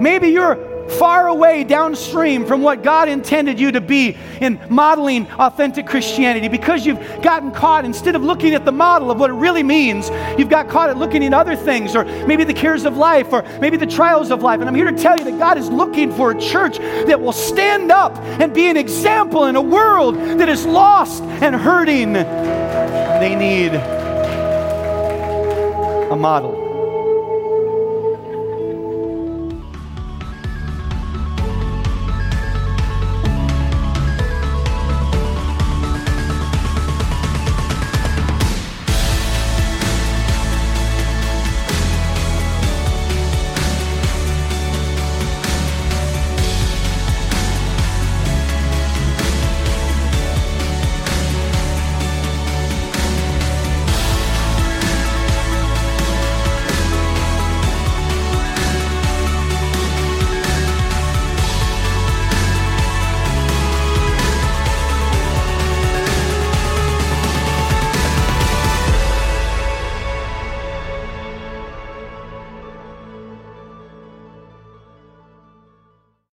Maybe 0.00 0.28
you're 0.28 0.75
far 0.88 1.28
away 1.28 1.64
downstream 1.64 2.46
from 2.46 2.62
what 2.62 2.82
God 2.82 3.08
intended 3.08 3.58
you 3.58 3.72
to 3.72 3.80
be 3.80 4.16
in 4.40 4.60
modeling 4.68 5.26
authentic 5.32 5.86
Christianity 5.86 6.48
because 6.48 6.86
you've 6.86 7.00
gotten 7.22 7.50
caught, 7.50 7.84
instead 7.84 8.14
of 8.14 8.22
looking 8.22 8.54
at 8.54 8.64
the 8.64 8.72
model 8.72 9.10
of 9.10 9.18
what 9.18 9.30
it 9.30 9.34
really 9.34 9.62
means, 9.62 10.10
you've 10.38 10.48
got 10.48 10.68
caught 10.68 10.90
at 10.90 10.96
looking 10.96 11.24
at 11.24 11.34
other 11.34 11.56
things 11.56 11.94
or 11.96 12.04
maybe 12.26 12.44
the 12.44 12.54
cares 12.54 12.84
of 12.84 12.96
life 12.96 13.32
or 13.32 13.42
maybe 13.60 13.76
the 13.76 13.86
trials 13.86 14.30
of 14.30 14.42
life. 14.42 14.60
And 14.60 14.68
I'm 14.68 14.74
here 14.74 14.90
to 14.90 14.96
tell 14.96 15.16
you 15.16 15.24
that 15.24 15.38
God 15.38 15.58
is 15.58 15.68
looking 15.68 16.12
for 16.12 16.30
a 16.30 16.40
church 16.40 16.78
that 16.78 17.20
will 17.20 17.32
stand 17.32 17.90
up 17.90 18.16
and 18.40 18.54
be 18.54 18.66
an 18.68 18.76
example 18.76 19.46
in 19.46 19.56
a 19.56 19.62
world 19.62 20.16
that 20.16 20.48
is 20.48 20.64
lost 20.66 21.22
and 21.22 21.54
hurting. 21.54 22.12
They 22.12 23.34
need 23.34 23.74
a 26.10 26.16
model. 26.16 26.65